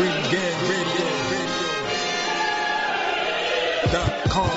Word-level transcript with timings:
Ring 0.00 0.22
Gang 0.30 0.60
Radio. 0.70 1.08
Dot 3.92 4.12
com. 4.30 4.50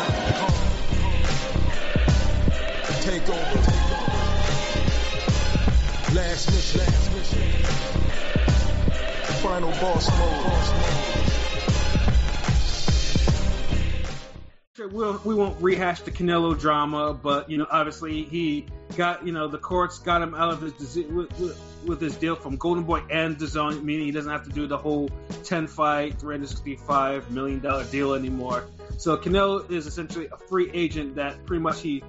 Take 3.01 3.27
over. 3.29 3.59
Last 6.15 6.49
mission. 6.49 6.79
Last 6.79 7.07
mission. 7.13 7.43
Final 9.41 9.71
boss 9.71 10.07
mode. 10.17 10.53
We'll, 14.91 15.19
we 15.23 15.35
won't 15.35 15.61
rehash 15.61 16.01
the 16.01 16.11
Canelo 16.11 16.59
drama, 16.59 17.13
but 17.13 17.49
you 17.49 17.57
know, 17.57 17.67
obviously 17.69 18.23
he 18.23 18.65
got 18.95 19.25
you 19.25 19.31
know 19.31 19.47
the 19.47 19.57
courts 19.57 19.99
got 19.99 20.21
him 20.21 20.35
out 20.35 20.51
of 20.51 20.61
his 20.61 20.95
with, 20.95 21.39
with, 21.39 21.59
with 21.85 22.01
his 22.01 22.15
deal 22.15 22.35
from 22.35 22.57
Golden 22.57 22.83
Boy 22.83 23.01
and 23.09 23.37
DAZN, 23.37 23.83
meaning 23.83 24.05
he 24.05 24.11
doesn't 24.11 24.31
have 24.31 24.43
to 24.43 24.49
do 24.49 24.67
the 24.67 24.77
whole 24.77 25.09
ten 25.43 25.67
fight, 25.67 26.19
three 26.19 26.35
hundred 26.35 26.49
sixty 26.49 26.75
five 26.75 27.29
million 27.31 27.59
dollar 27.59 27.83
deal 27.85 28.13
anymore. 28.13 28.65
So 28.97 29.17
Canelo 29.17 29.69
is 29.71 29.87
essentially 29.87 30.27
a 30.31 30.37
free 30.37 30.69
agent 30.73 31.15
that 31.15 31.45
pretty 31.45 31.61
much 31.61 31.81
he 31.81 32.03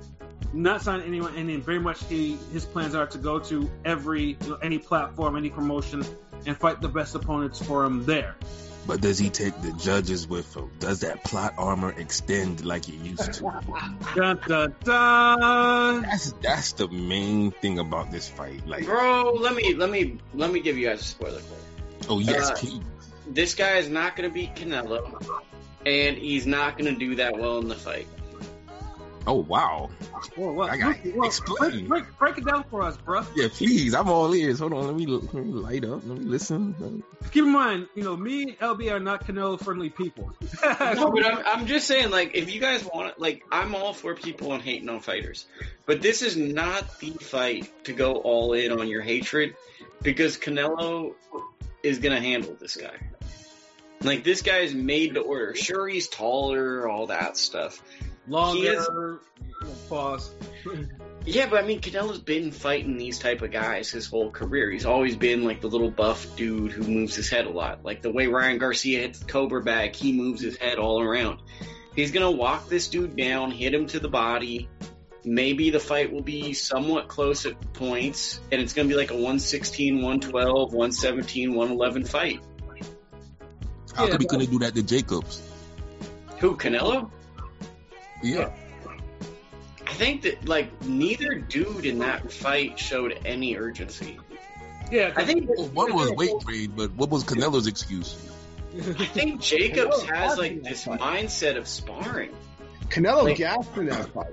not 0.52 0.82
sign 0.82 1.00
anyone, 1.02 1.34
and 1.36 1.48
then 1.48 1.60
very 1.60 1.80
much 1.80 2.04
he 2.04 2.36
his 2.52 2.64
plans 2.64 2.94
are 2.94 3.06
to 3.08 3.18
go 3.18 3.38
to 3.40 3.70
every 3.84 4.36
you 4.40 4.48
know, 4.48 4.58
any 4.62 4.78
platform, 4.78 5.36
any 5.36 5.50
promotion, 5.50 6.04
and 6.46 6.56
fight 6.56 6.80
the 6.80 6.88
best 6.88 7.14
opponents 7.14 7.60
for 7.64 7.84
him 7.84 8.04
there. 8.04 8.36
But 8.86 9.00
does 9.00 9.18
he 9.18 9.30
take 9.30 9.60
the 9.62 9.72
judges 9.72 10.28
with 10.28 10.54
him? 10.54 10.70
Does 10.78 11.00
that 11.00 11.24
plot 11.24 11.54
armor 11.56 11.92
extend 11.92 12.64
like 12.64 12.88
it 12.88 12.96
used 12.96 13.32
to? 13.34 13.42
Dun, 14.14 14.38
dun, 14.46 14.74
dun. 14.84 16.02
That's 16.02 16.32
that's 16.42 16.72
the 16.72 16.88
main 16.88 17.50
thing 17.50 17.78
about 17.78 18.10
this 18.10 18.28
fight. 18.28 18.66
Like, 18.66 18.84
Bro, 18.84 19.38
let 19.40 19.54
me 19.54 19.74
let 19.74 19.90
me 19.90 20.18
let 20.34 20.52
me 20.52 20.60
give 20.60 20.76
you 20.76 20.86
guys 20.86 21.00
a 21.00 21.04
spoiler 21.04 21.38
for 21.38 21.56
oh 22.10 22.18
yes, 22.18 22.50
Uh, 22.50 22.54
please. 22.56 22.80
This 23.26 23.54
guy 23.54 23.76
is 23.76 23.88
not 23.88 24.16
going 24.16 24.28
to 24.28 24.34
beat 24.34 24.54
Canelo, 24.54 25.40
and 25.86 26.16
he's 26.16 26.46
not 26.46 26.78
going 26.78 26.92
to 26.92 26.98
do 26.98 27.16
that 27.16 27.36
well 27.38 27.58
in 27.58 27.68
the 27.68 27.74
fight. 27.74 28.06
Oh 29.26 29.36
wow. 29.40 29.88
Whoa, 30.36 30.52
what? 30.52 30.70
I 30.70 30.76
got 30.76 30.98
Well, 31.14 31.26
explain. 31.26 31.86
break, 31.86 31.88
break, 31.88 32.18
break 32.18 32.38
it 32.38 32.44
down 32.46 32.64
for 32.64 32.82
us, 32.82 32.94
bro. 32.98 33.24
Yeah, 33.34 33.48
please. 33.50 33.94
I'm 33.94 34.10
all 34.10 34.34
ears. 34.34 34.58
Hold 34.58 34.74
on. 34.74 34.86
Let 34.86 34.94
me 34.96 35.06
let 35.06 35.32
me 35.32 35.50
light 35.52 35.82
up. 35.84 36.02
Let 36.04 36.18
me 36.18 36.24
listen. 36.26 37.02
Keep 37.30 37.44
in 37.44 37.50
mind, 37.52 37.88
you 37.94 38.02
know, 38.04 38.16
me 38.16 38.42
and 38.42 38.58
LB 38.58 38.92
are 38.92 39.00
not 39.00 39.26
Canelo 39.26 39.58
friendly 39.58 39.88
people. 39.88 40.30
No, 40.94 41.10
but 41.10 41.24
I'm, 41.24 41.42
I'm 41.46 41.66
just 41.66 41.86
saying, 41.86 42.10
like, 42.10 42.32
if 42.34 42.52
you 42.52 42.60
guys 42.60 42.84
want 42.84 43.08
it, 43.10 43.18
like, 43.18 43.42
I'm 43.50 43.74
all 43.74 43.94
for 43.94 44.14
people 44.14 44.52
and 44.52 44.62
hating 44.62 44.88
on 44.90 45.00
fighters. 45.00 45.46
But 45.86 46.02
this 46.02 46.20
is 46.20 46.36
not 46.36 46.98
the 47.00 47.10
fight 47.12 47.70
to 47.84 47.92
go 47.94 48.16
all 48.16 48.52
in 48.52 48.72
on 48.72 48.88
your 48.88 49.00
hatred 49.02 49.56
because 50.02 50.36
Canelo 50.36 51.14
is 51.82 51.98
going 51.98 52.14
to 52.14 52.20
handle 52.20 52.54
this 52.60 52.76
guy. 52.76 52.94
Like, 54.04 54.22
this 54.22 54.42
guy 54.42 54.58
is 54.58 54.74
made 54.74 55.14
to 55.14 55.20
order. 55.20 55.54
Sure, 55.54 55.88
he's 55.88 56.08
taller, 56.08 56.88
all 56.88 57.06
that 57.06 57.36
stuff. 57.36 57.82
Longer 58.28 59.20
pause. 59.88 60.30
Yeah, 61.26 61.48
but 61.48 61.64
I 61.64 61.66
mean, 61.66 61.80
Canelo's 61.80 62.18
been 62.18 62.50
fighting 62.50 62.98
these 62.98 63.18
type 63.18 63.40
of 63.40 63.50
guys 63.50 63.90
his 63.90 64.04
whole 64.04 64.30
career. 64.30 64.70
He's 64.70 64.84
always 64.84 65.16
been 65.16 65.42
like 65.42 65.62
the 65.62 65.68
little 65.68 65.90
buff 65.90 66.36
dude 66.36 66.72
who 66.72 66.82
moves 66.82 67.14
his 67.14 67.30
head 67.30 67.46
a 67.46 67.50
lot. 67.50 67.82
Like 67.82 68.02
the 68.02 68.12
way 68.12 68.26
Ryan 68.26 68.58
Garcia 68.58 69.00
hits 69.00 69.20
the 69.20 69.24
Cobra 69.24 69.62
bag, 69.62 69.96
he 69.96 70.12
moves 70.12 70.42
his 70.42 70.58
head 70.58 70.76
all 70.76 71.00
around. 71.00 71.40
He's 71.96 72.10
gonna 72.10 72.30
walk 72.30 72.68
this 72.68 72.88
dude 72.88 73.16
down, 73.16 73.52
hit 73.52 73.72
him 73.72 73.86
to 73.86 74.00
the 74.00 74.08
body. 74.08 74.68
Maybe 75.24 75.70
the 75.70 75.80
fight 75.80 76.12
will 76.12 76.22
be 76.22 76.52
somewhat 76.52 77.08
close 77.08 77.46
at 77.46 77.72
points, 77.72 78.38
and 78.52 78.60
it's 78.60 78.74
gonna 78.74 78.88
be 78.88 78.94
like 78.94 79.10
a 79.10 79.14
116, 79.14 79.94
112, 79.94 80.74
117, 80.74 81.54
111 81.54 82.04
fight. 82.04 82.42
How 83.94 84.04
Yeah, 84.04 84.10
come 84.12 84.20
he 84.20 84.26
couldn't 84.26 84.50
do 84.50 84.58
that 84.60 84.74
to 84.74 84.82
Jacobs? 84.82 85.42
Who, 86.38 86.56
Canelo? 86.56 87.10
Yeah. 88.22 88.50
I 89.86 89.92
think 89.92 90.22
that 90.22 90.48
like 90.48 90.82
neither 90.84 91.34
dude 91.36 91.86
in 91.86 91.98
that 92.00 92.32
fight 92.32 92.78
showed 92.78 93.20
any 93.24 93.56
urgency. 93.56 94.18
Yeah, 94.90 95.12
I 95.16 95.24
think 95.24 95.48
Well, 95.48 95.68
one 95.68 95.94
was 95.94 96.10
weight 96.12 96.32
trade, 96.44 96.72
but 96.76 96.92
what 96.94 97.10
was 97.10 97.24
Canelo's 97.24 97.66
excuse? 97.66 98.16
I 98.76 98.80
think 99.04 99.40
Jacobs 99.40 100.02
has 100.04 100.36
like 100.36 100.62
this 100.64 100.84
mindset 100.86 101.56
of 101.56 101.68
sparring. 101.68 102.34
Canelo 102.88 103.24
Like- 103.24 103.36
gassed 103.36 103.76
in 103.76 103.86
that 103.86 104.12
fight. 104.12 104.26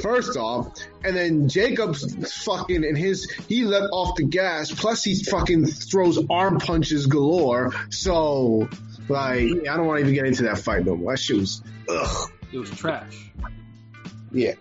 First 0.00 0.36
off, 0.36 0.72
and 1.04 1.16
then 1.16 1.48
Jacobs 1.48 2.44
fucking 2.44 2.84
and 2.84 2.96
his 2.96 3.30
he 3.48 3.64
let 3.64 3.90
off 3.92 4.16
the 4.16 4.24
gas. 4.24 4.70
Plus 4.70 5.04
he 5.04 5.22
fucking 5.22 5.66
throws 5.66 6.18
arm 6.30 6.58
punches 6.58 7.06
galore. 7.06 7.72
So 7.90 8.68
like 9.08 9.42
I 9.68 9.76
don't 9.76 9.86
want 9.86 9.98
to 9.98 10.02
even 10.02 10.14
get 10.14 10.26
into 10.26 10.44
that 10.44 10.58
fight 10.58 10.84
no 10.84 10.96
more. 10.96 11.12
That 11.12 11.18
shit 11.18 11.36
was 11.36 11.62
ugh. 11.88 12.30
it 12.52 12.58
was 12.58 12.70
trash. 12.70 13.30
Yeah. 14.32 14.54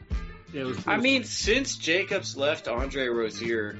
It 0.54 0.64
was, 0.64 0.78
it 0.78 0.88
I 0.88 0.98
mean, 0.98 1.24
since 1.24 1.78
Jacobs 1.78 2.38
left 2.38 2.68
Andre 2.68 3.08
Rozier, 3.08 3.76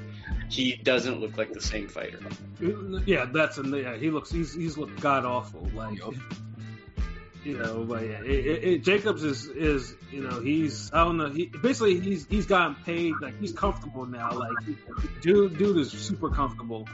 he 0.50 0.76
doesn't 0.76 1.20
look 1.20 1.38
like 1.38 1.54
the 1.54 1.62
same 1.62 1.88
fighter. 1.88 2.20
yeah, 3.06 3.26
that's 3.26 3.58
a, 3.60 3.64
yeah. 3.64 3.96
He 3.96 4.10
looks 4.10 4.32
he's 4.32 4.54
he's 4.54 4.78
looked 4.78 5.00
god 5.00 5.26
awful. 5.26 5.68
Like 5.76 6.00
Yup. 6.00 6.14
You 7.44 7.58
know, 7.58 7.84
but 7.84 8.04
yeah, 8.04 8.22
it, 8.22 8.46
it, 8.46 8.64
it, 8.64 8.84
Jacobs 8.84 9.22
is 9.24 9.48
is 9.48 9.94
you 10.12 10.22
know 10.22 10.40
he's 10.40 10.92
I 10.94 11.04
don't 11.04 11.18
know. 11.18 11.30
He 11.30 11.48
basically 11.48 12.00
he's 12.00 12.26
he's 12.26 12.46
gotten 12.46 12.76
paid 12.86 13.14
like 13.22 13.38
he's 13.40 13.52
comfortable 13.52 14.06
now. 14.06 14.32
Like 14.32 14.78
dude, 15.22 15.58
dude 15.58 15.78
is 15.78 15.92
super 15.92 16.30
comfortable. 16.30 16.88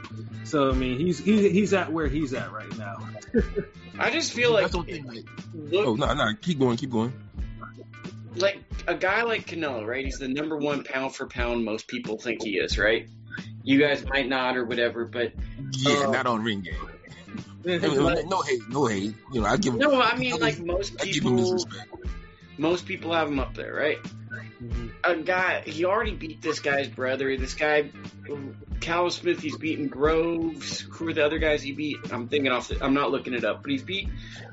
So 0.44 0.70
I 0.70 0.72
mean 0.72 0.98
he's 0.98 1.18
he, 1.20 1.48
he's 1.50 1.72
at 1.72 1.92
where 1.92 2.08
he's 2.08 2.34
at 2.34 2.50
right 2.52 2.76
now. 2.76 2.96
I 3.98 4.10
just 4.10 4.32
feel 4.32 4.52
like 4.52 4.64
That's 4.64 4.76
what 4.76 4.86
they 4.88 5.00
like. 5.02 5.24
look 5.54 5.86
Oh 5.86 5.94
no, 5.94 6.14
no, 6.14 6.32
keep 6.40 6.58
going, 6.58 6.76
keep 6.76 6.90
going. 6.90 7.12
like 8.34 8.58
a 8.88 8.94
guy 8.96 9.22
like 9.22 9.46
Canelo, 9.46 9.86
right? 9.86 10.04
He's 10.04 10.18
the 10.18 10.28
number 10.28 10.56
one 10.56 10.82
pound 10.82 11.14
for 11.14 11.26
pound. 11.26 11.64
Most 11.64 11.86
people 11.86 12.18
think 12.18 12.42
he 12.42 12.58
is, 12.58 12.76
right? 12.76 13.08
You 13.62 13.78
guys 13.78 14.04
might 14.04 14.28
not 14.28 14.56
or 14.56 14.64
whatever, 14.64 15.04
but 15.04 15.32
Yeah, 15.72 16.06
Uh, 16.06 16.10
not 16.10 16.26
on 16.26 16.42
Ring 16.42 16.62
Gang. 16.62 16.74
I 17.64 17.68
mean, 17.68 18.28
no 18.28 18.42
hate, 18.42 18.68
no 18.68 18.86
hate. 18.86 19.14
You 19.32 19.40
know, 19.42 19.46
I 19.46 19.56
give. 19.56 19.74
no, 19.74 20.00
I 20.00 20.16
mean 20.16 20.40
like 20.40 20.58
most 20.60 20.94
I 21.00 21.04
give 21.04 21.24
him 21.24 21.36
his 21.38 21.50
people, 21.50 21.64
respect. 21.64 21.88
most 22.58 22.86
people 22.86 23.12
have 23.12 23.28
him 23.28 23.38
up 23.38 23.54
there, 23.54 23.74
right? 23.74 23.98
Mhm. 24.62 24.90
a 25.04 25.16
guy 25.16 25.62
he 25.64 25.86
already 25.86 26.14
beat 26.14 26.42
this 26.42 26.60
guy's 26.60 26.86
brother. 26.86 27.34
This 27.36 27.54
guy, 27.54 27.90
Cal 28.80 29.08
Smith, 29.10 29.40
he's 29.40 29.56
beaten 29.56 29.88
Groves. 29.88 30.80
Who 30.80 31.08
are 31.08 31.12
the 31.14 31.24
other 31.24 31.38
guys 31.38 31.62
he 31.62 31.72
beat? 31.72 31.96
I'm 32.12 32.28
thinking 32.28 32.52
off. 32.52 32.68
The, 32.68 32.84
I'm 32.84 32.92
not 32.94 33.10
looking 33.10 33.32
it 33.32 33.44
up, 33.44 33.62
but 33.62 33.70
he's 33.70 33.82
beat 33.82 34.08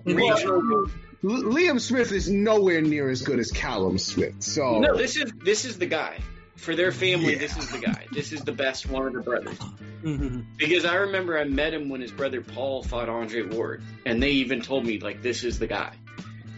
regional. 0.06 0.88
L- 1.24 1.44
Liam 1.44 1.82
Smith 1.82 2.12
is 2.12 2.30
nowhere 2.30 2.82
near 2.82 3.10
as 3.10 3.22
good 3.22 3.40
as 3.40 3.52
Callum 3.52 3.98
Smith. 3.98 4.36
So 4.44 4.80
No, 4.80 4.96
this 4.96 5.18
is 5.18 5.32
this 5.44 5.66
is 5.66 5.78
the 5.78 5.88
guy 5.88 6.20
for 6.58 6.76
their 6.76 6.92
family. 6.92 7.34
Yeah. 7.34 7.40
This 7.40 7.58
is 7.58 7.70
the 7.72 7.80
guy. 7.80 8.06
This 8.12 8.32
is 8.34 8.42
the 8.42 8.52
best 8.52 8.90
one 8.90 9.08
of 9.08 9.14
the 9.14 9.22
brothers. 9.22 9.58
Mhm. 10.04 10.46
Because 10.58 10.86
I 10.86 10.96
remember 10.96 11.38
I 11.40 11.44
met 11.46 11.74
him 11.74 11.90
when 11.90 12.02
his 12.02 12.12
brother 12.12 12.42
Paul 12.42 12.84
fought 12.84 13.10
Andre 13.10 13.44
Ward, 13.44 13.84
and 14.06 14.22
they 14.22 14.32
even 14.32 14.62
told 14.62 14.86
me 14.86 15.00
like 15.00 15.22
this 15.22 15.44
is 15.44 15.60
the 15.60 15.68
guy. 15.68 15.94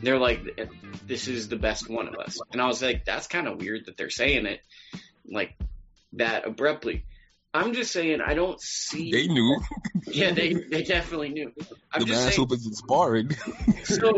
They're 0.01 0.17
like, 0.19 0.69
this 1.05 1.27
is 1.27 1.49
the 1.49 1.57
best 1.57 1.89
one 1.89 2.07
of 2.07 2.15
us, 2.15 2.39
and 2.53 2.61
I 2.61 2.67
was 2.67 2.81
like, 2.81 3.03
that's 3.05 3.27
kind 3.27 3.47
of 3.47 3.59
weird 3.59 3.85
that 3.85 3.97
they're 3.97 4.09
saying 4.09 4.45
it 4.45 4.61
like 5.29 5.55
that 6.13 6.47
abruptly. 6.47 7.03
I'm 7.53 7.73
just 7.73 7.91
saying 7.91 8.21
I 8.21 8.35
don't 8.35 8.61
see. 8.61 9.11
They 9.11 9.27
knew 9.27 9.59
yeah, 10.07 10.31
they 10.31 10.53
they 10.53 10.83
definitely 10.83 11.29
knew. 11.29 11.51
I'm 11.91 12.01
the 12.01 12.05
just 12.05 12.21
man 12.21 12.31
saying. 12.31 12.47
whoopers 12.47 12.69
is 12.69 12.77
sparring. 12.77 13.31
So, 13.83 14.13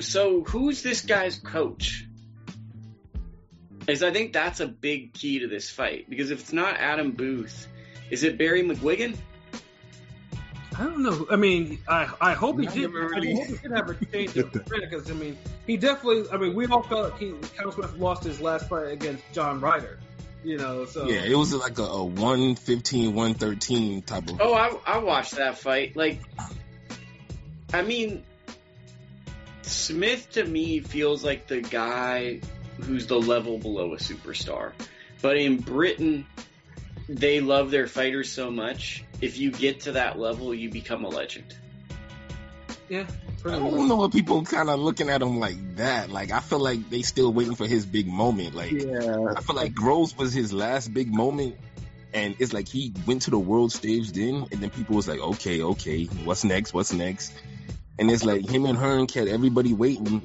so 0.00 0.42
who's 0.44 0.82
this 0.82 1.02
guy's 1.02 1.38
coach? 1.38 2.06
Is 3.86 4.02
I 4.02 4.12
think 4.12 4.32
that's 4.32 4.60
a 4.60 4.66
big 4.66 5.12
key 5.12 5.40
to 5.40 5.48
this 5.48 5.70
fight 5.70 6.08
because 6.08 6.30
if 6.30 6.40
it's 6.40 6.52
not 6.52 6.76
Adam 6.76 7.12
Booth, 7.12 7.66
is 8.10 8.24
it 8.24 8.38
Barry 8.38 8.62
McGuigan? 8.62 9.16
I 10.80 10.84
don't 10.84 11.02
know. 11.02 11.26
I 11.30 11.36
mean, 11.36 11.78
I 11.88 12.08
I 12.20 12.32
hope 12.32 12.58
he 12.58 12.66
did. 12.66 12.92
never 12.92 13.14
I 13.14 13.16
hope 13.16 13.24
he 13.24 13.56
did 13.56 13.70
have 13.70 13.90
a 13.90 14.04
change 14.06 14.36
of 14.36 14.52
because 14.52 15.10
I 15.10 15.14
mean, 15.14 15.36
he 15.66 15.76
definitely. 15.76 16.30
I 16.32 16.36
mean, 16.36 16.54
we 16.54 16.66
all 16.66 16.82
felt 16.82 17.18
he 17.18 17.34
Cal 17.56 17.72
Smith 17.72 17.96
lost 17.96 18.24
his 18.24 18.40
last 18.40 18.68
fight 18.68 18.92
against 18.92 19.24
John 19.32 19.60
Ryder. 19.60 19.98
You 20.42 20.56
know, 20.56 20.86
so 20.86 21.06
yeah, 21.06 21.22
it 21.22 21.34
was 21.34 21.52
like 21.52 21.78
a, 21.78 21.82
a 21.82 22.04
115, 22.04 23.14
113 23.14 24.02
type 24.02 24.30
of. 24.30 24.40
Oh, 24.40 24.54
I 24.54 24.74
I 24.86 24.98
watched 24.98 25.32
that 25.32 25.58
fight. 25.58 25.96
Like, 25.96 26.22
I 27.74 27.82
mean, 27.82 28.24
Smith 29.60 30.30
to 30.32 30.44
me 30.44 30.80
feels 30.80 31.22
like 31.22 31.46
the 31.46 31.60
guy 31.60 32.40
who's 32.80 33.06
the 33.06 33.20
level 33.20 33.58
below 33.58 33.92
a 33.94 33.96
superstar. 33.96 34.72
But 35.22 35.36
in 35.36 35.58
Britain, 35.58 36.26
they 37.08 37.40
love 37.40 37.70
their 37.70 37.86
fighters 37.86 38.30
so 38.32 38.50
much. 38.50 39.04
If 39.20 39.38
you 39.38 39.50
get 39.52 39.80
to 39.82 39.92
that 39.92 40.18
level, 40.18 40.54
you 40.54 40.70
become 40.70 41.04
a 41.04 41.08
legend. 41.08 41.54
yeah. 42.88 43.06
I 43.44 43.58
don't 43.58 43.70
much. 43.76 43.88
know 43.88 43.96
what 43.96 44.12
people 44.12 44.44
kind 44.44 44.68
of 44.68 44.80
looking 44.80 45.08
at 45.08 45.22
him 45.22 45.38
like 45.38 45.76
that. 45.76 46.10
Like 46.10 46.30
I 46.30 46.40
feel 46.40 46.58
like 46.60 46.90
they 46.90 47.02
still 47.02 47.32
waiting 47.32 47.54
for 47.54 47.66
his 47.66 47.86
big 47.86 48.06
moment. 48.06 48.54
Like 48.54 48.78
yeah, 48.78 49.32
I 49.36 49.40
feel 49.40 49.56
like 49.56 49.74
Groves 49.74 50.16
was 50.16 50.32
his 50.32 50.52
last 50.52 50.92
big 50.92 51.12
moment, 51.12 51.56
And 52.12 52.36
it's 52.38 52.52
like 52.52 52.68
he 52.68 52.92
went 53.06 53.22
to 53.22 53.30
the 53.30 53.38
world 53.38 53.72
stage 53.72 54.12
then, 54.12 54.46
and 54.52 54.60
then 54.62 54.70
people 54.70 54.96
was 54.96 55.08
like, 55.08 55.20
okay, 55.20 55.62
okay, 55.62 56.04
what's 56.06 56.44
next? 56.44 56.74
What's 56.74 56.92
next? 56.92 57.32
And 57.98 58.10
it's 58.10 58.24
like 58.24 58.48
him 58.48 58.66
and 58.66 58.78
Hearn 58.78 59.06
kept 59.06 59.28
everybody 59.28 59.72
waiting. 59.74 60.22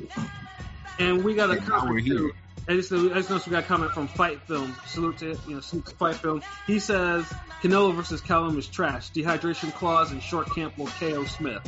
And 0.99 1.23
we 1.23 1.35
got 1.35 1.51
a 1.51 1.57
And 1.57 1.67
now 1.67 1.85
we're 1.87 2.01
comment 2.01 2.01
here. 2.01 2.17
too. 2.17 2.33
I 2.67 2.73
just, 2.73 2.91
I 2.91 2.97
just 2.97 3.29
noticed 3.29 3.47
we 3.47 3.51
got 3.51 3.63
a 3.63 3.67
comment 3.67 3.91
from 3.91 4.07
Fight 4.07 4.41
Film. 4.47 4.75
Salute 4.85 5.19
to 5.19 5.37
you 5.45 5.55
know, 5.55 5.61
salute 5.61 5.85
to 5.85 5.95
Fight 5.95 6.15
Film. 6.15 6.41
He 6.65 6.79
says 6.79 7.31
Canelo 7.63 7.95
versus 7.95 8.21
Callum 8.21 8.57
is 8.57 8.67
trash. 8.67 9.11
Dehydration 9.11 9.73
clause 9.73 10.11
and 10.11 10.21
short 10.21 10.53
camp 10.55 10.73
will 10.77 10.87
KO 10.87 11.25
Smith. 11.25 11.61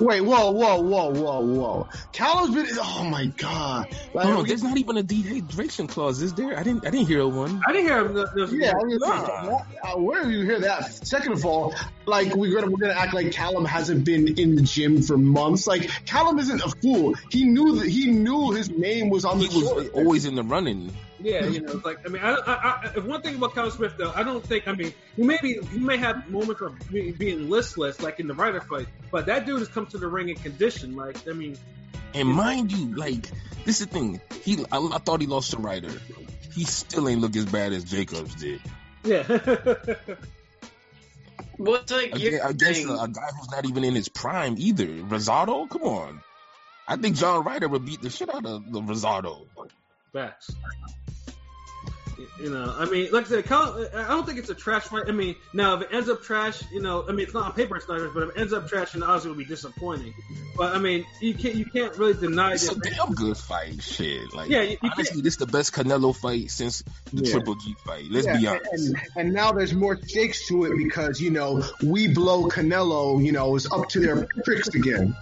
Wait, 0.00 0.20
whoa, 0.20 0.50
whoa, 0.52 0.80
whoa, 0.80 1.10
whoa, 1.10 1.40
whoa. 1.40 1.88
Callum's 2.12 2.54
been. 2.54 2.66
Oh 2.80 3.04
my 3.04 3.26
god. 3.26 3.88
Like, 4.14 4.26
No, 4.26 4.34
no, 4.34 4.42
there's 4.44 4.62
not 4.62 4.76
even 4.78 4.96
a 4.96 5.02
dehydration 5.02 5.88
clause, 5.88 6.22
is 6.22 6.34
there? 6.34 6.56
I 6.56 6.62
didn't, 6.62 6.86
I 6.86 6.90
didn't 6.90 7.08
hear 7.08 7.26
one. 7.26 7.60
I 7.66 7.72
didn't 7.72 7.86
hear 7.88 8.04
him. 8.06 8.14
the- 8.14 8.46
the- 8.46 8.56
Yeah, 8.56 8.72
I 8.80 8.84
mean, 8.84 8.98
Nah. 9.00 9.58
uh, 9.82 9.96
where 9.98 10.22
do 10.24 10.30
you 10.30 10.44
hear 10.44 10.60
that? 10.60 11.06
Second 11.06 11.32
of 11.32 11.44
all, 11.44 11.74
like 12.06 12.34
we're 12.34 12.54
gonna 12.54 12.70
we're 12.70 12.78
gonna 12.78 12.92
act 12.98 13.12
like 13.12 13.32
Callum 13.32 13.64
hasn't 13.64 14.04
been 14.04 14.38
in 14.38 14.54
the 14.54 14.62
gym 14.62 15.02
for 15.02 15.16
months. 15.18 15.66
Like 15.66 15.90
Callum 16.06 16.38
isn't 16.38 16.60
a 16.62 16.68
fool. 16.80 17.14
He 17.30 17.44
knew 17.44 17.76
that 17.80 17.88
he 17.88 18.06
knew 18.10 18.52
his 18.52 18.70
name 18.70 19.10
was 19.10 19.24
on 19.24 19.38
the 19.40 19.46
He 19.46 19.58
was 19.60 19.68
short. 19.68 19.94
always 19.94 20.26
in 20.26 20.34
the 20.36 20.42
running. 20.44 20.92
Yeah, 21.20 21.46
you 21.46 21.60
know, 21.60 21.72
it's 21.72 21.84
like 21.84 21.98
I 22.06 22.08
mean, 22.10 22.22
I, 22.22 22.34
I, 22.34 22.52
I, 22.52 22.92
if 22.96 23.04
one 23.04 23.22
thing 23.22 23.34
about 23.36 23.54
Callum 23.54 23.70
Smith 23.70 23.94
though, 23.98 24.12
I 24.14 24.22
don't 24.22 24.44
think 24.44 24.68
I 24.68 24.72
mean 24.72 24.94
he 25.16 25.22
may 25.22 25.38
be 25.42 25.58
he 25.72 25.78
may 25.78 25.96
have 25.96 26.28
moments 26.30 26.60
of 26.62 26.78
be, 26.90 27.12
being 27.12 27.50
listless 27.50 28.00
like 28.00 28.20
in 28.20 28.28
the 28.28 28.34
Ryder 28.34 28.60
fight, 28.60 28.86
but 29.10 29.26
that 29.26 29.46
dude 29.46 29.58
has 29.58 29.68
come 29.68 29.86
to 29.86 29.98
the 29.98 30.06
ring 30.06 30.28
in 30.28 30.36
condition. 30.36 30.94
Like 30.94 31.26
I 31.28 31.32
mean, 31.32 31.56
And 32.14 32.28
mind 32.28 32.72
you, 32.72 32.94
like 32.94 33.28
this 33.64 33.80
is 33.80 33.86
the 33.86 33.92
thing. 33.92 34.20
He, 34.42 34.64
I, 34.70 34.78
I 34.78 34.98
thought 34.98 35.20
he 35.20 35.26
lost 35.26 35.50
to 35.52 35.58
Ryder. 35.58 35.92
He 36.54 36.64
still 36.64 37.08
ain't 37.08 37.20
look 37.20 37.36
as 37.36 37.46
bad 37.46 37.72
as 37.72 37.84
Jacobs 37.84 38.34
did. 38.36 38.60
yeah, 39.04 39.22
Well, 41.58 41.74
it's 41.76 41.90
like 41.90 42.14
Again, 42.14 42.32
you're 42.32 42.46
against 42.46 42.84
a, 42.84 43.00
a 43.00 43.08
guy 43.08 43.28
who's 43.36 43.50
not 43.50 43.66
even 43.66 43.82
in 43.84 43.94
his 43.94 44.08
prime 44.08 44.54
either. 44.58 44.86
Rosado, 44.86 45.68
come 45.68 45.82
on. 45.82 46.22
I 46.86 46.96
think 46.96 47.16
John 47.16 47.44
Ryder 47.44 47.68
would 47.68 47.84
beat 47.84 48.00
the 48.00 48.10
shit 48.10 48.32
out 48.32 48.46
of 48.46 48.70
the 48.70 48.80
Rosado. 48.80 49.46
Facts. 50.12 50.50
You 52.40 52.50
know, 52.50 52.74
I 52.76 52.84
mean, 52.86 53.10
like 53.12 53.26
I 53.26 53.28
said, 53.28 53.44
Cal- 53.46 53.86
I 53.94 54.08
don't 54.08 54.26
think 54.26 54.38
it's 54.38 54.50
a 54.50 54.54
trash 54.54 54.84
fight. 54.84 55.04
I 55.08 55.12
mean, 55.12 55.36
now 55.52 55.74
if 55.76 55.82
it 55.82 55.88
ends 55.92 56.08
up 56.08 56.22
trash, 56.22 56.62
you 56.72 56.80
know, 56.80 57.04
I 57.08 57.12
mean, 57.12 57.20
it's 57.26 57.34
not 57.34 57.46
on 57.46 57.52
paper 57.52 57.76
it's 57.76 57.88
not 57.88 57.98
trash, 57.98 58.10
but 58.14 58.22
if 58.24 58.28
it 58.30 58.40
ends 58.40 58.52
up 58.52 58.68
trash, 58.68 58.92
then 58.92 59.02
obviously 59.02 59.30
it 59.30 59.36
would 59.36 59.38
be 59.38 59.44
disappointing. 59.44 60.14
But 60.56 60.74
I 60.74 60.78
mean, 60.78 61.04
you 61.20 61.34
can't 61.34 61.54
you 61.54 61.64
can't 61.64 61.96
really 61.96 62.14
deny 62.14 62.52
It's 62.54 62.68
a 62.68 62.78
damn 62.78 63.12
good 63.14 63.36
fight, 63.36 63.82
shit. 63.82 64.32
Like, 64.34 64.50
Yeah, 64.50 64.62
you- 64.62 64.78
you 64.82 64.90
honestly, 64.92 65.20
this 65.22 65.34
is 65.34 65.38
the 65.38 65.46
best 65.46 65.72
Canelo 65.72 66.14
fight 66.16 66.50
since 66.50 66.82
the 67.12 67.24
Yeah. 67.24 67.32
Triple 67.32 67.54
G 67.56 67.76
fight. 67.86 68.06
Let's 68.10 68.26
Yeah, 68.26 68.38
be 68.38 68.46
honest. 68.48 68.64
And, 68.72 68.96
and 69.16 69.32
now 69.32 69.52
there's 69.52 69.72
more 69.74 69.96
stakes 70.02 70.48
to 70.48 70.64
it 70.64 70.76
because 70.76 71.20
you 71.20 71.30
know 71.30 71.62
we 71.82 72.08
blow 72.08 72.48
Canelo. 72.48 73.24
You 73.24 73.32
know 73.32 73.54
is 73.56 73.70
up 73.70 73.88
to 73.90 74.00
their 74.00 74.26
tricks 74.44 74.68
again. 74.68 75.14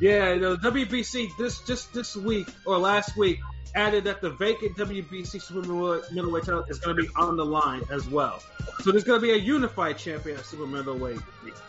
Yeah, 0.00 0.34
the 0.34 0.56
WBC 0.56 1.36
this 1.36 1.60
just 1.60 1.92
this 1.92 2.16
week 2.16 2.48
or 2.66 2.78
last 2.78 3.16
week 3.16 3.38
added 3.74 4.04
that 4.04 4.20
the 4.20 4.30
vacant 4.30 4.76
WBC 4.76 5.42
super 5.42 5.60
middleweight 5.60 6.44
title 6.44 6.64
is 6.68 6.78
going 6.78 6.96
to 6.96 7.02
be 7.02 7.08
on 7.16 7.36
the 7.36 7.44
line 7.44 7.82
as 7.90 8.08
well. 8.08 8.40
So 8.80 8.92
there's 8.92 9.04
going 9.04 9.20
to 9.20 9.26
be 9.26 9.32
a 9.32 9.36
unified 9.36 9.98
champion 9.98 10.38
at 10.38 10.44
super 10.44 10.66
middleweight. 10.66 11.18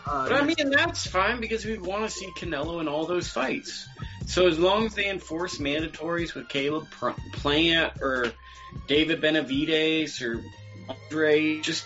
Uh, 0.05 0.29
But 0.29 0.33
I 0.33 0.45
mean, 0.45 0.69
that's 0.69 1.07
fine 1.07 1.41
because 1.41 1.65
we 1.65 1.77
want 1.77 2.03
to 2.03 2.09
see 2.09 2.29
Canelo 2.37 2.79
in 2.79 2.87
all 2.87 3.05
those 3.05 3.27
fights. 3.27 3.87
So 4.27 4.47
as 4.47 4.59
long 4.59 4.85
as 4.85 4.95
they 4.95 5.09
enforce 5.09 5.57
mandatories 5.57 6.35
with 6.35 6.47
Caleb 6.47 6.87
Plant 6.91 8.01
or 8.01 8.31
David 8.87 9.21
Benavidez 9.21 10.21
or 10.21 10.43
Andre, 10.87 11.59
just 11.61 11.85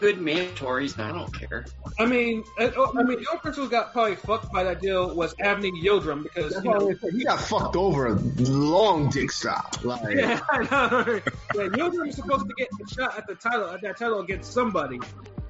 good 0.00 0.18
mandatories, 0.18 0.98
and 0.98 1.02
I 1.02 1.12
don't 1.12 1.32
care. 1.32 1.64
I 1.98 2.06
mean, 2.06 2.44
I, 2.58 2.72
oh, 2.76 2.92
I 2.96 3.02
mean, 3.02 3.20
the 3.20 3.28
only 3.30 3.40
person 3.42 3.64
who 3.64 3.70
got 3.70 3.92
probably 3.92 4.16
fucked 4.16 4.52
by 4.52 4.64
that 4.64 4.80
deal 4.80 5.14
was 5.14 5.34
Avni 5.36 5.70
Yildirim 5.82 6.22
because 6.22 6.52
That's 6.52 6.64
you 6.64 6.70
know, 6.70 6.94
he 7.12 7.24
got 7.24 7.40
fucked 7.40 7.76
over 7.76 8.06
a 8.08 8.14
long 8.14 9.08
dick 9.10 9.30
style. 9.30 9.70
Like 9.82 10.16
yeah, 10.16 10.40
I 10.50 10.58
know. 10.58 11.20
Yeah, 11.54 11.62
Yildirim 11.68 12.06
was 12.06 12.16
supposed 12.16 12.46
to 12.46 12.54
get 12.56 12.68
the 12.78 12.94
shot 12.94 13.18
at 13.18 13.26
the 13.26 13.34
title 13.34 13.68
at 13.68 13.80
that 13.82 13.98
title 13.98 14.20
against 14.20 14.52
somebody, 14.52 15.00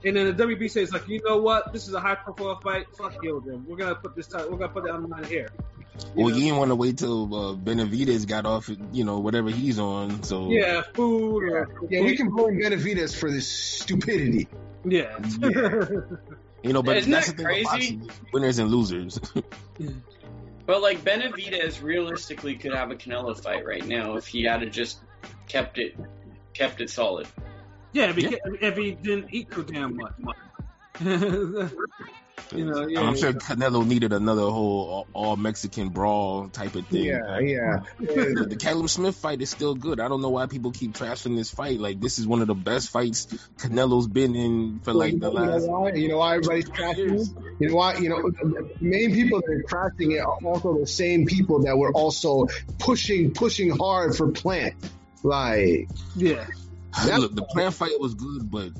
and 0.04 0.16
then 0.16 0.36
the 0.36 0.44
WBC 0.44 0.70
says 0.70 0.92
like, 0.92 1.08
you 1.08 1.20
know 1.24 1.38
what? 1.38 1.72
This 1.72 1.88
is 1.88 1.94
a 1.94 2.00
high 2.00 2.14
profile 2.14 2.60
fight. 2.60 2.86
Fuck 2.96 3.14
Yildirim. 3.22 3.64
We're 3.66 3.76
gonna 3.76 3.94
put 3.94 4.14
this 4.16 4.26
title. 4.28 4.50
We're 4.50 4.58
gonna 4.58 4.72
put 4.72 4.84
it 4.86 4.90
on 4.90 5.02
the 5.02 5.08
line 5.08 5.24
here. 5.24 5.48
well, 6.14 6.28
know? 6.28 6.36
you 6.36 6.44
didn't 6.44 6.58
want 6.58 6.70
to 6.70 6.76
wait 6.76 6.98
till 6.98 7.34
uh, 7.34 7.54
Benavidez 7.56 8.26
got 8.26 8.46
off, 8.46 8.68
you 8.92 9.04
know, 9.04 9.18
whatever 9.20 9.50
he's 9.50 9.78
on. 9.78 10.22
So 10.22 10.50
Yeah, 10.50 10.82
food 10.94 11.44
or 11.44 11.68
yeah, 11.90 12.00
we 12.02 12.16
can 12.16 12.30
blame 12.30 12.58
Benavidez 12.60 13.14
for 13.16 13.30
this 13.30 13.48
stupidity. 13.48 14.48
yeah. 14.84 15.18
you 16.62 16.72
know, 16.72 16.82
but 16.82 16.96
Isn't 16.98 17.10
that's 17.10 17.28
that 17.28 17.36
the 17.36 17.44
thing. 17.44 17.60
about 17.62 17.70
crazy? 17.72 17.96
boxing, 17.96 18.10
Winners 18.32 18.58
and 18.58 18.70
losers. 18.70 19.18
But 20.66 20.80
like 20.80 21.04
Benavidez 21.04 21.82
realistically 21.82 22.56
could 22.56 22.72
have 22.74 22.90
a 22.90 22.94
Canelo 22.94 23.38
fight 23.38 23.66
right 23.66 23.86
now 23.86 24.16
if 24.16 24.26
he 24.26 24.44
had 24.44 24.60
to 24.60 24.70
just 24.70 24.98
kept 25.46 25.78
it 25.78 25.94
kept 26.54 26.80
it 26.80 26.88
solid. 26.88 27.28
Yeah, 27.94 28.12
because 28.12 28.38
if 28.60 28.76
he 28.76 28.92
didn't 28.92 29.32
eat 29.32 29.48
so 29.54 29.62
damn 29.62 29.96
much. 29.96 30.12
you 32.52 32.64
know, 32.64 32.86
yeah. 32.86 33.00
I'm 33.00 33.16
sure 33.16 33.32
Canelo 33.32 33.86
needed 33.86 34.12
another 34.12 34.42
whole 34.42 35.06
all 35.12 35.36
Mexican 35.36 35.88
brawl 35.90 36.48
type 36.48 36.74
of 36.74 36.86
thing. 36.88 37.04
Yeah, 37.04 37.38
yeah. 37.38 37.82
The, 37.98 38.46
the 38.50 38.56
Callum 38.56 38.88
Smith 38.88 39.16
fight 39.16 39.40
is 39.40 39.50
still 39.50 39.74
good. 39.74 40.00
I 40.00 40.08
don't 40.08 40.22
know 40.22 40.30
why 40.30 40.46
people 40.46 40.72
keep 40.72 40.92
trashing 40.92 41.36
this 41.36 41.50
fight. 41.50 41.78
Like 41.78 42.00
this 42.00 42.18
is 42.18 42.26
one 42.26 42.42
of 42.42 42.48
the 42.48 42.54
best 42.54 42.90
fights 42.90 43.26
Canelo's 43.58 44.08
been 44.08 44.34
in 44.34 44.80
for 44.80 44.92
like 44.92 45.18
the 45.18 45.30
you 45.30 45.34
know 45.34 45.40
last. 45.40 45.68
why? 45.68 45.92
You 45.92 46.08
know 46.08 46.18
why 46.18 46.34
everybody's 46.34 46.68
trashing 46.70 47.20
it? 47.20 47.28
You 47.60 47.68
know 47.68 47.76
why? 47.76 47.96
You 47.96 48.08
know, 48.08 48.22
the 48.22 48.70
main 48.80 49.14
people 49.14 49.40
that 49.40 49.50
are 49.50 49.62
trashing 49.62 50.14
it 50.14 50.20
are 50.20 50.38
also 50.44 50.78
the 50.78 50.86
same 50.86 51.26
people 51.26 51.62
that 51.62 51.76
were 51.76 51.92
also 51.92 52.48
pushing, 52.78 53.32
pushing 53.32 53.70
hard 53.70 54.16
for 54.16 54.32
Plant. 54.32 54.74
Like, 55.22 55.88
yeah. 56.16 56.46
Look, 57.06 57.34
the 57.34 57.42
plant 57.42 57.74
fight 57.74 57.98
was 57.98 58.14
good, 58.14 58.50
but 58.50 58.72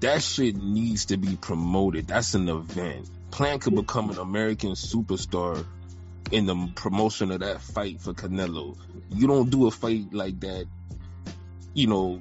that 0.00 0.22
shit 0.22 0.56
needs 0.56 1.06
to 1.06 1.16
be 1.16 1.36
promoted. 1.36 2.08
That's 2.08 2.34
an 2.34 2.48
event. 2.48 3.08
Plant 3.30 3.62
could 3.62 3.74
become 3.74 4.10
an 4.10 4.18
American 4.18 4.72
superstar 4.72 5.64
in 6.30 6.46
the 6.46 6.70
promotion 6.74 7.30
of 7.30 7.40
that 7.40 7.60
fight 7.60 8.00
for 8.00 8.12
Canelo. 8.12 8.76
You 9.10 9.26
don't 9.26 9.50
do 9.50 9.66
a 9.66 9.70
fight 9.70 10.12
like 10.12 10.40
that, 10.40 10.66
you 11.74 11.86
know, 11.86 12.20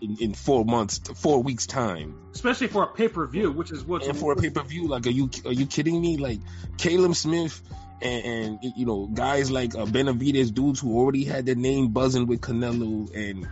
in, 0.00 0.16
in 0.20 0.34
four 0.34 0.64
months, 0.64 0.98
four 1.16 1.42
weeks 1.42 1.66
time, 1.66 2.18
Especially 2.34 2.66
for 2.66 2.82
a 2.82 2.86
pay 2.88 3.08
per 3.08 3.26
view, 3.26 3.52
which 3.52 3.70
is 3.70 3.84
what 3.84 4.04
and 4.06 4.16
for 4.16 4.32
a 4.32 4.36
pay 4.36 4.50
per 4.50 4.62
view. 4.62 4.88
Like, 4.88 5.06
are 5.06 5.10
you 5.10 5.30
are 5.44 5.52
you 5.52 5.66
kidding 5.66 6.00
me? 6.00 6.16
Like, 6.16 6.40
Caleb 6.78 7.14
Smith. 7.14 7.60
And, 8.04 8.24
and 8.24 8.58
you 8.76 8.84
know 8.84 9.06
guys 9.06 9.48
like 9.48 9.76
uh, 9.76 9.84
Benavidez, 9.84 10.52
dudes 10.52 10.80
who 10.80 10.98
already 10.98 11.22
had 11.22 11.46
their 11.46 11.54
name 11.54 11.92
buzzing 11.92 12.26
with 12.26 12.40
Canelo, 12.40 13.14
and 13.14 13.46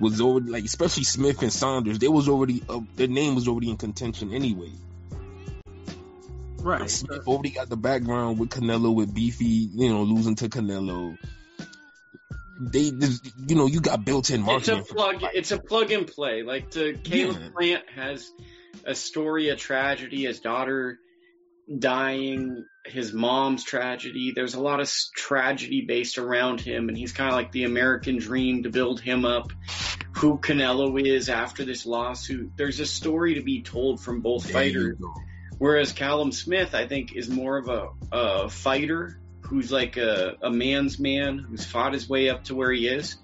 was 0.00 0.20
already 0.20 0.50
like, 0.50 0.64
especially 0.64 1.04
Smith 1.04 1.42
and 1.42 1.52
Saunders, 1.52 1.98
they 1.98 2.08
was 2.08 2.28
already 2.28 2.62
uh, 2.68 2.80
their 2.96 3.06
name 3.08 3.34
was 3.34 3.46
already 3.46 3.70
in 3.70 3.76
contention 3.76 4.32
anyway. 4.32 4.72
right. 6.62 6.90
Smith 6.90 7.26
already 7.26 7.50
got 7.50 7.68
the 7.68 7.76
background 7.76 8.38
with 8.38 8.50
Canelo, 8.50 8.94
with 8.94 9.14
Beefy, 9.14 9.44
you 9.72 9.88
know, 9.88 10.02
losing 10.02 10.34
to 10.36 10.48
Canelo. 10.48 11.16
They, 12.60 12.90
this- 12.90 13.20
you 13.46 13.56
know, 13.56 13.66
you 13.66 13.80
got 13.80 14.04
built-in 14.04 14.42
marketing. 14.42 14.78
It's 14.80 14.90
a 14.90 14.94
plug. 14.94 15.20
the. 15.20 15.30
It's 15.34 15.50
a 15.52 15.58
plug 15.58 15.90
and 15.92 16.06
play. 16.06 16.42
Like 16.42 16.70
the 16.70 16.92
Caleb 17.02 17.38
Yeah. 17.40 17.48
Plant 17.56 17.84
has 17.94 18.30
a 18.84 18.94
story, 18.94 19.48
a 19.48 19.56
tragedy. 19.56 20.24
His 20.26 20.40
daughter 20.40 20.98
dying, 21.78 22.64
his 22.84 23.12
mom's 23.12 23.64
tragedy. 23.64 24.32
There's 24.34 24.54
a 24.54 24.60
lot 24.60 24.80
of 24.80 24.90
tragedy 25.14 25.82
based 25.82 26.18
around 26.18 26.60
him, 26.60 26.88
and 26.88 26.96
he's 26.96 27.12
kind 27.12 27.28
of 27.28 27.36
like 27.36 27.52
the 27.52 27.64
American 27.64 28.18
dream 28.18 28.62
to 28.62 28.70
build 28.70 29.00
him 29.00 29.24
up. 29.24 29.52
Who 30.16 30.38
Canelo 30.38 31.00
is 31.00 31.28
after 31.28 31.64
this 31.64 31.86
lawsuit. 31.86 32.52
There's 32.56 32.80
a 32.80 32.86
story 32.86 33.34
to 33.34 33.42
be 33.42 33.62
told 33.62 34.02
from 34.02 34.20
both 34.20 34.44
There 34.44 34.52
fighters. 34.52 34.98
Whereas 35.58 35.92
Callum 35.92 36.32
Smith, 36.32 36.74
I 36.74 36.86
think, 36.86 37.14
is 37.14 37.28
more 37.28 37.58
of 37.58 37.68
a, 37.68 37.88
a 38.10 38.48
fighter 38.48 39.20
who's 39.42 39.70
like 39.70 39.96
a, 39.96 40.36
a 40.42 40.50
man's 40.50 40.98
man 40.98 41.38
who's 41.38 41.64
fought 41.64 41.92
his 41.92 42.08
way 42.08 42.28
up 42.28 42.44
to 42.44 42.54
where 42.54 42.72
he 42.72 42.88
is. 42.88 43.16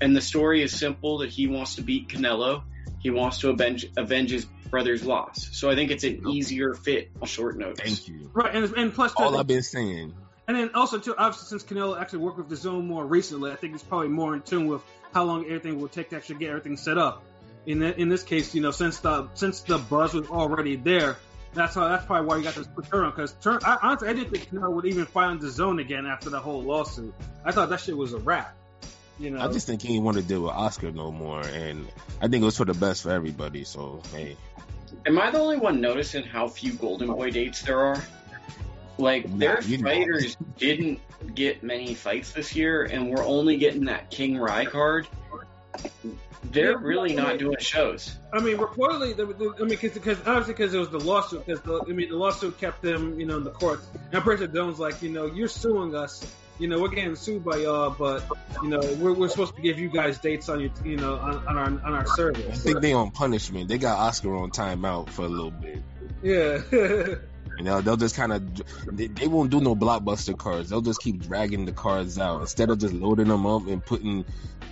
And 0.00 0.14
the 0.14 0.20
story 0.20 0.62
is 0.62 0.78
simple 0.78 1.18
that 1.18 1.30
he 1.30 1.46
wants 1.46 1.76
to 1.76 1.82
beat 1.82 2.08
Canelo. 2.08 2.62
He 3.00 3.10
wants 3.10 3.38
to 3.40 3.50
avenge, 3.50 3.86
avenge 3.96 4.30
his 4.30 4.46
brother's 4.70 5.04
loss. 5.04 5.48
So 5.52 5.70
I 5.70 5.74
think 5.74 5.90
it's 5.90 6.04
an 6.04 6.28
easier 6.28 6.74
fit 6.74 7.10
on 7.20 7.28
short 7.28 7.58
notice. 7.58 7.80
Thank 7.80 8.08
you. 8.08 8.30
Right, 8.32 8.54
and, 8.54 8.72
and 8.76 8.94
plus, 8.94 9.12
All 9.16 9.36
I've 9.36 9.46
been 9.46 9.62
saying. 9.62 10.14
and 10.46 10.56
then 10.56 10.70
also 10.74 10.98
too, 10.98 11.14
obviously, 11.16 11.58
since 11.58 11.64
Canelo 11.70 12.00
actually 12.00 12.20
worked 12.20 12.38
with 12.38 12.48
the 12.48 12.56
zone 12.56 12.86
more 12.86 13.04
recently, 13.06 13.50
I 13.50 13.56
think 13.56 13.74
it's 13.74 13.82
probably 13.82 14.08
more 14.08 14.34
in 14.34 14.42
tune 14.42 14.66
with 14.66 14.82
how 15.12 15.24
long 15.24 15.44
everything 15.46 15.80
will 15.80 15.88
take 15.88 16.10
to 16.10 16.16
actually 16.16 16.36
get 16.36 16.50
everything 16.50 16.76
set 16.76 16.98
up. 16.98 17.24
In 17.66 17.80
the, 17.80 18.00
in 18.00 18.08
this 18.08 18.22
case, 18.22 18.54
you 18.54 18.62
know, 18.62 18.70
since 18.70 19.00
the 19.00 19.28
since 19.34 19.60
the 19.60 19.78
buzz 19.78 20.14
was 20.14 20.28
already 20.28 20.76
there, 20.76 21.18
that's 21.52 21.74
how 21.74 21.88
that's 21.88 22.06
probably 22.06 22.26
why 22.26 22.36
you 22.36 22.42
got 22.42 22.54
this 22.54 22.66
put 22.66 22.88
turn 22.88 23.04
on. 23.04 23.10
Because 23.10 23.32
turn, 23.42 23.58
I, 23.64 23.78
honestly, 23.82 24.08
I 24.08 24.12
didn't 24.14 24.30
think 24.30 24.50
Canelo 24.50 24.72
would 24.74 24.86
even 24.86 25.04
fight 25.06 25.26
on 25.26 25.38
the 25.38 25.50
zone 25.50 25.78
again 25.78 26.06
after 26.06 26.30
the 26.30 26.40
whole 26.40 26.62
lawsuit. 26.62 27.14
I 27.44 27.52
thought 27.52 27.68
that 27.70 27.80
shit 27.80 27.96
was 27.96 28.12
a 28.14 28.18
wrap. 28.18 28.54
You 29.18 29.30
know, 29.30 29.40
I 29.40 29.48
just 29.48 29.66
think 29.66 29.82
he 29.82 29.88
didn't 29.88 30.04
want 30.04 30.16
to 30.16 30.22
deal 30.22 30.42
with 30.42 30.52
Oscar 30.52 30.92
no 30.92 31.10
more, 31.10 31.40
and 31.40 31.88
I 32.20 32.28
think 32.28 32.42
it 32.42 32.44
was 32.44 32.56
for 32.56 32.64
the 32.64 32.74
best 32.74 33.02
for 33.02 33.10
everybody. 33.10 33.64
So 33.64 34.02
hey, 34.12 34.36
Am 35.06 35.18
I 35.18 35.30
the 35.30 35.38
only 35.38 35.56
one 35.56 35.80
noticing 35.80 36.24
how 36.24 36.48
few 36.48 36.72
Golden 36.72 37.08
Boy 37.08 37.30
dates 37.30 37.62
there 37.62 37.80
are? 37.80 38.02
Like 38.96 39.28
Nah, 39.28 39.38
their 39.38 39.60
you're 39.62 39.80
fighters 39.80 40.36
didn't 40.56 41.00
get 41.34 41.62
many 41.62 41.94
fights 41.94 42.32
this 42.32 42.54
year, 42.54 42.84
and 42.84 43.10
we're 43.10 43.24
only 43.24 43.56
getting 43.56 43.86
that 43.86 44.10
King 44.10 44.38
Ry 44.38 44.64
card. 44.64 45.06
They're 46.44 46.72
Yeah, 46.72 46.78
really 46.80 47.14
well, 47.14 47.26
not 47.26 47.38
doing 47.38 47.56
shows. 47.58 48.16
I 48.32 48.40
mean, 48.40 48.56
reportedly, 48.56 49.16
the, 49.16 49.26
the, 49.26 49.54
I 49.60 49.64
mean, 49.64 49.78
because 49.80 50.18
obviously, 50.20 50.54
because 50.54 50.72
it 50.72 50.78
was 50.78 50.88
the 50.88 51.00
lawsuit. 51.00 51.44
Because 51.46 51.60
I 51.88 51.92
mean, 51.92 52.08
the 52.08 52.16
lawsuit 52.16 52.58
kept 52.58 52.82
them, 52.82 53.18
you 53.18 53.26
know, 53.26 53.36
in 53.36 53.44
the 53.44 53.50
courts. 53.50 53.86
And 53.92 54.14
I'm 54.14 54.22
pretty 54.22 54.46
Dome's 54.46 54.78
like, 54.78 55.02
you 55.02 55.10
know, 55.10 55.26
you're 55.26 55.48
suing 55.48 55.94
us. 55.94 56.24
You 56.58 56.68
know, 56.68 56.80
we're 56.80 56.88
getting 56.88 57.14
sued 57.14 57.44
by 57.44 57.58
y'all, 57.58 57.90
but 57.90 58.24
you 58.62 58.68
know, 58.68 58.80
we're, 58.98 59.12
we're 59.12 59.28
supposed 59.28 59.54
to 59.54 59.62
give 59.62 59.78
you 59.78 59.88
guys 59.88 60.18
dates 60.18 60.48
on 60.48 60.60
your, 60.60 60.70
you 60.84 60.96
know, 60.96 61.14
on, 61.16 61.46
on 61.46 61.58
our 61.58 61.66
on 61.66 61.94
our 61.94 62.06
service. 62.06 62.46
I 62.48 62.52
think 62.54 62.80
they 62.80 62.92
on 62.92 63.10
punishment. 63.12 63.68
They 63.68 63.78
got 63.78 63.98
Oscar 63.98 64.34
on 64.36 64.50
timeout 64.50 65.10
for 65.10 65.24
a 65.24 65.28
little 65.28 65.52
bit. 65.52 65.82
Yeah. 66.22 67.14
You 67.58 67.64
know, 67.64 67.80
they'll 67.80 67.96
just 67.96 68.14
kind 68.14 68.32
of 68.32 68.96
they, 68.96 69.08
they 69.08 69.26
won't 69.26 69.50
do 69.50 69.60
no 69.60 69.74
blockbuster 69.74 70.38
cards. 70.38 70.70
They'll 70.70 70.80
just 70.80 71.00
keep 71.00 71.20
dragging 71.20 71.64
the 71.64 71.72
cards 71.72 72.16
out 72.16 72.40
instead 72.40 72.70
of 72.70 72.78
just 72.78 72.94
loading 72.94 73.26
them 73.26 73.46
up 73.46 73.66
and 73.66 73.84
putting, 73.84 74.24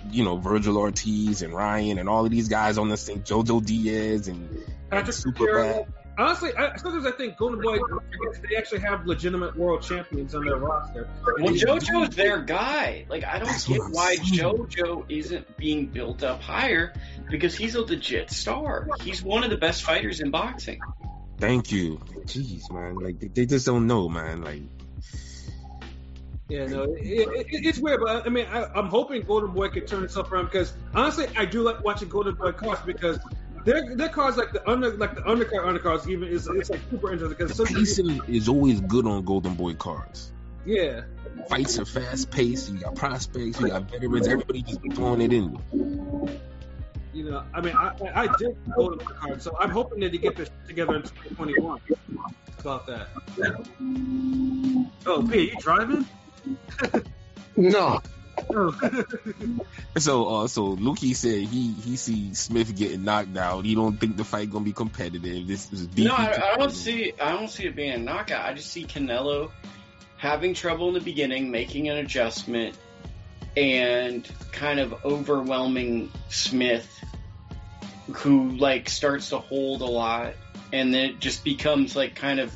you 0.09 0.23
know, 0.23 0.37
Vergil 0.37 0.77
Ortiz 0.77 1.41
and 1.41 1.53
Ryan 1.53 1.97
and 1.99 2.07
all 2.07 2.23
of 2.23 2.31
these 2.31 2.47
guys 2.47 2.77
on 2.77 2.87
the 2.87 2.95
same 2.95 3.23
JoJo 3.23 3.65
Diaz 3.65 4.29
and, 4.29 4.49
and 4.49 4.65
Patrick 4.89 5.17
Super 5.17 5.37
Gutierrez. 5.37 5.85
Bad. 6.17 6.23
Honestly, 6.23 6.55
I, 6.55 6.75
sometimes 6.77 7.05
I 7.05 7.11
think 7.11 7.37
Golden 7.37 7.61
Boy 7.61 7.77
they 8.49 8.55
actually 8.55 8.79
have 8.81 9.05
legitimate 9.05 9.55
world 9.55 9.83
champions 9.83 10.33
on 10.35 10.45
their 10.45 10.57
roster. 10.57 11.07
Well, 11.39 11.53
JoJo's 11.53 12.15
their 12.15 12.41
guy. 12.41 13.05
Like 13.09 13.23
I 13.23 13.39
don't 13.39 13.47
That's 13.47 13.67
get 13.67 13.81
why. 13.91 14.17
JoJo 14.17 15.05
isn't 15.09 15.57
being 15.57 15.87
built 15.87 16.23
up 16.23 16.41
higher 16.41 16.93
because 17.29 17.55
he's 17.55 17.75
a 17.75 17.81
legit 17.81 18.31
star. 18.31 18.87
He's 19.01 19.21
one 19.21 19.43
of 19.43 19.49
the 19.49 19.57
best 19.57 19.83
fighters 19.83 20.19
in 20.19 20.31
boxing. 20.31 20.79
Thank 21.37 21.71
you. 21.71 21.97
Jeez, 22.25 22.71
man. 22.71 22.95
Like 22.95 23.19
they, 23.19 23.27
they 23.27 23.45
just 23.45 23.65
don't 23.65 23.85
know, 23.85 24.09
man. 24.09 24.41
Like 24.41 24.63
Yeah, 26.49 26.65
no, 26.65 26.83
it, 26.83 26.97
it, 26.97 27.27
it, 27.29 27.65
it's 27.65 27.77
weird, 27.77 27.99
but 28.03 28.25
I 28.25 28.29
mean, 28.29 28.47
I, 28.47 28.65
I'm 28.73 28.87
hoping 28.87 29.21
Golden 29.21 29.51
Boy 29.51 29.69
could 29.69 29.85
turn 29.85 30.03
itself 30.03 30.31
around 30.31 30.45
because 30.45 30.73
honestly, 30.95 31.27
I 31.37 31.45
do 31.45 31.61
like 31.61 31.83
watching 31.83 32.09
Golden 32.09 32.33
Boy 32.35 32.53
cards 32.53 32.81
because 32.85 33.19
their 33.67 33.95
their 33.95 34.09
cards 34.09 34.37
like 34.37 34.51
the 34.53 34.67
under 34.69 34.91
like 34.91 35.13
the 35.13 35.21
undercard 35.21 35.65
undercards 35.65 36.07
even 36.07 36.29
is 36.29 36.47
it's 36.47 36.69
like 36.69 36.79
super 36.89 37.11
interesting 37.11 37.37
because 37.37 37.55
the 37.57 37.65
sometimes 37.65 37.89
pacing 37.97 38.21
is 38.33 38.47
always 38.47 38.79
good 38.81 39.05
on 39.05 39.23
Golden 39.25 39.55
Boy 39.55 39.73
cards. 39.73 40.31
yeah, 40.65 41.01
Fights 41.49 41.77
are 41.77 41.85
fast 41.85 42.31
paced. 42.31 42.71
You 42.71 42.79
got 42.79 42.95
prospects. 42.95 43.59
You 43.59 43.67
got 43.67 43.83
veterans. 43.91 44.27
Everybody 44.27 44.61
just 44.61 44.79
throwing 44.93 45.21
it 45.21 45.33
in. 45.33 45.59
you 47.13 47.29
know, 47.29 47.43
I 47.53 47.59
mean, 47.61 47.75
I 47.75 47.93
I, 48.15 48.23
I 48.23 48.37
did 48.37 48.55
Golden 48.75 48.99
Boy 48.99 49.05
cards, 49.13 49.43
so 49.43 49.57
I'm 49.59 49.69
hoping 49.69 49.99
that 49.99 50.13
they 50.13 50.17
get 50.17 50.37
this 50.37 50.49
together 50.67 50.95
in 50.95 51.01
2021. 51.01 51.81
About 52.59 52.87
that. 52.87 53.07
Oh, 55.05 55.27
P, 55.29 55.51
you 55.51 55.55
driving? 55.59 56.05
No. 57.59 57.99
So, 59.97 60.27
uh, 60.27 60.47
so 60.47 60.75
Lukey 60.75 61.15
said 61.15 61.43
he 61.47 61.71
he 61.71 61.95
see 61.95 62.33
Smith 62.35 62.75
getting 62.75 63.03
knocked 63.03 63.35
out. 63.35 63.65
He 63.65 63.73
don't 63.73 63.99
think 63.99 64.15
the 64.15 64.23
fight 64.23 64.51
gonna 64.51 64.63
be 64.63 64.73
competitive. 64.73 65.47
This 65.47 65.71
is 65.73 65.87
No, 65.97 66.13
I, 66.13 66.53
I 66.53 66.57
don't 66.57 66.71
see. 66.71 67.13
I 67.19 67.31
don't 67.31 67.49
see 67.49 67.65
it 67.65 67.75
being 67.75 67.93
a 67.93 67.97
knockout. 67.97 68.45
I 68.45 68.53
just 68.53 68.71
see 68.71 68.85
Canelo 68.85 69.51
having 70.17 70.53
trouble 70.53 70.89
in 70.89 70.93
the 70.93 71.01
beginning, 71.01 71.49
making 71.49 71.89
an 71.89 71.97
adjustment, 71.97 72.77
and 73.55 74.29
kind 74.51 74.79
of 74.79 75.03
overwhelming 75.03 76.11
Smith, 76.29 76.87
who 78.13 78.51
like 78.51 78.87
starts 78.87 79.29
to 79.29 79.39
hold 79.39 79.81
a 79.81 79.85
lot, 79.85 80.35
and 80.71 80.93
then 80.93 81.05
it 81.05 81.19
just 81.19 81.43
becomes 81.43 81.95
like 81.95 82.15
kind 82.15 82.39
of 82.39 82.55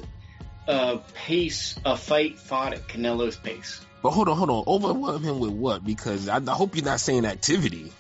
a 0.68 1.00
pace, 1.16 1.78
a 1.86 1.98
fight 1.98 2.38
fought 2.38 2.74
at 2.74 2.88
Canelo's 2.88 3.36
pace. 3.36 3.82
But 4.02 4.12
hold 4.12 4.30
on, 4.30 4.38
hold 4.38 4.50
on. 4.50 4.64
Overwhelm 4.68 5.24
him 5.24 5.40
with 5.40 5.52
what? 5.52 5.86
Because 5.86 6.28
I, 6.28 6.38
I 6.38 6.52
hope 6.54 6.76
you're 6.76 6.86
not 6.86 7.00
saying 7.00 7.26
activity. 7.26 7.92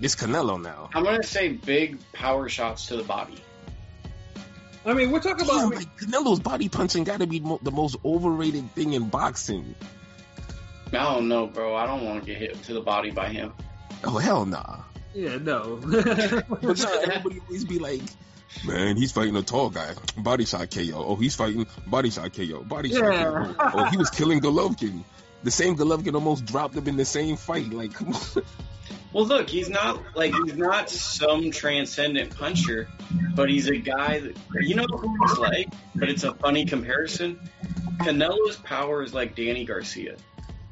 It's 0.00 0.14
Canelo 0.16 0.60
now. 0.60 0.90
I'm 0.94 1.04
gonna 1.04 1.22
say 1.22 1.48
big 1.48 1.98
power 2.12 2.48
shots 2.48 2.86
to 2.86 2.96
the 2.96 3.02
body. 3.04 3.38
I 4.86 4.94
mean, 4.94 5.10
we're 5.10 5.20
talking 5.20 5.44
about. 5.44 5.70
Damn, 5.70 5.70
like 5.70 5.96
Canelo's 5.98 6.40
body 6.40 6.68
punching 6.68 7.04
got 7.04 7.20
to 7.20 7.26
be 7.26 7.40
mo- 7.40 7.58
the 7.62 7.72
most 7.72 7.96
overrated 8.04 8.70
thing 8.72 8.92
in 8.94 9.08
boxing. 9.08 9.74
I 10.88 10.92
don't 10.92 11.28
know, 11.28 11.46
bro. 11.46 11.74
I 11.76 11.86
don't 11.86 12.04
want 12.04 12.20
to 12.24 12.26
get 12.26 12.38
hit 12.38 12.62
to 12.64 12.74
the 12.74 12.80
body 12.80 13.10
by 13.10 13.28
him. 13.28 13.52
Oh 14.04 14.18
hell 14.18 14.46
nah. 14.46 14.78
yeah, 15.14 15.36
no. 15.36 15.76
But 15.82 16.78
nah, 16.78 16.90
everybody 17.02 17.40
always 17.46 17.64
be 17.64 17.78
like, 17.78 18.02
man, 18.64 18.96
he's 18.96 19.12
fighting 19.12 19.36
a 19.36 19.42
tall 19.42 19.70
guy. 19.70 19.92
Body 20.16 20.44
shot 20.44 20.70
KO. 20.70 20.94
Oh, 20.94 21.16
he's 21.16 21.34
fighting 21.34 21.66
body 21.86 22.10
shot 22.10 22.32
KO. 22.32 22.62
Body 22.62 22.90
shot 22.90 23.02
Yeah. 23.12 23.52
KO. 23.58 23.70
Oh, 23.74 23.84
he 23.90 23.96
was 23.96 24.10
killing 24.10 24.40
Golovkin. 24.40 25.02
The 25.42 25.50
same 25.50 25.76
Golovkin 25.76 26.14
almost 26.14 26.44
dropped 26.44 26.74
him 26.76 26.88
in 26.88 26.96
the 26.96 27.04
same 27.04 27.36
fight. 27.36 27.70
Like, 27.70 27.94
come 27.94 28.14
on. 28.14 28.42
Well, 29.12 29.26
look, 29.26 29.48
he's 29.48 29.70
not 29.70 30.16
like 30.16 30.34
he's 30.34 30.56
not 30.56 30.90
some 30.90 31.50
transcendent 31.50 32.36
puncher, 32.36 32.88
but 33.34 33.48
he's 33.48 33.68
a 33.68 33.76
guy 33.76 34.20
that 34.20 34.36
you 34.60 34.74
know 34.74 34.84
who 34.84 35.16
he's 35.26 35.38
like. 35.38 35.68
But 35.94 36.10
it's 36.10 36.24
a 36.24 36.34
funny 36.34 36.66
comparison. 36.66 37.40
Canelo's 38.00 38.56
power 38.56 39.02
is 39.02 39.14
like 39.14 39.34
Danny 39.34 39.64
Garcia, 39.64 40.16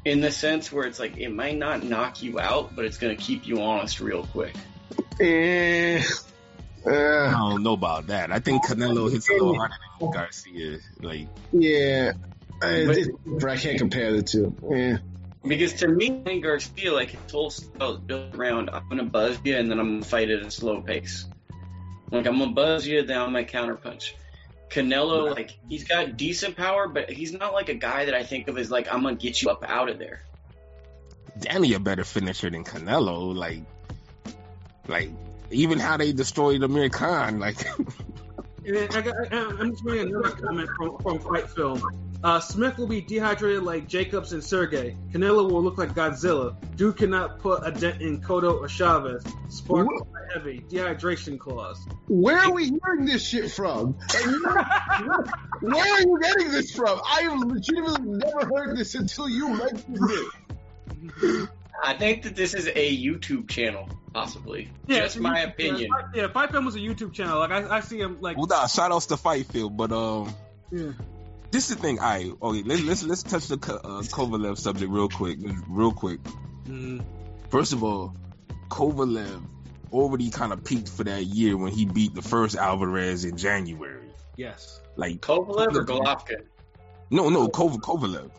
in 0.04 0.20
the 0.20 0.30
sense 0.30 0.70
where 0.70 0.86
it's 0.86 0.98
like 0.98 1.16
it 1.16 1.30
might 1.30 1.56
not 1.56 1.82
knock 1.82 2.22
you 2.22 2.38
out, 2.38 2.76
but 2.76 2.84
it's 2.84 2.98
going 2.98 3.16
to 3.16 3.22
keep 3.22 3.46
you 3.46 3.62
honest 3.62 4.00
real 4.00 4.24
quick. 4.26 4.54
Eh, 5.18 6.02
I 6.86 6.90
uh, 6.90 7.30
don't 7.30 7.62
know 7.62 7.72
about 7.72 8.08
that. 8.08 8.30
I 8.30 8.38
think 8.38 8.64
Canelo 8.66 9.10
hits 9.10 9.28
a 9.30 9.32
little 9.32 9.56
harder 9.56 9.74
than 9.98 10.10
Garcia. 10.10 10.78
Like, 11.00 11.28
yeah. 11.52 12.12
Uh, 12.62 12.68
it- 12.68 13.44
I 13.44 13.56
can't 13.56 13.78
compare 13.78 14.12
the 14.12 14.22
two. 14.22 14.54
Yeah. 14.70 14.98
Because 15.46 15.74
to 15.74 15.88
me, 15.88 16.10
Danny 16.10 16.40
Garcia, 16.40 16.92
like 16.92 17.10
his 17.10 17.30
whole 17.30 17.50
style 17.50 17.94
is 17.94 18.00
built 18.00 18.34
around 18.34 18.68
I'm 18.70 18.88
going 18.88 18.98
to 18.98 19.04
buzz 19.04 19.38
you 19.44 19.56
and 19.56 19.70
then 19.70 19.78
I'm 19.78 19.88
going 19.90 20.02
to 20.02 20.08
fight 20.08 20.30
at 20.30 20.40
a 20.42 20.50
slow 20.50 20.80
pace. 20.80 21.26
Like 22.10 22.26
I'm 22.26 22.38
going 22.38 22.50
to 22.50 22.54
buzz 22.54 22.86
you, 22.86 23.02
then 23.02 23.18
I'm 23.20 23.32
going 23.32 23.46
to 23.46 23.52
counterpunch. 23.52 24.12
Canelo, 24.70 25.32
like 25.34 25.56
he's 25.68 25.84
got 25.84 26.16
decent 26.16 26.56
power, 26.56 26.88
but 26.88 27.08
he's 27.10 27.32
not 27.32 27.52
like 27.52 27.68
a 27.68 27.74
guy 27.74 28.06
that 28.06 28.14
I 28.14 28.24
think 28.24 28.48
of 28.48 28.58
as 28.58 28.68
like 28.70 28.92
I'm 28.92 29.02
gonna 29.02 29.14
get 29.14 29.40
you 29.40 29.48
up 29.50 29.64
out 29.64 29.88
of 29.88 29.98
there. 30.00 30.22
Danny 31.38 31.74
a 31.74 31.78
better 31.78 32.02
finisher 32.02 32.50
than 32.50 32.64
Canelo. 32.64 33.32
Like, 33.34 33.60
like 34.88 35.10
even 35.52 35.78
how 35.78 35.96
they 35.98 36.12
destroyed 36.12 36.64
Amir 36.64 36.88
Khan. 36.88 37.38
Like, 37.38 37.64
And 38.66 38.76
I 38.76 39.00
got, 39.00 39.32
I, 39.32 39.36
I'm 39.60 39.70
just 39.70 39.84
reading 39.84 40.08
another 40.08 40.30
comment 40.30 40.68
from, 40.76 40.98
from 40.98 41.20
Fight 41.20 41.48
Film. 41.50 41.80
Uh, 42.24 42.40
Smith 42.40 42.78
will 42.78 42.86
be 42.86 43.00
dehydrated 43.00 43.62
like 43.62 43.86
Jacobs 43.86 44.32
and 44.32 44.42
Sergey. 44.42 44.96
Canelo 45.12 45.50
will 45.50 45.62
look 45.62 45.78
like 45.78 45.94
Godzilla. 45.94 46.56
Dude 46.76 46.96
cannot 46.96 47.38
put 47.38 47.66
a 47.66 47.70
dent 47.70 48.02
in 48.02 48.20
Cotto 48.20 48.60
or 48.60 48.68
Chavez. 48.68 49.22
Spark 49.48 49.86
heavy. 50.32 50.60
Dehydration 50.68 51.38
clause. 51.38 51.86
Where 52.08 52.38
are 52.38 52.52
we 52.52 52.64
hearing 52.64 53.04
this 53.04 53.26
shit 53.26 53.50
from? 53.50 53.96
And 54.14 55.72
Where 55.72 55.92
are 55.94 56.00
you 56.00 56.18
getting 56.20 56.50
this 56.50 56.72
from? 56.74 57.00
I 57.04 57.22
have 57.22 57.38
legitimately 57.40 58.18
never 58.18 58.46
heard 58.46 58.76
this 58.76 58.94
until 58.94 59.28
you 59.28 59.48
mentioned 59.50 59.98
it. 61.20 61.48
I 61.82 61.94
think 61.94 62.22
that 62.22 62.34
this 62.34 62.54
is 62.54 62.66
a 62.66 62.96
YouTube 62.96 63.48
channel, 63.48 63.88
possibly. 64.12 64.70
Just 64.88 65.18
my 65.18 65.40
opinion. 65.40 65.90
Yeah, 66.14 66.22
yeah, 66.22 66.28
Fight 66.28 66.50
Film 66.50 66.64
was 66.64 66.74
a 66.74 66.80
YouTube 66.80 67.12
channel. 67.12 67.38
Like 67.38 67.50
I, 67.50 67.76
I 67.76 67.80
see 67.80 67.98
him 67.98 68.18
like. 68.20 68.36
well, 68.36 68.46
nah, 68.46 68.66
shout 68.66 68.92
outs 68.92 69.06
to 69.06 69.16
Fight 69.16 69.46
Field, 69.46 69.76
but 69.76 69.92
um, 69.92 70.34
Yeah. 70.70 70.92
This 71.56 71.70
is 71.70 71.76
the 71.76 71.82
thing. 71.82 71.98
I 72.00 72.32
okay, 72.42 72.62
let's 72.64 72.82
let's 72.82 73.02
let's 73.02 73.22
touch 73.22 73.46
the 73.46 73.56
Ko- 73.56 73.80
uh, 73.82 74.02
Kovalev 74.02 74.58
subject 74.58 74.92
real 74.92 75.08
quick, 75.08 75.38
real 75.68 75.90
quick. 75.90 76.20
Mm. 76.66 77.02
First 77.48 77.72
of 77.72 77.82
all, 77.82 78.14
Kovalev 78.68 79.42
already 79.90 80.28
kind 80.28 80.52
of 80.52 80.62
peaked 80.64 80.90
for 80.90 81.04
that 81.04 81.24
year 81.24 81.56
when 81.56 81.72
he 81.72 81.86
beat 81.86 82.14
the 82.14 82.20
first 82.20 82.56
Alvarez 82.56 83.24
in 83.24 83.38
January. 83.38 84.10
Yes. 84.36 84.82
Like 84.96 85.22
Kovalev 85.22 85.74
or 85.74 85.84
Golovkin? 85.86 86.44
no, 87.08 87.30
no, 87.30 87.48
Kov- 87.48 87.80
Kovalev. 87.80 88.30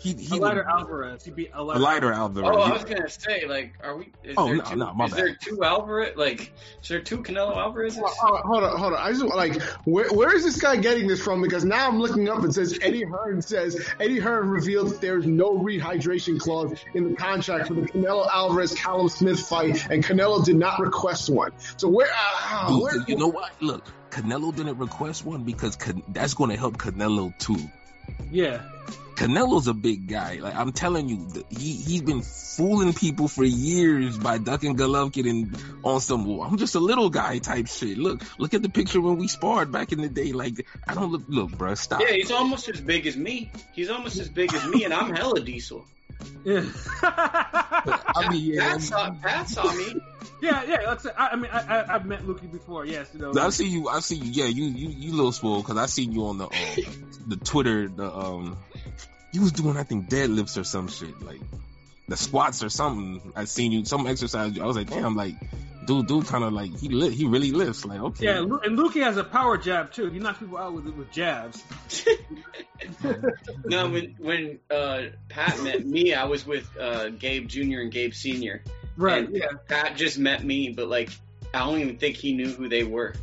He 0.00 0.14
he 0.14 0.38
Eleider 0.38 0.66
Alvarez. 0.66 1.22
He 1.24 1.30
beat 1.30 1.52
Eleider. 1.52 1.78
Lighter 1.78 2.10
Alvarez. 2.10 2.48
Oh, 2.50 2.60
I 2.62 2.72
was 2.72 2.84
gonna 2.84 3.08
say, 3.10 3.44
like, 3.46 3.74
are 3.82 3.98
we? 3.98 4.10
Is 4.24 4.34
Oh, 4.38 4.46
there 4.46 4.56
no, 4.56 4.62
two, 4.64 4.76
no, 4.76 4.94
my 4.94 5.04
is 5.04 5.12
there 5.12 5.34
two 5.34 5.62
Alvarez? 5.62 6.16
Like, 6.16 6.52
is 6.82 6.88
there 6.88 7.02
two 7.02 7.18
Canelo 7.22 7.54
Alvarez's? 7.54 7.98
Hold 8.02 8.36
on, 8.38 8.42
hold 8.46 8.64
on, 8.64 8.78
hold 8.78 8.92
on. 8.94 8.98
I 8.98 9.10
just 9.12 9.22
like 9.24 9.60
where, 9.84 10.08
where 10.08 10.34
is 10.34 10.42
this 10.42 10.58
guy 10.58 10.76
getting 10.76 11.06
this 11.06 11.20
from? 11.22 11.42
Because 11.42 11.66
now 11.66 11.86
I'm 11.86 11.98
looking 12.00 12.30
up 12.30 12.42
and 12.42 12.54
says 12.54 12.78
Eddie 12.80 13.04
Hearn 13.04 13.42
says 13.42 13.78
Eddie 14.00 14.18
Hearn 14.18 14.48
revealed 14.48 14.88
that 14.88 15.00
there's 15.02 15.26
no 15.26 15.58
rehydration 15.58 16.40
clause 16.40 16.72
in 16.94 17.10
the 17.10 17.14
contract 17.16 17.68
for 17.68 17.74
the 17.74 17.82
Canelo 17.82 18.26
Alvarez 18.32 18.72
Callum 18.74 19.10
Smith 19.10 19.40
fight, 19.46 19.86
and 19.90 20.02
Canelo 20.02 20.42
did 20.42 20.56
not 20.56 20.78
request 20.80 21.28
one. 21.28 21.52
So 21.76 21.88
where? 21.88 22.08
Uh, 22.12 22.68
Dude, 22.68 22.82
where 22.82 22.94
you 23.06 23.16
know 23.18 23.28
what? 23.28 23.52
Look, 23.60 23.84
Canelo 24.10 24.56
didn't 24.56 24.78
request 24.78 25.26
one 25.26 25.44
because 25.44 25.76
Can- 25.76 26.02
that's 26.08 26.32
going 26.32 26.48
to 26.50 26.56
help 26.56 26.78
Canelo 26.78 27.36
too. 27.38 27.58
Yeah. 28.30 28.62
Canelo's 29.20 29.66
a 29.66 29.74
big 29.74 30.08
guy. 30.08 30.38
Like 30.40 30.54
I'm 30.54 30.72
telling 30.72 31.10
you, 31.10 31.44
he 31.50 31.72
he's 31.74 32.00
been 32.00 32.22
fooling 32.22 32.94
people 32.94 33.28
for 33.28 33.44
years 33.44 34.16
by 34.16 34.38
ducking 34.38 34.78
Golovkin 34.78 35.28
and 35.28 35.56
on 35.84 36.00
some 36.00 36.24
"Well, 36.24 36.40
I'm 36.40 36.56
just 36.56 36.74
a 36.74 36.80
little 36.80 37.10
guy 37.10 37.36
type 37.36 37.66
shit. 37.66 37.98
Look, 37.98 38.22
look 38.38 38.54
at 38.54 38.62
the 38.62 38.70
picture 38.70 38.98
when 38.98 39.18
we 39.18 39.28
sparred 39.28 39.70
back 39.70 39.92
in 39.92 40.00
the 40.00 40.08
day. 40.08 40.32
Like 40.32 40.66
I 40.88 40.94
don't 40.94 41.12
look, 41.12 41.24
look, 41.28 41.50
bruh, 41.50 41.76
stop. 41.76 42.00
Yeah, 42.00 42.12
he's 42.12 42.30
almost 42.30 42.70
as 42.70 42.80
big 42.80 43.06
as 43.06 43.14
me. 43.14 43.50
He's 43.74 43.90
almost 43.90 44.18
as 44.18 44.30
big 44.30 44.54
as 44.54 44.66
me, 44.66 44.84
and 44.84 44.94
I'm 44.94 45.14
hella 45.14 45.40
diesel. 45.40 45.84
Yeah. 46.42 46.64
I 47.02 48.26
mean, 48.30 48.54
yeah, 48.54 48.72
Pat 48.72 48.82
saw, 48.82 49.10
Pat 49.22 49.48
saw 49.50 49.70
me. 49.74 49.96
yeah, 50.40 50.64
yeah. 50.64 50.76
Like 50.76 50.86
I, 50.86 50.96
said, 50.96 51.14
I, 51.18 51.28
I 51.28 51.36
mean, 51.36 51.50
I, 51.52 51.58
I, 51.60 51.94
I've 51.94 52.06
met 52.06 52.22
Lukey 52.22 52.50
before. 52.50 52.86
Yes, 52.86 53.10
you 53.12 53.20
know. 53.20 53.34
I 53.38 53.50
see 53.50 53.68
you. 53.68 53.88
I 53.88 54.00
see 54.00 54.16
you. 54.16 54.30
Yeah, 54.44 54.46
you 54.46 54.64
you 54.64 54.88
you 54.88 55.14
little 55.14 55.32
spoiled 55.32 55.66
because 55.66 55.76
I 55.76 55.86
seen 55.86 56.12
you 56.12 56.26
on 56.26 56.38
the 56.38 56.46
um, 56.46 57.10
the 57.26 57.36
Twitter. 57.36 57.86
The 57.88 58.10
um, 58.10 58.56
you 59.32 59.40
was 59.42 59.52
doing 59.52 59.76
I 59.76 59.82
think 59.84 60.08
deadlifts 60.08 60.58
or 60.60 60.64
some 60.64 60.88
shit 60.88 61.20
like 61.22 61.40
the 62.08 62.16
squats 62.16 62.62
or 62.64 62.68
something. 62.68 63.32
I 63.36 63.44
seen 63.44 63.70
you 63.72 63.84
some 63.84 64.06
exercise. 64.06 64.58
I 64.58 64.64
was 64.64 64.76
like, 64.76 64.90
damn, 64.90 65.14
like 65.14 65.34
dude, 65.86 66.08
dude, 66.08 66.26
kind 66.26 66.42
of 66.44 66.52
like 66.52 66.76
he 66.78 66.88
lit. 66.88 67.12
He 67.12 67.26
really 67.26 67.52
lifts. 67.52 67.84
Like 67.84 68.00
okay, 68.00 68.24
Yeah, 68.26 68.38
and 68.40 68.78
Lukey 68.78 69.02
has 69.02 69.16
a 69.16 69.24
power 69.24 69.56
jab 69.56 69.92
too. 69.92 70.10
He 70.10 70.18
knocks 70.18 70.38
people 70.38 70.58
out 70.58 70.72
with 70.72 70.86
with 70.86 71.10
jabs. 71.12 71.62
No, 73.64 73.88
when 73.90 74.14
when 74.18 74.58
uh, 74.70 75.02
Pat 75.28 75.62
met 75.62 75.86
me, 75.86 76.14
I 76.14 76.24
was 76.24 76.46
with 76.46 76.68
uh, 76.78 77.10
Gabe 77.10 77.46
Jr. 77.46 77.80
and 77.80 77.92
Gabe 77.92 78.14
Sr. 78.14 78.62
Right. 78.96 79.26
And 79.26 79.36
Yeah. 79.36 79.46
Pat 79.68 79.96
just 79.96 80.18
met 80.18 80.42
me, 80.42 80.70
but 80.70 80.88
like 80.88 81.10
I 81.52 81.58
don't 81.60 81.78
even 81.80 81.98
think 81.98 82.16
he 82.16 82.32
knew 82.32 82.48
who 82.48 82.68
they 82.68 82.84
were, 82.84 83.14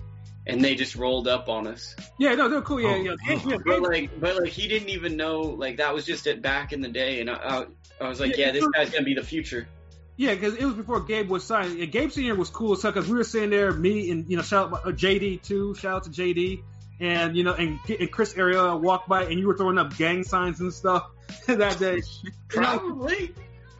and 0.47 0.63
they 0.63 0.75
just 0.75 0.95
rolled 0.95 1.27
up 1.27 1.49
on 1.49 1.67
us. 1.67 1.95
Yeah. 2.17 2.35
No, 2.35 2.49
they're 2.49 2.61
cool. 2.61 2.81
Yeah. 2.81 2.89
Oh, 2.89 2.95
yeah. 2.95 3.15
damn. 3.27 3.49
yeah, 3.49 3.57
But 3.65 3.81
like, 3.81 4.19
but 4.19 4.35
like 4.41 4.51
he 4.51 4.67
didn't 4.67 4.89
even 4.89 5.17
know 5.17 5.41
like 5.41 5.77
that 5.77 5.93
was 5.93 6.05
just 6.05 6.25
it 6.27 6.41
back 6.41 6.73
in 6.73 6.81
the 6.81 6.89
day, 6.89 7.21
and 7.21 7.29
I, 7.29 7.33
I, 7.35 7.65
I 8.05 8.09
was 8.09 8.19
like, 8.19 8.37
Yeah, 8.37 8.47
yeah, 8.47 8.51
this 8.53 8.61
sure. 8.63 8.71
guy's 8.71 8.89
gonna 8.89 9.05
be 9.05 9.13
the 9.13 9.23
future. 9.23 9.67
Yeah, 10.15 10.33
because 10.33 10.55
it 10.55 10.65
was 10.65 10.73
before 10.73 11.01
Gabe 11.01 11.29
was 11.29 11.43
signed. 11.43 11.77
Yeah, 11.77 11.85
Gabe 11.85 12.11
Senior 12.11 12.33
was 12.33 12.49
cool 12.49 12.73
as 12.73 12.81
hell 12.81 12.91
because 12.91 13.07
we 13.07 13.17
were 13.17 13.23
sitting 13.23 13.51
there, 13.51 13.71
me 13.71 14.09
and 14.09 14.29
you 14.29 14.37
know, 14.37 14.41
shout 14.43 14.73
out 14.73 14.85
uh, 14.85 14.89
JD 14.89 15.43
too. 15.43 15.75
Shout 15.75 15.97
out 15.97 16.03
to 16.05 16.09
JD, 16.09 16.63
and 16.99 17.37
you 17.37 17.43
know, 17.43 17.53
and, 17.53 17.77
and 17.87 18.11
Chris 18.11 18.33
Arreola 18.33 18.81
walked 18.81 19.07
by, 19.07 19.25
and 19.25 19.39
you 19.39 19.45
were 19.47 19.55
throwing 19.55 19.77
up 19.77 19.95
gang 19.95 20.23
signs 20.23 20.59
and 20.59 20.73
stuff 20.73 21.07
that 21.45 21.77
day. 21.77 22.01
Probably. 22.47 23.33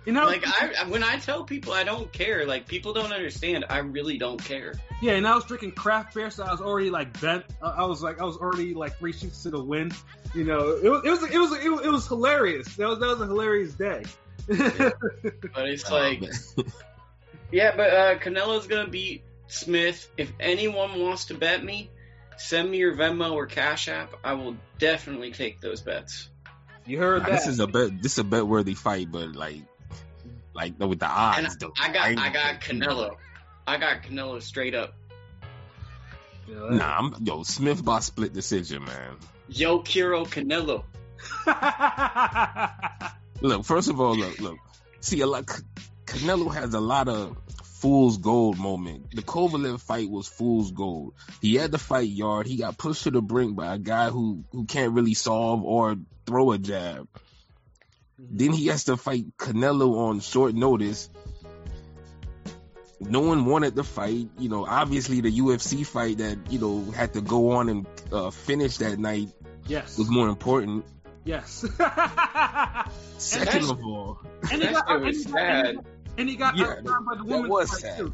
You 0.08 0.14
know, 0.14 0.26
Like 0.26 0.44
I, 0.48 0.86
when 0.88 1.04
I 1.04 1.18
tell 1.18 1.44
people 1.44 1.74
I 1.74 1.84
don't 1.84 2.10
care, 2.14 2.46
like 2.48 2.66
people 2.68 2.94
don't 2.94 3.12
understand. 3.12 3.66
I 3.70 3.80
really 3.80 4.18
don't 4.18 4.44
care. 4.44 4.74
yeah, 5.02 5.12
and 5.14 5.28
I 5.28 5.36
was 5.36 5.44
drinking 5.46 5.74
craft 5.74 6.16
beer, 6.16 6.30
so 6.32 6.44
I 6.46 6.52
was 6.52 6.62
already 6.62 6.90
like 6.90 7.20
bent. 7.22 7.44
I 7.62 7.68
I 7.70 7.84
was 7.86 8.02
like, 8.02 8.20
I 8.20 8.24
was 8.24 8.38
already 8.38 8.74
like 8.74 8.98
three 8.98 9.12
sheets 9.14 9.44
to 9.44 9.50
the 9.52 9.62
wind. 9.62 9.94
You 10.34 10.46
know, 10.46 10.70
it 10.82 10.90
was, 10.90 11.02
it 11.06 11.10
was, 11.10 11.24
it 11.24 11.38
was, 11.38 11.66
it 11.66 11.70
was, 11.70 11.82
it 11.86 11.90
was 11.92 12.08
hilarious. 12.08 12.76
That 12.78 12.88
was, 12.88 13.00
that 13.00 13.08
was 13.08 13.22
a 13.22 13.26
hilarious 13.28 13.74
day. 13.74 14.04
But 14.48 15.68
it's 15.70 15.90
Oh, 15.92 15.96
like, 15.96 16.22
man. 16.22 16.32
yeah, 17.52 17.76
but 17.76 17.94
uh, 17.94 18.18
Canelo's 18.20 18.68
gonna 18.68 18.88
beat 18.90 19.24
Smith. 19.48 20.10
If 20.18 20.32
anyone 20.40 21.00
wants 21.02 21.26
to 21.26 21.34
bet 21.34 21.64
me, 21.64 21.90
send 22.38 22.70
me 22.72 22.78
your 22.78 22.96
Venmo 22.96 23.34
or 23.34 23.46
Cash 23.46 23.88
App. 23.90 24.14
I 24.24 24.34
will 24.34 24.56
definitely 24.80 25.32
take 25.32 25.60
those 25.62 25.82
bets. 25.82 26.30
you 26.86 26.98
heard 26.98 27.24
Nah, 27.24 27.30
that? 27.30 27.36
this 27.40 27.48
is 27.48 27.60
a 27.60 27.68
bet. 27.68 28.02
This 28.02 28.14
is 28.14 28.20
a 28.20 28.24
bet 28.24 28.46
worthy 28.48 28.74
fight, 28.74 29.12
but 29.12 29.34
like, 29.36 29.62
like 30.58 30.80
with 30.80 31.00
the 31.00 31.08
odds. 31.08 31.38
And 31.38 31.62
though. 31.62 31.74
I 31.80 31.94
got, 31.94 32.10
ain't 32.10 32.20
I 32.20 32.30
got. 32.34 32.60
Canelo. 32.62 33.16
I 33.66 33.78
got 33.78 34.04
Canelo 34.04 34.42
straight 34.42 34.76
up. 34.76 34.94
You 36.48 36.72
Nah, 36.72 36.98
I'm, 36.98 37.16
yo, 37.24 37.44
Smith 37.44 37.84
by 37.86 38.00
split 38.00 38.34
decision, 38.34 38.84
man. 38.84 39.18
Yo, 39.50 39.80
Kiro 39.80 40.26
Canelo. 40.26 40.84
Look, 43.42 43.66
first 43.66 43.90
of 43.90 44.02
all, 44.02 44.16
look, 44.16 44.40
look. 44.40 44.58
See, 45.00 45.22
a 45.22 45.28
lot. 45.28 45.46
Canelo 46.06 46.52
has 46.54 46.74
a 46.74 46.80
lot 46.80 47.08
of 47.08 47.38
fool's 47.64 48.18
gold 48.18 48.58
moment. 48.58 49.12
The 49.12 49.22
Kovalev 49.22 49.80
fight 49.80 50.10
was 50.10 50.28
fool's 50.28 50.72
gold. 50.72 51.14
He 51.42 51.56
had 51.56 51.72
the 51.72 51.78
fight 51.78 52.10
yard. 52.10 52.48
He 52.48 52.58
got 52.58 52.78
pushed 52.78 53.04
to 53.04 53.12
the 53.12 53.22
brink 53.22 53.56
by 53.56 53.76
a 53.76 53.78
guy 53.78 54.10
who 54.10 54.44
who 54.52 54.66
can't 54.66 54.94
really 54.94 55.14
solve 55.14 55.64
or 55.64 55.98
throw 56.26 56.52
a 56.52 56.58
jab. 56.58 57.08
Then 58.20 58.52
he 58.52 58.68
has 58.68 58.86
to 58.86 58.98
fight 58.98 59.26
Canelo 59.38 59.96
on 59.98 60.20
short 60.20 60.56
notice. 60.56 61.10
No 63.00 63.20
one 63.20 63.46
wanted 63.46 63.76
the 63.76 63.84
fight. 63.84 64.30
You 64.40 64.50
know, 64.50 64.66
obviously 64.66 65.22
the 65.22 65.32
UFC 65.32 65.86
fight 65.86 66.18
that 66.18 66.52
you 66.52 66.60
know 66.60 66.92
had 66.92 67.14
to 67.14 67.22
go 67.22 67.52
on 67.52 67.70
and 67.70 67.88
uh, 68.12 68.32
finish 68.32 68.78
that 68.78 68.98
night 68.98 69.30
yes. 69.68 69.98
was 69.98 70.10
more 70.10 70.28
important. 70.30 70.86
Yes. 71.24 71.60
Second 73.18 73.70
of 73.70 73.84
all, 73.84 74.20
and 74.50 74.62
he 74.62 74.68
That 74.68 74.86
got, 74.88 75.14
shit 75.14 75.16
and 75.16 75.16
he 75.16 75.24
got, 75.26 75.86
and 76.18 76.30
he 76.30 76.36
got 76.36 76.58
Yeah, 76.58 76.66
outshined 76.66 77.06
by 77.06 77.16
the 77.16 77.24
that 77.24 77.42
women's 77.42 77.82
fight 77.82 77.98
too. 77.98 78.14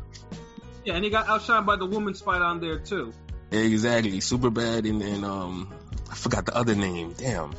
Yeah, 0.83 0.95
and 0.95 1.05
he 1.05 1.11
got 1.11 1.27
outshined 1.27 1.65
by 1.65 1.75
the 1.75 1.85
women's 1.85 2.21
fight 2.21 2.41
on 2.41 2.59
there 2.59 2.79
too. 2.79 3.13
Exactly, 3.51 4.19
super 4.19 4.49
bad, 4.49 4.85
and, 4.85 5.01
and 5.01 5.23
um, 5.23 5.73
I 6.11 6.15
forgot 6.15 6.45
the 6.45 6.55
other 6.55 6.75
name. 6.75 7.13
Damn, 7.17 7.53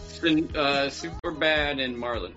Uh, 0.54 0.88
Super 0.90 1.30
Bad 1.32 1.78
and 1.80 1.96
Marlen. 1.96 2.32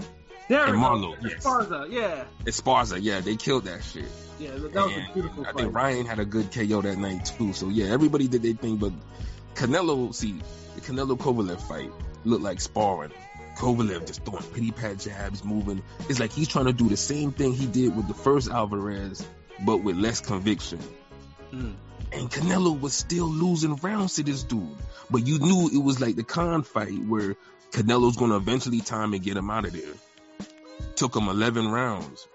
There 0.49 0.63
And 0.65 0.77
we. 0.77 0.83
Marlo, 0.83 1.15
yes. 1.21 1.43
Esparza, 1.45 1.91
yeah, 1.91 2.23
Esparza. 2.45 2.99
Yeah, 3.01 3.19
they 3.19 3.35
killed 3.35 3.65
that 3.65 3.83
shit. 3.83 4.05
yeah, 4.39 4.51
that 4.51 4.61
was 4.73 4.93
And 4.93 5.09
a 5.09 5.13
beautiful 5.13 5.43
fight. 5.43 5.49
I 5.49 5.53
fight. 5.53 5.61
think 5.63 5.75
Ryan 5.75 6.05
had 6.05 6.19
a 6.19 6.25
good 6.25 6.51
KO 6.53 6.81
that 6.81 6.97
night 6.97 7.25
too. 7.37 7.51
So 7.53 7.69
yeah, 7.69 7.87
everybody 7.87 8.27
did 8.27 8.43
their 8.43 8.53
thing, 8.53 8.77
but 8.77 8.93
Canelo, 9.55 10.13
see, 10.15 10.39
the 10.75 10.81
Canelo 10.81 11.17
Kovalev 11.17 11.59
fight 11.61 11.91
looked 12.23 12.43
like 12.43 12.61
sparring. 12.61 13.11
Kovalev 13.57 14.05
just 14.05 14.23
throwing 14.23 14.43
pity 14.53 14.71
pat 14.71 14.99
jabs, 14.99 15.43
moving. 15.43 15.81
It's 16.09 16.19
like 16.19 16.31
he's 16.31 16.47
trying 16.47 16.65
to 16.65 16.73
do 16.73 16.87
the 16.87 16.97
same 16.97 17.31
thing 17.31 17.53
he 17.53 17.65
did 17.65 17.95
with 17.95 18.07
the 18.07 18.13
first 18.13 18.49
Alvarez, 18.49 19.25
but 19.65 19.77
with 19.77 19.95
less 19.97 20.21
conviction. 20.21 20.79
Mm. 21.51 21.73
And 22.11 22.29
Canelo 22.31 22.79
was 22.79 22.93
still 22.93 23.27
losing 23.27 23.75
rounds 23.77 24.15
to 24.15 24.23
this 24.23 24.43
dude. 24.43 24.77
But 25.09 25.27
you 25.27 25.39
knew 25.39 25.69
it 25.73 25.83
was 25.83 25.99
like 26.01 26.15
the 26.15 26.23
Khan 26.23 26.63
fight 26.63 26.99
where 27.05 27.35
Canelo's 27.71 28.17
going 28.17 28.31
to 28.31 28.37
eventually 28.37 28.81
time 28.81 29.13
and 29.13 29.23
get 29.23 29.37
him 29.37 29.49
out 29.49 29.65
of 29.65 29.73
there. 29.73 29.93
Took 30.95 31.15
him 31.15 31.27
11 31.29 31.69
rounds 31.69 32.27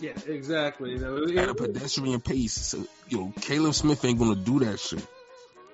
Yeah, 0.00 0.12
exactly. 0.26 0.92
You 0.92 0.98
know, 0.98 1.24
at 1.42 1.48
a 1.50 1.54
pedestrian 1.54 2.20
pace. 2.20 2.54
So, 2.54 2.86
you 3.08 3.18
know, 3.18 3.32
Caleb 3.40 3.74
Smith 3.74 4.04
ain't 4.04 4.18
going 4.18 4.34
to 4.34 4.40
do 4.40 4.60
that 4.60 4.80
shit. 4.80 5.06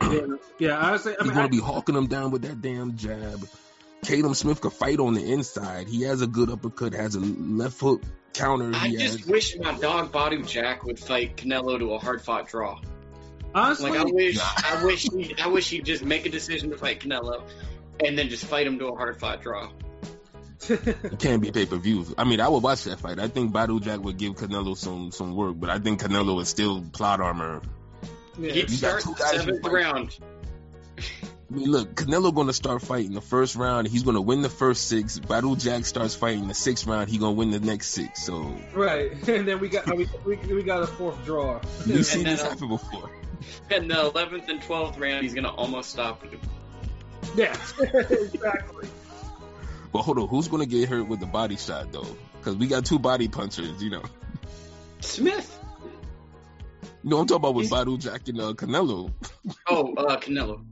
yeah, 0.02 0.20
yeah, 0.58 0.78
I 0.78 0.92
He's 0.96 1.06
mean, 1.06 1.16
going 1.34 1.38
I, 1.38 1.42
to 1.44 1.48
be 1.48 1.60
hawking 1.60 1.96
him 1.96 2.06
down 2.06 2.30
with 2.30 2.42
that 2.42 2.60
damn 2.60 2.96
jab. 2.96 3.46
Caleb 4.02 4.36
Smith 4.36 4.60
could 4.60 4.72
fight 4.72 4.98
on 4.98 5.14
the 5.14 5.32
inside. 5.32 5.88
He 5.88 6.02
has 6.02 6.22
a 6.22 6.26
good 6.26 6.50
uppercut, 6.50 6.92
has 6.94 7.14
a 7.14 7.20
left 7.20 7.80
hook 7.80 8.02
counter. 8.32 8.72
I 8.74 8.90
just 8.90 9.20
has, 9.20 9.26
wish 9.26 9.56
my 9.58 9.76
dog 9.78 10.12
Badou 10.12 10.46
Jack 10.46 10.84
would 10.84 10.98
fight 10.98 11.36
Canelo 11.36 11.78
to 11.78 11.94
a 11.94 11.98
hard 11.98 12.22
fought 12.22 12.48
draw. 12.48 12.80
honestly, 13.54 13.90
Like 13.90 14.00
I 14.00 14.04
wish, 14.04 14.38
I 14.64 14.84
wish, 14.84 15.02
he, 15.02 15.34
I 15.38 15.48
wish 15.48 15.70
he'd 15.70 15.84
just 15.84 16.04
make 16.04 16.26
a 16.26 16.30
decision 16.30 16.70
to 16.70 16.76
fight 16.76 17.00
Canelo, 17.00 17.42
and 18.04 18.18
then 18.18 18.28
just 18.28 18.44
fight 18.46 18.66
him 18.66 18.78
to 18.78 18.88
a 18.88 18.96
hard 18.96 19.18
fought 19.18 19.42
draw. 19.42 19.70
it 20.68 21.18
can't 21.18 21.40
be 21.42 21.50
pay 21.50 21.66
per 21.66 21.76
view. 21.76 22.06
I 22.18 22.24
mean, 22.24 22.40
I 22.40 22.48
would 22.48 22.62
watch 22.62 22.84
that 22.84 23.00
fight. 23.00 23.18
I 23.18 23.28
think 23.28 23.52
Badou 23.52 23.82
Jack 23.82 24.00
would 24.00 24.18
give 24.18 24.34
Canelo 24.34 24.76
some 24.76 25.10
some 25.10 25.34
work, 25.34 25.56
but 25.58 25.70
I 25.70 25.78
think 25.78 26.02
Canelo 26.02 26.40
is 26.40 26.48
still 26.48 26.82
plot 26.82 27.20
armor 27.20 27.62
yeah. 28.40 28.52
He'd 28.52 28.70
You 28.70 28.76
start 28.76 29.02
two 29.02 29.14
guys 29.14 29.32
who 29.32 29.38
seventh 29.38 29.66
round. 29.66 30.18
I 31.50 31.54
mean, 31.56 31.70
look, 31.70 31.94
Canelo 31.96 32.32
going 32.32 32.46
to 32.46 32.52
start 32.52 32.80
fighting 32.80 33.12
the 33.12 33.20
first 33.20 33.56
round. 33.56 33.88
He's 33.88 34.04
going 34.04 34.14
to 34.14 34.20
win 34.20 34.40
the 34.42 34.48
first 34.48 34.86
six. 34.86 35.18
Badou 35.18 35.60
Jack 35.60 35.84
starts 35.84 36.14
fighting 36.14 36.46
the 36.46 36.54
sixth 36.54 36.86
round. 36.86 37.08
He 37.10 37.18
going 37.18 37.34
to 37.34 37.38
win 37.38 37.50
the 37.50 37.58
next 37.58 37.88
six. 37.88 38.22
So 38.24 38.54
right, 38.72 39.10
and 39.28 39.48
then 39.48 39.58
we 39.58 39.68
got 39.68 39.94
we, 39.96 40.08
we, 40.24 40.36
we 40.36 40.62
got 40.62 40.82
a 40.82 40.86
fourth 40.86 41.24
draw. 41.24 41.60
we've 41.86 42.06
seen 42.06 42.22
then, 42.24 42.34
this 42.34 42.42
uh, 42.42 42.50
happen 42.50 42.68
before. 42.68 43.10
And 43.70 43.90
the 43.90 44.00
eleventh 44.00 44.48
and 44.48 44.62
twelfth 44.62 44.98
round, 44.98 45.22
he's 45.22 45.34
gonna 45.34 45.52
almost 45.52 45.90
stop 45.90 46.22
him. 46.22 46.40
yeah, 47.34 47.56
exactly. 47.80 48.88
But 49.92 50.02
hold 50.02 50.18
on, 50.20 50.28
who's 50.28 50.46
going 50.46 50.62
to 50.62 50.68
get 50.68 50.88
hurt 50.88 51.08
with 51.08 51.18
the 51.18 51.26
body 51.26 51.56
shot 51.56 51.90
though? 51.90 52.06
Because 52.38 52.54
we 52.56 52.68
got 52.68 52.84
two 52.84 53.00
body 53.00 53.26
punchers. 53.26 53.82
You 53.82 53.90
know, 53.90 54.02
Smith. 55.00 55.58
No, 57.02 57.18
I'm 57.18 57.26
talking 57.26 57.36
about 57.38 57.54
with 57.54 57.70
He's- 57.70 57.84
Badou 57.84 57.98
Jack 57.98 58.28
and 58.28 58.40
uh, 58.40 58.52
Canelo. 58.52 59.10
Oh, 59.68 59.94
uh, 59.94 60.16
Canelo. 60.18 60.62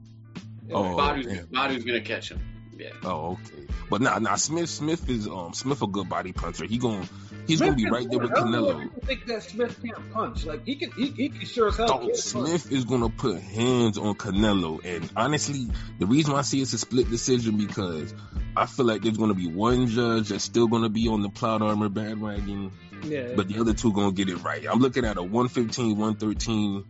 Oh, 0.71 0.95
Badou's, 0.97 1.25
damn. 1.25 1.47
Badou's 1.47 1.83
gonna 1.83 2.01
catch 2.01 2.31
him. 2.31 2.41
Yeah. 2.77 2.91
Oh, 3.03 3.31
okay. 3.33 3.67
But 3.89 4.01
nah, 4.01 4.19
nah. 4.19 4.35
Smith, 4.35 4.69
Smith 4.69 5.09
is 5.09 5.27
um 5.27 5.53
Smith 5.53 5.81
a 5.81 5.87
good 5.87 6.07
body 6.07 6.31
puncher. 6.31 6.65
He 6.65 6.77
going 6.77 7.07
he's 7.45 7.59
going 7.59 7.73
to 7.73 7.77
be 7.77 7.89
right 7.89 8.09
there 8.09 8.19
with 8.19 8.31
punch. 8.31 8.47
I 8.47 8.51
don't 8.51 8.51
know 8.51 8.69
if 8.69 8.77
Canelo. 8.77 9.03
Think 9.03 9.25
that 9.25 9.43
Smith 9.43 9.83
can't 9.83 10.13
punch. 10.13 10.45
Like 10.45 10.65
he 10.65 10.75
can, 10.75 10.91
he, 10.91 11.07
he 11.07 11.29
can 11.29 11.45
sure 11.45 11.67
as 11.67 11.77
hell. 11.77 11.87
Dog, 11.87 12.01
can't 12.01 12.11
punch. 12.13 12.19
Smith 12.19 12.71
is 12.71 12.85
gonna 12.85 13.09
put 13.09 13.41
hands 13.41 13.97
on 13.97 14.15
Canelo, 14.15 14.83
and 14.85 15.09
honestly, 15.15 15.67
the 15.97 16.05
reason 16.05 16.33
why 16.33 16.39
I 16.39 16.43
see 16.43 16.61
it's 16.61 16.73
a 16.73 16.77
split 16.77 17.09
decision 17.09 17.57
because 17.57 18.13
I 18.55 18.65
feel 18.65 18.85
like 18.85 19.01
there's 19.01 19.17
gonna 19.17 19.33
be 19.33 19.47
one 19.47 19.87
judge 19.87 20.29
that's 20.29 20.43
still 20.43 20.67
gonna 20.67 20.89
be 20.89 21.09
on 21.09 21.21
the 21.21 21.29
plot 21.29 21.61
armor 21.61 21.89
bandwagon, 21.89 22.71
Yeah, 23.03 23.33
but 23.35 23.47
the 23.49 23.59
other 23.59 23.73
two 23.73 23.91
gonna 23.91 24.13
get 24.13 24.29
it 24.29 24.37
right. 24.37 24.65
I'm 24.69 24.79
looking 24.79 25.03
at 25.03 25.17
a 25.17 25.23
115, 25.23 25.97
113 25.97 26.85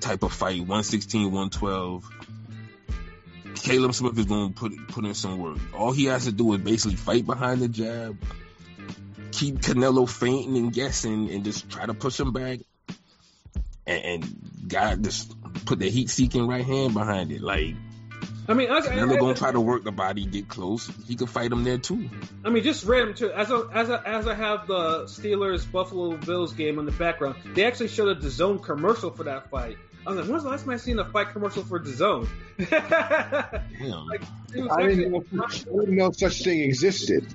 type 0.00 0.22
of 0.24 0.32
fight, 0.32 0.58
116, 0.58 1.24
112. 1.24 2.10
Caleb 3.62 3.94
Smith 3.94 4.18
is 4.18 4.26
going 4.26 4.52
to 4.52 4.58
put 4.58 4.72
put 4.88 5.04
in 5.04 5.14
some 5.14 5.38
work. 5.38 5.58
All 5.74 5.92
he 5.92 6.06
has 6.06 6.24
to 6.24 6.32
do 6.32 6.52
is 6.54 6.60
basically 6.60 6.96
fight 6.96 7.24
behind 7.24 7.60
the 7.60 7.68
jab, 7.68 8.18
keep 9.30 9.56
Canelo 9.60 10.08
fainting 10.08 10.56
and 10.56 10.72
guessing, 10.72 11.30
and 11.30 11.44
just 11.44 11.70
try 11.70 11.86
to 11.86 11.94
push 11.94 12.18
him 12.18 12.32
back. 12.32 12.58
And, 13.86 14.04
and 14.04 14.68
God 14.68 15.04
just 15.04 15.34
put 15.64 15.78
the 15.78 15.88
heat 15.90 16.10
seeking 16.10 16.46
right 16.48 16.64
hand 16.64 16.94
behind 16.94 17.30
it. 17.30 17.40
Like 17.40 17.74
I 18.48 18.54
mean, 18.54 18.70
I, 18.70 18.78
I, 18.78 18.80
Canelo 18.80 19.14
I- 19.14 19.20
gonna 19.20 19.34
try 19.34 19.52
to 19.52 19.60
work 19.60 19.84
the 19.84 19.92
body, 19.92 20.26
get 20.26 20.48
close. 20.48 20.90
He 21.06 21.14
could 21.14 21.30
fight 21.30 21.52
him 21.52 21.62
there 21.62 21.78
too. 21.78 22.10
I 22.44 22.50
mean, 22.50 22.64
just 22.64 22.84
random 22.84 23.14
too. 23.14 23.30
As 23.32 23.52
I, 23.52 23.60
as 23.72 23.90
I, 23.90 24.02
as 24.02 24.26
I 24.26 24.34
have 24.34 24.66
the 24.66 25.04
Steelers 25.04 25.70
Buffalo 25.70 26.16
Bills 26.16 26.52
game 26.52 26.80
in 26.80 26.84
the 26.84 26.92
background, 26.92 27.36
they 27.54 27.64
actually 27.64 27.88
showed 27.88 28.16
a 28.16 28.28
zone 28.30 28.58
commercial 28.58 29.10
for 29.12 29.24
that 29.24 29.50
fight. 29.50 29.78
I 30.06 30.10
was 30.10 30.18
like, 30.18 30.28
when's 30.28 30.42
the 30.42 30.50
last 30.50 30.64
time 30.64 30.74
I 30.74 30.76
seen 30.78 30.98
a 30.98 31.04
fight 31.04 31.30
commercial 31.30 31.62
for 31.62 31.78
DAZN? 31.78 32.28
Damn. 32.58 34.06
like, 34.06 34.22
it 34.54 34.62
was 34.62 34.72
I 34.72 34.82
didn't, 34.82 35.12
know, 35.12 35.24
I 35.44 35.48
didn't 35.54 35.96
know 35.96 36.10
such 36.12 36.42
thing 36.42 36.60
existed. 36.60 37.26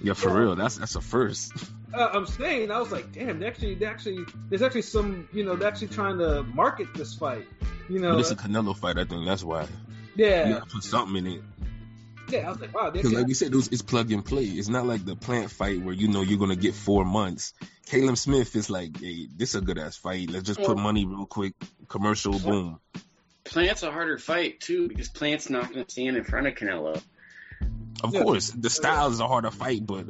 Yeah, 0.00 0.14
for 0.14 0.32
real. 0.32 0.54
That's 0.56 0.78
that's 0.78 0.94
a 0.96 1.00
first. 1.00 1.52
uh, 1.92 2.08
I'm 2.12 2.26
saying, 2.26 2.70
I 2.70 2.78
was 2.80 2.92
like, 2.92 3.12
damn, 3.12 3.40
they 3.40 3.46
actually, 3.46 3.74
they 3.74 3.86
actually, 3.86 4.24
there's 4.48 4.62
actually 4.62 4.82
some, 4.82 5.28
you 5.32 5.44
know, 5.44 5.56
they're 5.56 5.68
actually 5.68 5.88
trying 5.88 6.18
to 6.18 6.44
market 6.44 6.88
this 6.94 7.14
fight. 7.14 7.46
You 7.88 7.98
know, 7.98 8.12
But 8.12 8.20
it's 8.20 8.30
a 8.30 8.36
Canelo 8.36 8.76
fight. 8.76 8.98
I 8.98 9.04
think 9.04 9.26
that's 9.26 9.42
why. 9.44 9.62
You 9.62 10.26
yeah, 10.26 10.48
gotta 10.50 10.66
put 10.66 10.84
something 10.84 11.16
in 11.16 11.32
it. 11.38 11.42
Yeah. 12.28 12.46
I 12.46 12.50
was 12.50 12.60
like, 12.60 12.74
wow, 12.74 12.90
Because 12.90 13.12
like 13.12 13.26
we 13.26 13.34
said, 13.34 13.52
it 13.52 13.56
was, 13.56 13.68
it's 13.68 13.82
plug 13.82 14.10
and 14.12 14.24
play. 14.24 14.44
It's 14.44 14.68
not 14.68 14.86
like 14.86 15.04
the 15.04 15.16
plant 15.16 15.50
fight 15.50 15.80
where 15.80 15.94
you 15.94 16.08
know 16.08 16.22
you're 16.22 16.38
gonna 16.38 16.56
get 16.56 16.74
four 16.74 17.04
months. 17.04 17.52
Caleb 17.86 18.18
Smith 18.18 18.54
is 18.54 18.68
like, 18.68 19.00
hey, 19.00 19.28
this 19.34 19.50
is 19.50 19.54
a 19.56 19.60
good 19.60 19.78
ass 19.78 19.96
fight. 19.96 20.30
Let's 20.30 20.46
just 20.46 20.60
put 20.60 20.76
money 20.76 21.06
real 21.06 21.26
quick. 21.26 21.54
Commercial, 21.88 22.38
boom. 22.38 22.80
Plant's 23.44 23.82
a 23.82 23.90
harder 23.90 24.18
fight 24.18 24.60
too 24.60 24.88
because 24.88 25.08
Plant's 25.08 25.48
not 25.48 25.72
going 25.72 25.84
to 25.84 25.90
stand 25.90 26.16
in 26.18 26.24
front 26.24 26.46
of 26.46 26.54
Canelo. 26.54 27.00
Of 28.04 28.14
Yeah. 28.14 28.22
course, 28.22 28.50
the 28.50 28.68
styles 28.70 29.14
is 29.14 29.20
a 29.20 29.26
harder 29.26 29.50
fight, 29.50 29.86
but 29.86 30.06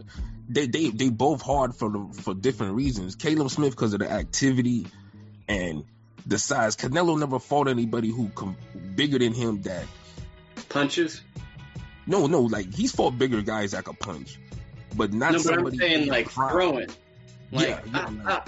they 0.49 0.67
they 0.67 0.91
they 0.91 1.09
both 1.11 1.41
hard 1.41 1.75
for 1.75 1.89
the, 1.89 2.21
for 2.23 2.35
different 2.35 2.75
reasons. 2.75 3.15
Caleb 3.15 3.51
Smith 3.51 3.71
because 3.71 3.93
of 3.95 4.01
the 4.01 4.11
activity 4.11 4.87
and 5.49 5.85
the 6.27 6.39
size. 6.39 6.75
Canelo 6.77 7.19
never 7.19 7.39
fought 7.39 7.69
anybody 7.69 8.11
who 8.11 8.29
com- 8.31 8.57
bigger 8.97 9.19
than 9.19 9.33
him 9.33 9.63
that 9.63 9.85
Punches. 10.69 11.23
No, 12.09 12.27
no, 12.27 12.41
like 12.41 12.75
he's 12.75 12.91
fought 12.93 13.17
bigger 13.19 13.43
guys 13.43 13.73
that 13.73 13.85
could 13.85 13.99
punch, 14.01 14.39
but 14.97 15.13
not 15.13 15.33
no, 15.33 15.39
but 15.39 15.47
I'm 15.47 15.55
somebody. 15.57 15.79
saying 15.79 16.09
like 16.09 16.31
prime. 16.33 16.51
throwing. 16.51 16.89
Like, 17.53 17.69
Yeah, 17.69 17.81
yeah, 17.87 17.93
ah, 17.95 18.11
like- 18.11 18.27
ah, 18.27 18.45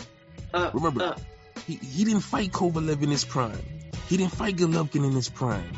ah, 0.54 0.70
Remember, 0.74 1.14
ah. 1.16 1.20
he, 1.66 1.74
he 1.76 2.04
didn't 2.04 2.22
fight 2.22 2.50
Kovalev 2.52 3.02
in 3.02 3.10
his 3.10 3.24
prime. 3.24 3.62
He 4.08 4.16
didn't 4.16 4.32
fight 4.32 4.56
Golovkin 4.56 5.04
in 5.06 5.12
his 5.12 5.28
prime. 5.28 5.72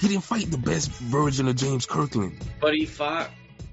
He 0.00 0.08
didn't 0.08 0.24
fight 0.24 0.50
the 0.50 0.58
best 0.58 0.90
version 0.90 1.48
of 1.48 1.56
James 1.56 1.86
Kirkland. 1.86 2.38
But 2.60 2.74
he 2.74 2.86
fought 2.86 3.30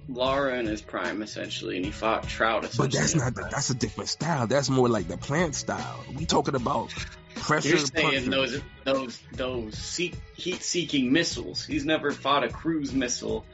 Lara 0.09 0.59
in 0.59 0.65
his 0.65 0.81
prime 0.81 1.21
essentially, 1.21 1.77
and 1.77 1.85
he 1.85 1.91
fought 1.91 2.27
Trout 2.27 2.63
essentially. 2.65 2.87
But 2.89 2.93
that's 2.99 3.15
not. 3.15 3.35
That's 3.51 3.69
a 3.69 3.75
different 3.75 4.09
style. 4.09 4.47
That's 4.47 4.69
more 4.69 4.89
like 4.89 5.07
the 5.07 5.17
plant 5.17 5.55
style. 5.55 6.03
We 6.17 6.25
talking 6.25 6.55
about 6.55 6.93
pressure. 7.41 7.69
You're 7.69 7.77
saying 7.79 8.11
puncher. 8.11 8.29
those 8.29 8.61
those 8.83 9.19
those 9.33 9.77
seek, 9.77 10.15
heat-seeking 10.35 11.11
missiles. 11.11 11.65
He's 11.65 11.85
never 11.85 12.11
fought 12.11 12.43
a 12.43 12.49
cruise 12.49 12.93
missile. 12.93 13.45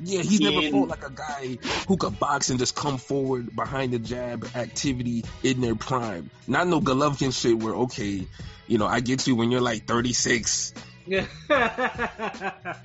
Yeah, 0.00 0.22
he's 0.22 0.40
never 0.40 0.68
fought 0.70 0.88
like 0.88 1.06
a 1.06 1.12
guy 1.12 1.58
who 1.86 1.96
could 1.96 2.18
box 2.18 2.50
and 2.50 2.58
just 2.58 2.74
come 2.74 2.98
forward 2.98 3.54
behind 3.54 3.92
the 3.92 3.98
jab 3.98 4.48
activity 4.54 5.24
in 5.42 5.60
their 5.60 5.74
prime. 5.74 6.30
Not 6.48 6.66
no 6.66 6.80
Golovkin 6.80 7.32
shit 7.38 7.58
where 7.58 7.74
okay, 7.74 8.26
you 8.66 8.78
know, 8.78 8.86
I 8.86 9.00
get 9.00 9.26
you 9.26 9.36
when 9.36 9.50
you're 9.50 9.60
like 9.60 9.86
36 9.86 10.74
and, 11.10 11.28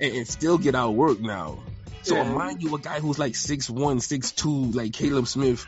and 0.00 0.28
still 0.28 0.58
get 0.58 0.74
out 0.74 0.94
work 0.94 1.20
now. 1.20 1.58
So 2.02 2.16
Yeah. 2.16 2.24
mind 2.24 2.62
you, 2.62 2.74
a 2.74 2.78
guy 2.78 3.00
who's 3.00 3.18
like 3.18 3.34
6'1", 3.34 4.00
6'2", 4.00 4.74
like 4.74 4.92
Caleb 4.92 5.26
Smith, 5.26 5.66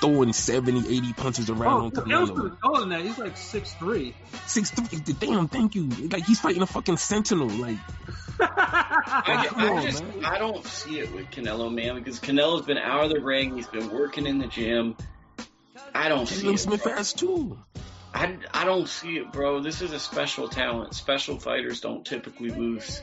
throwing 0.00 0.32
70, 0.32 0.88
80 0.88 1.12
punches 1.12 1.50
around 1.50 1.72
oh, 1.72 1.84
on 1.86 1.90
Canelo 1.92 2.28
Canelo. 2.28 2.60
taller 2.60 2.80
than 2.80 2.88
that. 2.90 3.02
He's 3.02 3.18
like 3.18 3.36
six 3.36 3.74
three. 3.74 4.14
6'3", 4.46 5.18
damn, 5.18 5.48
thank 5.48 5.74
you. 5.74 5.88
Like 5.88 6.24
he's 6.24 6.40
fighting 6.40 6.62
a 6.62 6.66
fucking 6.66 6.96
sentinel. 6.96 7.48
Like 7.48 7.78
I, 8.40 9.46
come 9.48 9.60
I 9.60 9.68
on, 9.68 9.82
just 9.82 10.04
man. 10.04 10.24
I 10.24 10.38
don't 10.38 10.64
see 10.64 11.00
it 11.00 11.12
with 11.12 11.30
Canelo, 11.30 11.72
man, 11.72 11.96
because 11.96 12.20
Canelo's 12.20 12.66
been 12.66 12.78
out 12.78 13.04
of 13.04 13.10
the 13.10 13.20
ring. 13.20 13.56
He's 13.56 13.66
been 13.66 13.90
working 13.90 14.26
in 14.26 14.38
the 14.38 14.46
gym. 14.46 14.96
I 15.94 16.08
don't 16.08 16.26
see 16.26 16.42
Caleb 16.42 16.54
it. 16.54 16.58
Smith 16.58 16.82
bro. 16.84 16.94
has 16.94 17.12
too. 17.12 17.58
I, 18.14 18.38
I 18.52 18.64
don't 18.64 18.88
see 18.88 19.18
it, 19.18 19.32
bro. 19.32 19.60
This 19.60 19.82
is 19.82 19.92
a 19.92 19.98
special 19.98 20.48
talent. 20.48 20.94
Special 20.94 21.38
fighters 21.38 21.80
don't 21.80 22.04
typically 22.04 22.50
lose 22.50 23.02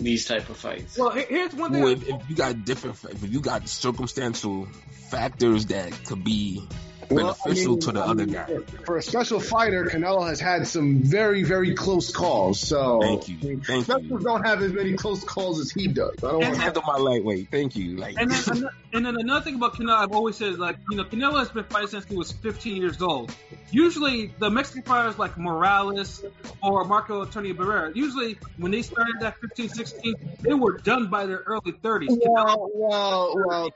these 0.00 0.24
type 0.24 0.48
of 0.48 0.56
fights. 0.56 0.98
well, 0.98 1.10
here's 1.10 1.54
one 1.54 1.72
thing. 1.72 1.82
Well, 1.82 1.92
if, 1.92 2.08
if 2.08 2.30
you 2.30 2.36
got 2.36 2.64
different, 2.64 2.98
if 3.04 3.32
you 3.32 3.40
got 3.40 3.68
circumstantial 3.68 4.66
factors 5.10 5.66
that 5.66 5.92
could 6.04 6.24
be 6.24 6.62
beneficial 7.10 7.76
to 7.78 7.92
the 7.92 8.00
other 8.04 8.26
guy. 8.26 8.58
For 8.84 8.96
a 8.96 9.02
special 9.02 9.40
fighter, 9.40 9.84
Canelo 9.86 10.26
has 10.28 10.40
had 10.40 10.66
some 10.66 11.02
very, 11.02 11.42
very 11.42 11.74
close 11.74 12.10
calls. 12.12 12.60
So 12.60 13.00
Thank 13.02 13.28
you. 13.28 13.60
Thank 13.60 13.84
Specials 13.84 14.04
you. 14.10 14.18
don't 14.20 14.44
have 14.46 14.62
as 14.62 14.72
many 14.72 14.94
close 14.94 15.22
calls 15.24 15.60
as 15.60 15.70
he 15.70 15.88
does. 15.88 16.14
I 16.18 16.30
don't 16.32 16.34
And- 16.34 16.42
want 16.42 16.54
to 16.56 16.60
Handle 16.60 16.82
my 16.86 16.96
lightweight. 16.96 17.50
Thank 17.50 17.76
you. 17.76 17.96
Like 17.96 18.16
And 18.18 18.30
then, 18.30 18.68
and 18.92 19.06
then 19.06 19.16
another 19.18 19.44
thing 19.44 19.56
about 19.56 19.74
Canelo, 19.74 19.96
I've 19.96 20.12
always 20.12 20.36
said, 20.36 20.58
like, 20.58 20.76
you 20.90 20.96
know, 20.96 21.04
Canelo 21.04 21.38
has 21.38 21.48
been 21.50 21.64
fighting 21.64 21.88
since 21.88 22.04
he 22.06 22.16
was 22.16 22.32
15 22.32 22.76
years 22.76 23.00
old. 23.02 23.34
Usually, 23.70 24.32
the 24.38 24.50
Mexican 24.50 24.82
fighters 24.82 25.18
like 25.18 25.36
Morales 25.38 26.24
or 26.62 26.84
Marco 26.84 27.22
Antonio 27.22 27.54
Barrera, 27.54 27.94
usually 27.94 28.38
when 28.56 28.72
they 28.72 28.82
started 28.82 29.22
at 29.22 29.38
15, 29.40 29.68
16, 29.68 30.14
they 30.40 30.54
were 30.54 30.78
done 30.78 31.08
by 31.08 31.26
their 31.26 31.42
early 31.46 31.72
30s. 31.72 32.08
Well, 32.24 32.70
well, 32.74 33.34
well. 33.36 33.68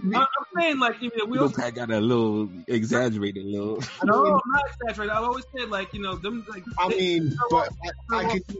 To 0.00 0.02
be 0.06 0.10
fair, 0.12 0.20
I- 0.20 0.24
I'm 0.24 0.60
saying, 0.62 0.78
like, 0.78 1.02
you 1.02 1.10
know, 1.16 1.24
we 1.26 1.32
Lil 1.38 1.42
also, 1.48 1.60
Pat 1.60 1.74
got 1.74 1.90
a 1.90 2.00
little 2.00 2.48
exaggerated, 2.66 3.44
a 3.44 3.48
little. 3.48 3.76
no, 4.04 4.24
I'm 4.26 4.40
not 4.52 4.62
exaggerating. 4.80 5.16
I've 5.16 5.24
always 5.24 5.44
said, 5.56 5.68
like, 5.70 5.92
you 5.94 6.00
know, 6.02 6.16
them, 6.16 6.44
like, 6.48 6.62
I 6.78 6.88
they- 6.88 6.96
mean, 6.96 7.36
but 7.50 7.68
I, 8.10 8.16
I 8.16 8.24
could. 8.38 8.56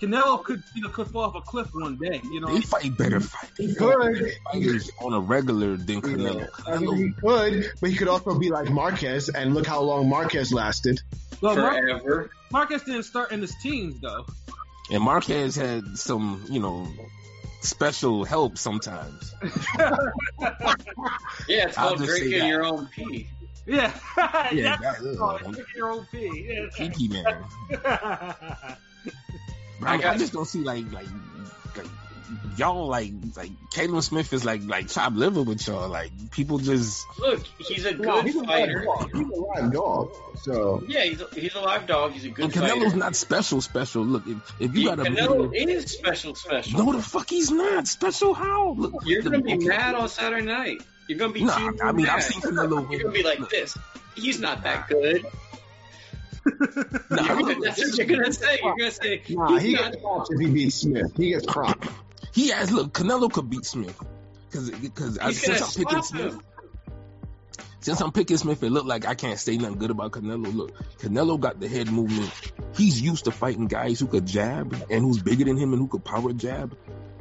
Canelo 0.00 0.42
could, 0.44 0.62
you 0.76 0.82
know, 0.82 0.90
could 0.90 1.08
fall 1.08 1.22
off 1.24 1.34
a 1.34 1.40
cliff 1.40 1.68
one 1.74 1.96
day, 1.96 2.20
you 2.30 2.40
know. 2.40 2.54
They 2.54 2.60
fight 2.60 2.96
better 2.96 3.18
fight. 3.18 3.50
They 3.58 3.66
He 3.66 3.74
fight 3.74 3.94
could. 3.96 4.12
better 4.14 4.30
fighters 4.52 4.90
on 5.00 5.12
a 5.12 5.18
regular 5.18 5.76
than 5.76 6.00
Canelo. 6.02 6.48
I 6.68 6.78
mean, 6.78 6.96
he 6.96 7.12
could, 7.20 7.72
but 7.80 7.90
he 7.90 7.96
could 7.96 8.06
also 8.06 8.38
be 8.38 8.48
like 8.48 8.70
Marquez, 8.70 9.28
and 9.28 9.54
look 9.54 9.66
how 9.66 9.80
long 9.82 10.08
Marquez 10.08 10.52
lasted. 10.52 11.00
Well, 11.40 11.56
Mar- 11.56 11.72
Forever. 11.80 12.30
Marquez 12.52 12.82
didn't 12.84 13.02
start 13.04 13.32
in 13.32 13.40
his 13.40 13.54
teens, 13.60 13.98
though. 14.00 14.24
and 14.92 15.02
Marquez 15.02 15.56
had 15.56 15.98
some, 15.98 16.44
you 16.48 16.60
know, 16.60 16.86
special 17.60 18.24
help 18.24 18.58
sometimes. 18.58 19.34
Yeah, 21.48 21.68
it's 21.68 21.78
I'll 21.78 21.96
called 21.96 22.04
drinking 22.04 22.38
that. 22.40 22.48
your 22.48 22.64
own 22.64 22.86
pee. 22.94 23.28
Yeah. 23.66 23.92
Yeah, 24.52 24.76
That's 24.80 25.00
that- 25.02 25.16
called 25.18 25.42
uh, 25.46 25.52
your 25.74 25.90
own 25.92 26.06
pee. 26.12 26.68
Kiki 26.76 27.08
man. 27.08 27.24
Yeah. 27.70 28.34
But 29.80 29.88
I, 29.88 30.08
I 30.08 30.12
I, 30.14 30.18
just 30.18 30.32
don't 30.32 30.44
see 30.46 30.58
like 30.60 30.90
like 30.92 31.06
like 31.76 31.86
y'all 32.56 32.86
like 32.88 33.12
like 33.36 33.50
Caleb 33.72 34.02
Smith 34.02 34.32
is 34.32 34.44
like 34.44 34.62
like 34.64 34.88
top 34.88 35.12
liver 35.14 35.42
with 35.42 35.66
y'all. 35.66 35.88
Like 35.88 36.10
people 36.30 36.58
just 36.58 37.06
Look, 37.18 37.44
he's 37.58 37.84
a 37.84 37.94
good 37.94 38.06
No, 38.06 38.22
he's 38.22 38.34
fighter. 38.40 38.84
dog. 38.84 39.10
He's 39.14 39.28
a 39.28 39.34
live 39.40 39.72
dog. 39.72 40.10
So 40.42 40.82
Yeah, 40.88 41.02
he's 41.04 41.20
a, 41.20 41.28
he's 41.34 41.54
a 41.54 41.60
live 41.60 41.86
dog. 41.86 42.12
He's 42.12 42.24
a 42.24 42.30
good 42.30 42.44
and 42.46 42.54
Canelo's 42.54 42.84
fighter. 42.84 42.96
not 42.96 43.16
special 43.16 43.60
special. 43.60 44.04
Look, 44.04 44.26
if 44.26 44.36
if 44.60 44.74
you 44.74 44.80
He- 44.80 44.84
got 44.86 45.00
a 45.00 45.04
Canelo 45.04 45.50
video, 45.50 45.76
is 45.76 45.90
special, 45.92 46.34
special. 46.34 46.84
no 46.84 46.92
the 46.92 47.02
fuck 47.02 47.28
he's 47.30 47.50
not 47.50 47.86
special. 47.88 48.34
How? 48.34 48.74
Look, 48.78 48.94
You're 49.04 49.22
gonna 49.22 49.40
be 49.40 49.54
okay. 49.54 49.66
mad 49.66 49.94
on 49.94 50.08
Saturday 50.08 50.44
night. 50.44 50.82
You're 51.08 51.18
gonna 51.18 51.32
be 51.32 51.44
Nah, 51.44 51.56
too 51.70 51.78
I 51.82 51.92
mean 51.92 52.06
mad. 52.06 52.16
I've 52.16 52.24
seen 52.24 52.40
Canelo. 52.42 52.88
You're 52.90 53.00
gonna 53.02 53.14
be 53.14 53.22
like 53.22 53.48
this. 53.48 53.76
He's 54.14 54.40
not 54.40 54.62
that 54.64 54.88
good. 54.88 55.24
Nah, 57.10 57.24
You're 57.26 57.36
gonna- 57.42 57.60
that's 57.62 57.78
what 57.78 57.98
you're 57.98 58.06
gonna 58.06 58.32
say. 58.32 58.58
You're 58.62 58.76
gonna 58.76 58.90
say 58.90 59.22
nah, 59.30 59.48
he's 59.58 59.62
he 59.62 59.72
not. 59.74 59.92
gets 59.92 60.02
cropped 60.02 60.28
if 60.32 60.40
he 60.40 60.46
beats 60.50 60.74
Smith. 60.76 61.12
He 61.16 61.28
gets 61.30 61.46
cropped. 61.46 61.88
He 62.38 62.50
has 62.50 62.70
look. 62.70 62.92
Canelo 62.92 63.32
could 63.32 63.50
beat 63.50 63.64
Smith 63.64 63.98
because 64.48 64.70
because 64.70 65.18
since 65.36 65.60
I'm 65.60 65.84
picking 65.84 66.02
swap 66.02 66.04
Smith. 66.04 66.38
Since 67.80 68.00
I'm 68.00 68.12
picking 68.12 68.36
Smith, 68.36 68.62
it 68.62 68.70
look 68.70 68.84
like 68.84 69.06
I 69.06 69.16
can't 69.16 69.38
say 69.40 69.56
nothing 69.56 69.78
good 69.78 69.90
about 69.90 70.12
Canelo. 70.12 70.54
Look, 70.54 70.98
Canelo 70.98 71.40
got 71.40 71.58
the 71.58 71.66
head 71.66 71.90
movement. 71.90 72.30
He's 72.76 73.00
used 73.00 73.24
to 73.24 73.32
fighting 73.32 73.66
guys 73.66 73.98
who 73.98 74.06
could 74.06 74.24
jab 74.24 74.72
and 74.88 75.02
who's 75.02 75.20
bigger 75.20 75.44
than 75.46 75.56
him 75.56 75.72
and 75.72 75.82
who 75.82 75.88
could 75.88 76.04
power 76.04 76.32
jab. 76.32 76.76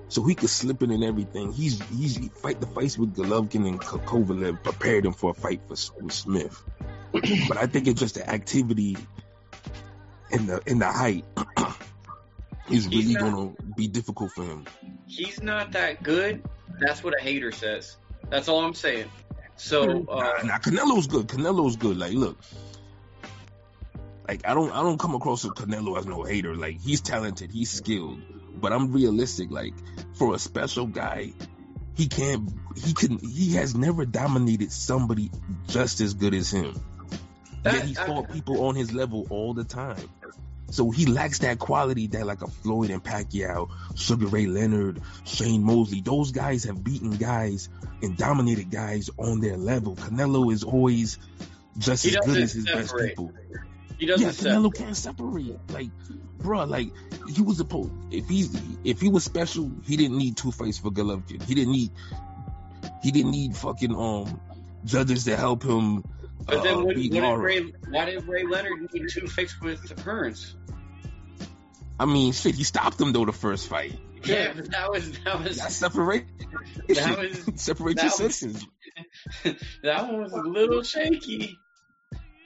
So 0.10 0.24
he 0.24 0.36
could 0.36 0.52
slip 0.52 0.84
in 0.84 0.92
and 0.92 1.04
everything. 1.04 1.52
He's 1.52 1.82
he's 1.90 2.16
he 2.16 2.30
fight 2.30 2.62
the 2.62 2.68
fights 2.68 2.96
with 2.96 3.16
Golovkin 3.16 3.68
and 3.68 3.82
Ko- 3.82 3.98
Kovalev 3.98 4.62
prepared 4.62 5.06
him 5.06 5.14
for 5.14 5.32
a 5.32 5.34
fight 5.34 5.62
for, 5.68 5.76
with 6.00 6.14
Smith. 6.14 6.64
but 7.12 7.58
I 7.58 7.66
think 7.66 7.88
it's 7.88 8.00
just 8.00 8.16
the 8.16 8.30
activity 8.30 8.98
and 10.32 10.48
the 10.48 10.62
in 10.68 10.78
the 10.78 10.92
height 10.92 11.26
is 12.70 12.88
really 12.88 13.14
not- 13.14 13.22
gonna 13.32 13.52
be 13.76 13.88
difficult 13.88 14.32
for 14.34 14.44
him. 14.44 14.66
He's 15.06 15.42
not 15.42 15.72
that 15.74 16.04
good. 16.04 16.44
That's 16.80 17.04
what 17.04 17.14
a 17.20 17.22
hater 17.24 17.52
says. 17.52 17.98
That's 18.30 18.48
all 18.48 18.64
I'm 18.64 18.74
saying. 18.74 19.10
So 19.56 20.06
uh, 20.08 20.44
Now 20.44 20.58
Canelo's 20.58 21.08
good. 21.08 21.28
Canelo's 21.28 21.78
good. 21.78 21.98
Like, 21.98 22.14
look, 22.14 22.38
like 24.28 24.42
I 24.48 24.54
don't 24.54 24.72
I 24.72 24.82
don't 24.84 25.00
come 25.00 25.16
across 25.16 25.44
with 25.44 25.54
Canelo 25.56 25.98
as 25.98 26.06
no 26.06 26.24
hater. 26.24 26.56
Like 26.56 26.80
he's 26.82 27.02
talented, 27.02 27.52
he's 27.52 27.72
skilled, 27.72 28.20
but 28.60 28.74
I'm 28.74 28.92
realistic. 28.92 29.50
Like 29.50 29.74
for 30.16 30.36
a 30.36 30.40
special 30.40 30.86
guy, 30.86 31.34
he 31.96 32.08
can't. 32.08 32.52
He 32.76 32.94
can. 32.94 33.18
He 33.20 33.56
has 33.56 33.74
never 33.76 34.06
dominated 34.06 34.72
somebody 34.72 35.32
just 35.68 36.02
as 36.02 36.14
good 36.14 36.34
as 36.34 36.52
him. 36.52 36.76
That- 37.64 37.74
Yet 37.76 37.86
he 37.86 37.98
I- 37.98 38.06
fought 38.06 38.32
people 38.32 38.66
on 38.66 38.76
his 38.76 38.94
level 38.94 39.26
all 39.30 39.54
the 39.54 39.64
time. 39.64 40.08
So 40.70 40.92
he 40.92 41.06
lacks 41.06 41.40
that 41.40 41.60
quality 41.60 42.08
that 42.08 42.26
like 42.26 42.42
a 42.42 42.48
Floyd 42.48 42.90
and 42.90 43.04
Pacquiao, 43.04 43.70
Sugar 43.96 44.28
Ray 44.28 44.48
Leonard, 44.48 45.02
Shane 45.26 45.64
Mosley, 45.64 46.02
those 46.02 46.32
guys 46.32 46.66
have 46.66 46.84
beaten 46.84 47.12
guys 47.12 47.70
and 48.02 48.18
dominated 48.18 48.70
guys 48.70 49.10
on 49.18 49.40
their 49.40 49.58
level. 49.58 49.96
Canelo 49.96 50.52
is 50.52 50.64
always 50.64 51.18
just 51.78 52.06
He 52.06 52.18
as 52.18 52.26
good 52.26 52.38
as 52.38 52.54
his 52.54 52.66
best 52.66 52.96
people. 52.98 53.32
He 53.98 54.06
doesn't 54.06 54.26
Yeah, 54.26 54.54
Canelo 54.54 54.74
can't 54.74 54.96
separate. 54.96 55.58
Like, 55.70 55.90
bro, 56.38 56.66
like 56.66 56.92
he 57.34 57.42
was 57.42 57.58
supposed 57.58 57.92
if 58.12 58.28
he's 58.28 58.56
if 58.84 59.00
he 59.02 59.10
was 59.10 59.24
special, 59.24 59.72
he 59.86 59.98
didn't 59.98 60.18
need 60.18 60.38
two 60.38 60.52
fights 60.52 60.78
for 60.78 60.92
Golovkin. 60.92 61.42
He 61.44 61.56
didn't 61.56 61.72
need 61.72 61.92
he 63.02 63.12
didn't 63.12 63.32
need 63.32 63.56
fucking 63.56 63.96
um 63.96 64.40
judges 64.86 65.26
to 65.26 65.36
help 65.36 65.64
him. 65.64 66.04
But 66.46 66.64
then 66.64 66.76
uh, 66.76 66.78
what, 66.78 66.86
what 66.86 66.96
did 66.96 67.14
Ray, 67.40 67.62
why 67.90 68.06
did 68.06 68.28
Ray 68.28 68.44
Leonard 68.44 68.94
need 68.94 69.10
two 69.10 69.28
fights 69.28 69.60
with 69.62 69.82
Hearns? 69.98 70.54
I 72.00 72.06
mean, 72.06 72.32
shit, 72.32 72.56
he 72.56 72.64
stopped 72.64 73.02
him 73.02 73.12
though 73.12 73.26
the 73.26 73.32
first 73.34 73.68
fight. 73.68 74.00
Yeah, 74.24 74.54
but 74.56 74.72
that 74.72 74.92
was 74.92 75.12
that 75.20 75.44
was 75.44 75.58
That's 75.58 75.76
separate. 75.76 76.26
That 76.90 77.18
was- 77.20 77.62
separate 77.62 77.98
that 77.98 78.04
your 78.04 78.28
was- 78.28 78.36
senses. 78.36 78.66
that 79.84 80.08
one 80.12 80.22
was 80.24 80.34
a 80.34 80.42
little 80.42 80.84
shaky. 80.84 81.60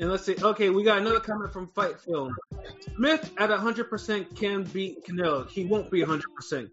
And 0.02 0.10
let's 0.10 0.26
see. 0.26 0.36
Okay, 0.42 0.72
we 0.72 0.84
got 0.84 0.98
another 0.98 1.20
comment 1.20 1.54
from 1.54 1.68
Fight 1.68 2.02
Film. 2.02 2.36
Smith 2.96 3.32
at 3.38 3.52
100% 3.52 4.36
can 4.36 4.64
beat 4.64 5.06
Canelo. 5.06 5.48
He 5.48 5.66
won't 5.66 5.92
be 5.92 6.02
100%. 6.02 6.22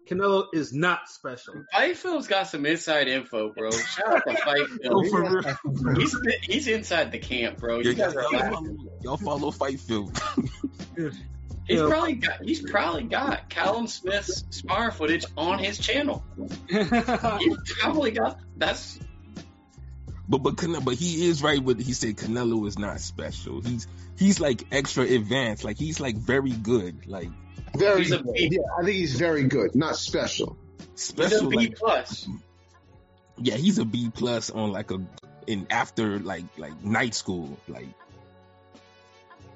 Canelo 0.07 0.47
is 0.51 0.73
not 0.73 1.07
special. 1.07 1.53
Fight 1.71 1.95
Film's 1.95 2.25
got 2.25 2.47
some 2.47 2.65
inside 2.65 3.07
info, 3.07 3.53
bro. 3.53 3.69
Shout 3.69 4.15
out 4.15 4.23
to 4.27 4.35
Fight 4.35 4.65
Oh, 4.85 5.03
Phil. 5.03 5.93
He's 5.95 6.17
he's 6.41 6.67
inside 6.67 7.11
the 7.11 7.19
camp, 7.19 7.59
bro. 7.59 7.77
Yeah, 7.77 7.91
You 7.91 7.93
guys 7.93 8.15
y'all, 8.15 8.31
follow, 8.31 8.75
y'all 9.03 9.17
follow 9.17 9.51
Fight 9.51 9.79
Film. 9.79 10.11
He's 11.67 11.81
probably 11.83 12.13
got 12.15 12.41
he's 12.43 12.67
probably 12.67 13.03
got 13.03 13.47
Callum 13.47 13.85
Smith's 13.85 14.43
spar 14.49 14.89
footage 14.89 15.23
on 15.37 15.59
his 15.59 15.77
channel. 15.77 16.23
He's 16.67 16.89
probably 17.79 18.09
got 18.09 18.39
that's 18.57 18.99
But 20.29 20.43
but 20.43 20.57
Cane- 20.57 20.83
but 20.83 20.93
he 20.93 21.27
is 21.27 21.41
right 21.41 21.61
with 21.61 21.83
he 21.83 21.93
said 21.93 22.15
Canelo 22.15 22.67
is 22.67 22.77
not 22.77 22.99
special. 23.01 23.61
He's 23.61 23.87
he's 24.17 24.39
like 24.39 24.63
extra 24.71 25.03
advanced. 25.03 25.63
Like 25.63 25.77
he's 25.77 25.99
like 25.99 26.15
very 26.15 26.51
good. 26.51 27.07
Like 27.07 27.29
Very 27.75 28.03
He's 28.03 28.11
a 28.11 28.19
good. 28.19 28.35
Yeah, 28.37 28.59
I 28.79 28.83
think 28.83 28.95
he's 28.95 29.15
very 29.15 29.43
good, 29.45 29.73
not 29.75 29.95
special. 29.95 30.55
he's 30.77 31.09
a 31.09 31.29
special. 31.29 31.51
Like 31.51 31.75
plus. 31.77 32.27
yeah, 33.37 33.55
he's 33.55 33.79
a 33.79 33.85
B 33.85 34.11
plus 34.13 34.51
on 34.51 34.71
like 34.71 34.91
a 34.91 35.01
in 35.47 35.65
after 35.71 36.19
like 36.19 36.45
like 36.57 36.83
night 36.83 37.15
school. 37.15 37.57
Like 37.67 37.87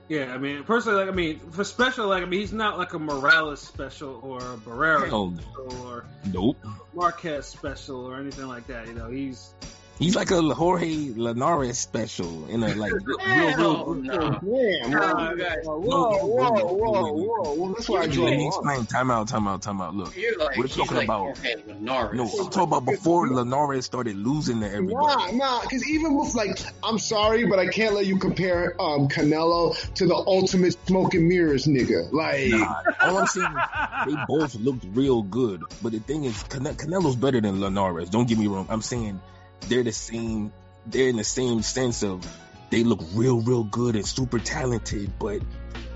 yeah, 0.10 0.34
I 0.34 0.38
mean, 0.38 0.64
personally, 0.64 1.00
like, 1.00 1.08
I 1.08 1.16
mean, 1.16 1.40
for 1.52 1.64
special, 1.64 2.08
like, 2.08 2.24
I 2.24 2.26
mean, 2.26 2.42
he's 2.42 2.52
not 2.52 2.78
like 2.78 2.94
a 2.94 3.00
Morales 3.00 3.62
special 3.62 4.20
or 4.22 4.38
a 4.40 4.58
Barrera 4.58 5.08
hell 5.08 5.30
no. 5.32 5.44
or 5.82 6.06
Nope. 6.26 6.58
Marquez 6.94 7.48
special 7.48 8.06
or 8.06 8.20
anything 8.20 8.48
like 8.48 8.68
that. 8.68 8.88
You 8.88 8.94
know, 8.94 9.10
he's 9.10 9.54
He's 10.00 10.16
like 10.16 10.32
a 10.32 10.42
Jorge 10.42 11.12
Linares 11.16 11.78
special 11.78 12.48
in 12.48 12.64
a 12.64 12.74
like 12.76 12.92
real, 13.06 13.18
Hell 13.20 13.86
real, 13.86 13.96
no. 13.96 14.40
Damn, 14.42 14.90
Nah, 14.92 15.30
whoa, 15.30 15.36
guys. 15.36 15.58
whoa, 15.64 15.78
whoa, 15.80 16.20
whoa, 16.26 17.14
whoa, 17.14 17.54
whoa. 17.56 17.74
That's 17.74 17.88
why 17.88 17.98
I 18.00 18.02
Let 18.02 18.12
draw 18.12 18.26
me 18.26 18.32
the 18.32 18.38
line. 18.38 18.48
explain. 18.48 18.86
Time 18.88 19.12
out. 19.12 19.28
Time 19.28 19.48
out. 19.48 19.62
Time 19.62 19.80
out. 19.82 19.96
Look. 19.96 20.18
You're 20.18 20.38
like 20.40 20.58
We're 20.58 20.64
he's 20.66 20.76
talking 20.76 20.98
like 20.98 21.06
about- 21.06 21.38
Jorge 21.38 21.56
Linares. 21.68 22.14
No, 22.16 22.24
I'm 22.26 22.46
talking 22.50 22.64
about 22.64 22.86
before 22.86 23.28
Linares 23.30 23.86
started 23.86 24.18
losing 24.18 24.62
to 24.62 24.68
everybody. 24.70 25.38
Nah, 25.38 25.46
nah, 25.46 25.62
because 25.62 25.88
even 25.88 26.16
with 26.16 26.34
like, 26.34 26.60
I'm 26.84 26.98
sorry, 26.98 27.46
but 27.46 27.60
I 27.60 27.68
can't 27.68 27.94
let 27.94 28.06
you 28.08 28.18
compare 28.18 28.76
um, 28.82 29.08
Canelo 29.08 29.76
to 29.94 30.08
the 30.08 30.16
ultimate 30.16 30.76
smoke 30.88 31.14
and 31.14 31.28
mirrors 31.30 31.66
nigga. 31.66 32.12
Like, 32.12 32.50
Nah, 32.50 32.82
all 33.02 33.18
I'm 33.20 33.28
saying 33.28 33.46
is 33.48 34.16
they 34.16 34.22
both 34.28 34.56
looked 34.56 34.86
real 34.94 35.22
good. 35.22 35.62
But 35.84 35.92
the 35.94 36.00
thing 36.00 36.24
is, 36.26 36.42
Cane- 36.44 36.64
Canelo's 36.64 37.16
better 37.16 37.40
than 37.40 37.62
Linares. 37.62 38.10
Don't 38.10 38.28
get 38.28 38.38
me 38.40 38.48
wrong. 38.48 38.66
I'm 38.70 38.82
saying 38.82 39.22
they're 39.68 39.84
the 39.84 39.92
same. 39.92 40.52
They're 40.86 41.10
in 41.10 41.18
the 41.18 41.24
same 41.24 41.62
sense 41.62 42.04
of 42.04 42.26
they 42.70 42.84
look 42.84 43.02
real, 43.14 43.42
real 43.42 43.64
good 43.64 43.96
and 43.96 44.06
super 44.06 44.40
talented, 44.40 45.14
but 45.20 45.42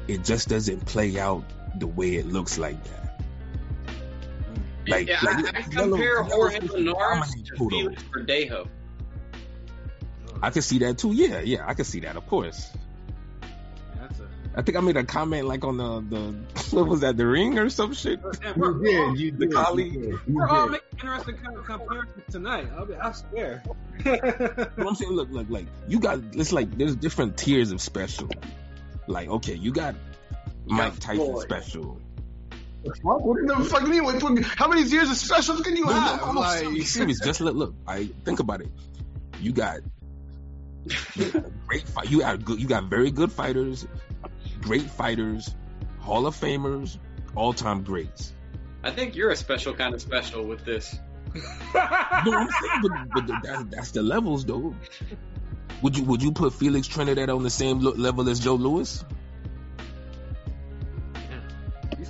it 0.08 0.24
just 0.24 0.48
doesn't 0.48 0.86
play 0.86 1.20
out 1.20 1.44
the 1.80 1.88
way 1.88 2.16
it 2.16 2.28
looks 2.28 2.58
like 2.58 2.82
that. 2.84 3.22
Like, 4.88 5.08
yeah, 5.08 5.20
like, 5.22 5.56
I, 5.56 5.60
I 5.60 5.62
compare 5.64 6.24
Jorge 6.24 6.56
supposed 6.56 6.72
to 6.72 6.78
Linares 6.78 7.44
to 7.44 7.70
Felix 7.70 8.04
Verdejo. 8.04 8.68
I 10.42 10.50
can 10.50 10.62
see 10.62 10.80
that 10.80 10.98
too. 10.98 11.12
Yeah, 11.14 11.42
yeah, 11.42 11.68
I 11.68 11.74
can 11.74 11.84
see 11.84 12.00
that. 12.02 12.16
Of 12.16 12.28
course. 12.28 12.72
That's 14.58 14.70
a. 14.70 14.72
I 14.72 14.74
think 14.74 14.78
I 14.78 14.82
made 14.82 14.98
a 14.98 15.04
comment 15.04 15.48
like 15.48 15.64
on 15.64 15.78
the 15.78 16.02
the 16.02 16.76
what 16.76 16.88
was 16.88 17.00
that 17.02 17.18
the 17.18 17.26
ring 17.28 17.58
or 17.60 17.70
some 17.70 17.94
shit. 17.94 18.20
And 18.24 18.56
you 18.56 18.62
we're, 18.62 18.74
all, 18.74 19.16
did, 19.16 19.20
you 19.20 19.32
The 19.32 19.38
did, 19.38 19.50
you 19.50 19.56
colleague. 19.56 19.94
did, 19.94 20.04
you 20.10 20.22
we're 20.28 20.48
all 20.48 20.68
making 20.70 20.88
interesting 20.94 21.38
kind 21.38 21.58
of 21.58 21.66
comparisons 21.66 22.24
tonight. 22.32 22.68
I'll 22.78 22.86
be, 22.86 22.96
I 22.96 23.12
swear. 23.12 23.64
But 24.04 24.78
I'm 24.78 24.96
saying, 24.96 25.12
look, 25.12 25.30
look, 25.32 25.48
like 25.50 25.68
you 25.88 26.00
got 26.00 26.20
it's 26.34 26.52
like 26.52 26.78
there's 26.78 26.96
different 26.96 27.38
tiers 27.38 27.72
of 27.72 27.82
special. 27.82 28.30
Like, 29.08 29.30
okay, 29.30 29.56
you 29.56 29.72
got 29.72 29.96
Mike 30.66 30.94
got 30.94 31.02
Tyson 31.02 31.26
Floyd. 31.26 31.44
special. 31.44 32.02
What, 33.02 33.22
what 33.22 33.38
the 33.46 33.66
fuck 33.66 33.84
do 33.86 33.94
you 33.94 34.04
mean? 34.04 34.44
How 34.44 34.68
many 34.68 34.84
years 34.84 35.10
of 35.10 35.18
specials 35.18 35.62
can 35.62 35.76
you 35.76 35.86
No, 35.86 35.92
no, 35.94 36.00
have? 36.00 36.22
no, 36.22 36.32
no, 36.34 36.40
Like, 36.42 36.60
serious, 36.60 36.90
serious. 36.94 37.20
Just 37.20 37.42
look, 37.42 37.56
look. 37.56 37.76
I 37.88 38.10
think 38.24 38.40
about 38.40 38.62
it. 38.62 38.70
You 39.42 39.52
got 39.52 39.80
great 41.68 41.88
fight. 41.88 42.10
You 42.10 42.20
got 42.20 42.44
good. 42.46 42.62
You 42.62 42.68
got 42.68 42.86
very 42.86 43.12
good 43.12 43.32
fighters, 43.32 43.86
great 44.62 44.90
fighters, 44.90 45.54
Hall 46.00 46.28
of 46.28 46.36
Famers, 46.36 46.98
all 47.36 47.54
time 47.54 47.84
greats. 47.84 48.34
I 48.84 48.92
think 48.92 49.16
you're 49.16 49.32
a 49.32 49.36
special 49.36 49.74
kind 49.74 49.94
of 49.94 50.02
special 50.02 50.46
with 50.46 50.66
this. 50.66 50.98
No, 52.26 52.34
I'm 52.34 52.50
saying, 52.50 52.82
but, 53.14 53.28
but 53.28 53.44
that's, 53.44 53.64
that's 53.66 53.92
the 53.92 54.02
levels, 54.02 54.44
though. 54.44 54.74
Would 55.84 55.96
you 55.96 56.04
would 56.06 56.24
you 56.24 56.32
put 56.32 56.54
Felix 56.54 56.88
Trinidad 56.88 57.30
on 57.30 57.44
the 57.44 57.52
same 57.52 57.80
level 57.80 58.28
as 58.28 58.40
Joe 58.40 58.56
Louis? 58.56 59.06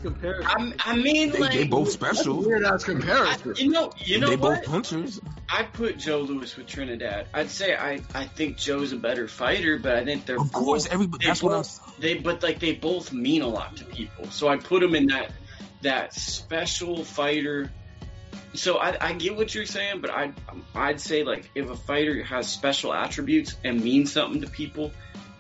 These 0.02 0.12
comparisons. 0.12 0.74
I, 0.86 0.92
I 0.92 0.96
mean, 0.96 1.32
They, 1.32 1.40
like, 1.40 1.52
they 1.54 1.68
both 1.68 1.92
special. 1.92 2.38
weird 2.42 2.64
ass 2.64 2.84
I, 2.84 2.94
comparison. 2.94 3.56
you 3.58 3.70
know, 3.72 3.92
you 3.98 4.20
know 4.20 4.30
they 4.30 4.36
what? 4.36 4.64
both 4.64 4.66
punchers. 4.66 5.20
I 5.50 5.64
put 5.64 5.98
Joe 5.98 6.20
Louis 6.20 6.56
with 6.56 6.68
Trinidad. 6.68 7.28
I'd 7.34 7.50
say 7.50 7.76
I, 7.76 8.02
I 8.14 8.26
think 8.26 8.58
Joe's 8.58 8.92
a 8.94 8.98
better 8.98 9.28
fighter, 9.28 9.80
but 9.80 9.96
I 9.96 10.06
think 10.06 10.26
they're 10.26 10.40
Of 10.40 10.52
course, 10.52 10.84
both- 10.86 10.94
everybody. 10.94 11.24
they 11.26 11.28
That's 11.30 11.44
what 11.44 11.54
I'm. 11.56 11.94
they 12.00 12.16
but 12.16 12.44
like 12.44 12.60
they 12.60 12.74
both 12.74 13.12
mean 13.14 13.42
a 13.42 13.48
lot 13.48 13.78
to 13.78 13.86
people. 13.86 14.30
So 14.30 14.48
I 14.48 14.58
put 14.58 14.82
them 14.82 14.94
in 14.96 15.08
that 15.08 15.32
that 15.82 16.14
special 16.14 17.04
fighter. 17.04 17.72
So 18.54 18.78
I, 18.78 18.98
I 19.00 19.14
get 19.14 19.36
what 19.36 19.54
you're 19.54 19.66
saying, 19.66 20.02
but 20.02 20.10
I 20.10 20.34
I'd 20.76 21.00
say 21.00 21.24
like 21.24 21.50
if 21.56 21.70
a 21.70 21.76
fighter 21.76 22.24
has 22.24 22.50
special 22.50 22.94
attributes 22.94 23.56
and 23.64 23.84
means 23.84 24.12
something 24.12 24.42
to 24.42 24.48
people, 24.48 24.92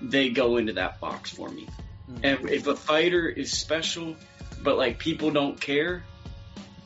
they 0.02 0.30
go 0.30 0.58
into 0.58 0.74
that 0.74 1.00
box 1.00 1.32
for 1.32 1.50
me. 1.50 1.68
Hmm. 2.06 2.18
And 2.24 2.50
if 2.50 2.68
a 2.68 2.76
fighter 2.76 3.28
is 3.28 3.52
special, 3.52 4.16
but 4.64 4.78
like 4.78 5.00
people 5.00 5.32
don't 5.32 5.60
care, 5.60 6.04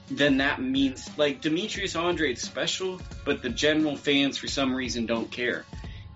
then 0.09 0.37
that 0.37 0.61
means 0.61 1.09
like 1.17 1.41
Demetrius 1.41 1.95
Andrade 1.95 2.37
is 2.37 2.43
special, 2.43 2.99
but 3.25 3.41
the 3.41 3.49
general 3.49 3.95
fans 3.95 4.37
for 4.37 4.47
some 4.47 4.73
reason 4.73 5.05
don't 5.05 5.31
care. 5.31 5.65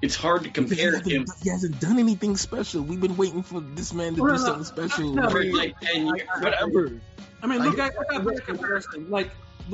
It's 0.01 0.15
hard 0.15 0.43
to 0.43 0.49
Because 0.49 0.69
he 0.71 0.75
compare 0.77 0.99
him 0.99 1.25
he 1.41 1.49
hasn't 1.49 1.79
done 1.79 1.97
anything 1.97 2.35
special. 2.37 2.81
We've 2.83 2.99
been 2.99 3.17
waiting 3.17 3.43
for 3.43 3.61
this 3.61 3.93
man 3.93 4.15
to 4.15 4.19
No, 4.19 4.25
do 4.27 4.31
no, 4.33 4.37
something 4.37 4.63
special. 4.65 5.13
no, 5.13 5.29
for 5.29 5.43
like 5.45 5.79
ten 5.79 6.05
years, 6.07 6.27
whatever. 6.41 6.99
I 7.41 7.47
mean, 7.47 7.63
look, 7.63 7.79
I, 7.79 7.87
I 7.87 8.19
got 8.19 8.37
a 8.37 8.41
comparison. 8.41 9.09
Like 9.09 9.31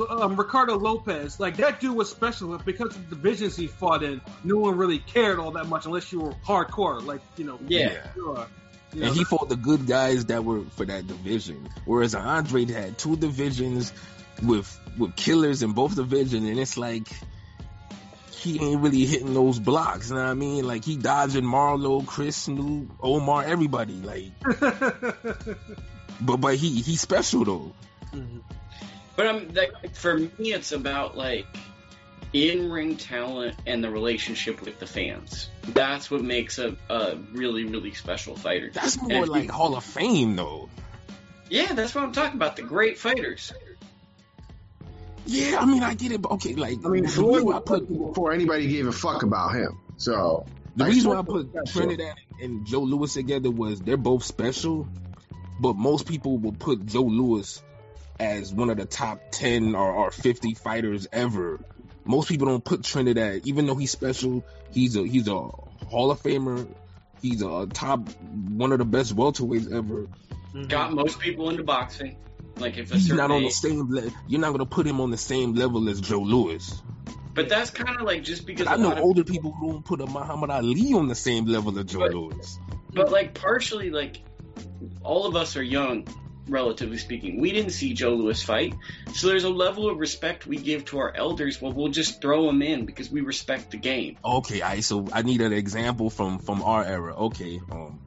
um, 0.08 0.36
Ricardo 0.36 0.76
Lopez, 0.76 1.38
like 1.38 1.56
that 1.58 1.80
dude 1.80 1.94
was 1.96 2.10
special 2.10 2.48
but 2.48 2.64
because 2.64 2.94
of 2.96 3.10
the 3.10 3.16
divisions 3.16 3.56
he 3.56 3.66
fought 3.66 4.02
in. 4.02 4.20
No 4.44 4.56
one 4.58 4.76
really 4.76 4.98
cared 5.00 5.38
all 5.38 5.50
that 5.52 5.66
much 5.66 5.86
unless 5.86 6.12
you 6.12 6.20
were 6.20 6.32
hardcore, 6.46 7.04
like 7.04 7.20
you 7.36 7.44
know. 7.44 7.58
Yeah. 7.66 8.12
sure. 8.14 8.46
You 8.92 9.00
know, 9.00 9.06
and 9.06 9.16
he 9.16 9.24
fought 9.24 9.48
the 9.48 9.56
good 9.56 9.86
guys 9.86 10.26
that 10.26 10.44
were 10.44 10.62
for 10.76 10.84
that 10.84 11.06
division. 11.06 11.68
Whereas 11.84 12.14
Andrade 12.14 12.70
had 12.70 12.98
two 12.98 13.16
divisions 13.16 13.92
with 14.42 14.78
with 14.98 15.16
killers 15.16 15.62
in 15.62 15.72
both 15.72 15.96
divisions, 15.96 16.46
and 16.46 16.58
it's 16.58 16.76
like 16.76 17.08
he 18.30 18.60
ain't 18.60 18.80
really 18.80 19.06
hitting 19.06 19.34
those 19.34 19.58
blocks. 19.58 20.10
You 20.10 20.16
know 20.16 20.24
what 20.24 20.30
I 20.30 20.34
mean? 20.34 20.66
Like 20.66 20.84
he 20.84 20.96
dodging 20.96 21.44
Marlowe, 21.44 22.02
Chris 22.02 22.36
Snoop, 22.36 22.90
Omar, 23.00 23.44
everybody. 23.44 23.94
Like, 23.94 24.32
but 26.20 26.36
but 26.36 26.56
he 26.56 26.80
he's 26.80 27.00
special 27.00 27.44
though. 27.44 27.72
Mm-hmm. 28.12 28.38
But 29.16 29.26
I'm 29.26 29.54
like 29.54 29.94
for 29.94 30.18
me, 30.18 30.52
it's 30.52 30.72
about 30.72 31.16
like 31.16 31.46
in-ring 32.32 32.96
talent 32.96 33.56
and 33.66 33.82
the 33.84 33.90
relationship 33.90 34.62
with 34.62 34.78
the 34.78 34.86
fans. 34.86 35.48
That's 35.68 36.10
what 36.10 36.22
makes 36.22 36.58
a, 36.58 36.76
a 36.88 37.16
really 37.32 37.64
really 37.64 37.92
special 37.94 38.36
fighter. 38.36 38.70
That's 38.72 39.00
more 39.00 39.24
if 39.24 39.28
like 39.28 39.44
you- 39.44 39.52
Hall 39.52 39.76
of 39.76 39.84
Fame 39.84 40.36
though. 40.36 40.68
Yeah, 41.50 41.74
that's 41.74 41.94
what 41.94 42.04
I'm 42.04 42.12
talking 42.12 42.36
about. 42.36 42.56
The 42.56 42.62
great 42.62 42.98
fighters. 42.98 43.52
Yeah, 45.26 45.58
I 45.60 45.66
mean, 45.66 45.82
I 45.82 45.94
get 45.94 46.10
it, 46.12 46.20
but 46.20 46.32
okay, 46.32 46.54
like 46.54 46.78
I 46.84 46.88
mean, 46.88 47.04
the 47.04 47.08
Floyd 47.08 47.42
I 47.42 47.44
was 47.44 47.62
put 47.64 47.88
before 47.88 48.32
anybody 48.32 48.66
gave 48.68 48.86
a 48.88 48.92
fuck 48.92 49.22
about 49.22 49.54
him. 49.54 49.78
So 49.96 50.46
the 50.74 50.84
Like, 50.84 50.94
reason 50.94 51.10
why 51.10 51.18
I 51.18 51.22
put. 51.22 51.66
Trinidad 51.66 52.16
and 52.40 52.66
Joe 52.66 52.80
Louis 52.80 53.12
together 53.12 53.50
was 53.50 53.80
they're 53.80 53.96
both 53.96 54.24
special, 54.24 54.88
but 55.60 55.76
most 55.76 56.08
people 56.08 56.38
will 56.38 56.52
put 56.52 56.86
Joe 56.86 57.02
Louis 57.02 57.62
as 58.18 58.52
one 58.52 58.70
of 58.70 58.78
the 58.78 58.84
top 58.86 59.20
ten 59.30 59.74
or, 59.76 59.92
or 59.92 60.10
fifty 60.10 60.54
fighters 60.54 61.06
ever. 61.12 61.60
Most 62.04 62.28
people 62.28 62.46
don't 62.48 62.64
put 62.64 62.82
Trinidad, 62.84 63.42
even 63.46 63.66
though 63.66 63.76
he's 63.76 63.90
special. 63.90 64.44
He's 64.72 64.96
a 64.96 65.06
he's 65.06 65.28
a 65.28 65.38
Hall 65.38 66.10
of 66.10 66.22
Famer. 66.22 66.66
He's 67.20 67.42
a 67.42 67.66
top 67.72 68.08
one 68.32 68.72
of 68.72 68.78
the 68.78 68.84
best 68.84 69.14
welterweights 69.14 69.72
ever. 69.72 70.08
Got 70.68 70.92
most 70.92 71.20
people 71.20 71.50
into 71.50 71.62
boxing. 71.64 72.16
Like 72.56 72.76
if 72.76 72.90
a 72.90 72.94
He's 72.94 73.12
not 73.12 73.30
on 73.30 73.42
the 73.44 73.50
same. 73.50 73.90
Le- 73.90 74.10
you're 74.28 74.40
not 74.40 74.52
gonna 74.52 74.66
put 74.66 74.86
him 74.86 75.00
on 75.00 75.10
the 75.10 75.16
same 75.16 75.54
level 75.54 75.88
as 75.88 76.00
Joe 76.00 76.20
Louis. 76.20 76.82
But 77.34 77.48
that's 77.48 77.70
kind 77.70 77.96
of 77.96 78.02
like 78.02 78.24
just 78.24 78.44
because 78.46 78.66
I 78.66 78.76
know 78.76 78.94
older 78.98 79.24
people 79.24 79.52
who 79.52 79.72
don't 79.72 79.84
put 79.84 80.00
a 80.00 80.06
Muhammad 80.06 80.50
Ali 80.50 80.92
on 80.92 81.08
the 81.08 81.14
same 81.14 81.46
level 81.46 81.78
as 81.78 81.86
Joe 81.86 82.00
But- 82.00 82.14
Lewis. 82.14 82.58
But 82.92 83.10
like 83.10 83.32
partially, 83.32 83.88
like 83.90 84.20
all 85.02 85.24
of 85.26 85.34
us 85.34 85.56
are 85.56 85.62
young, 85.62 86.06
relatively 86.48 86.98
speaking. 86.98 87.40
We 87.40 87.52
didn't 87.52 87.72
see 87.72 87.94
Joe 87.94 88.14
Louis 88.14 88.42
fight, 88.42 88.74
so 89.12 89.28
there's 89.28 89.44
a 89.44 89.50
level 89.50 89.88
of 89.88 89.98
respect 89.98 90.46
we 90.46 90.56
give 90.56 90.84
to 90.86 90.98
our 90.98 91.14
elders. 91.14 91.60
Well, 91.60 91.72
we'll 91.72 91.88
just 91.88 92.20
throw 92.20 92.46
them 92.46 92.62
in 92.62 92.86
because 92.86 93.10
we 93.10 93.20
respect 93.20 93.70
the 93.70 93.76
game. 93.76 94.18
Okay, 94.24 94.62
I 94.62 94.80
so 94.80 95.08
I 95.12 95.22
need 95.22 95.40
an 95.40 95.52
example 95.52 96.10
from 96.10 96.38
from 96.38 96.62
our 96.62 96.84
era. 96.84 97.14
Okay, 97.14 97.60
um, 97.70 97.98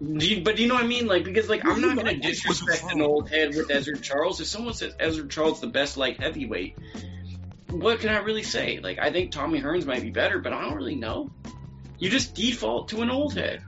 Do 0.00 0.26
you, 0.26 0.42
but 0.42 0.56
do 0.56 0.62
you 0.62 0.68
know 0.68 0.74
what 0.74 0.84
I 0.84 0.86
mean? 0.86 1.06
Like 1.06 1.24
because 1.24 1.48
like 1.48 1.64
I'm 1.64 1.80
not 1.80 1.96
that's 1.96 2.06
what 2.06 2.22
disrespect 2.22 2.92
an 2.92 3.02
old 3.02 3.28
head 3.28 3.54
with 3.54 3.68
Ezzard 3.68 4.02
Charles. 4.02 4.40
If 4.40 4.46
someone 4.46 4.74
says 4.74 4.94
Ezzard 4.96 5.30
Charles 5.30 5.60
the 5.60 5.66
best 5.66 5.96
light 5.96 6.20
heavyweight, 6.20 6.76
what 7.70 8.00
can 8.00 8.10
I 8.10 8.18
really 8.18 8.42
say? 8.42 8.80
Like 8.82 8.98
I 8.98 9.10
think 9.12 9.30
Tommy 9.30 9.60
Hearns 9.60 9.86
might 9.86 10.02
be 10.02 10.10
better, 10.10 10.38
but 10.38 10.52
I 10.52 10.62
don't 10.62 10.74
really 10.74 10.96
know. 10.96 11.30
You 11.98 12.08
just 12.08 12.34
default 12.34 12.88
to 12.88 13.02
an 13.02 13.10
old 13.10 13.34
head. 13.34 13.62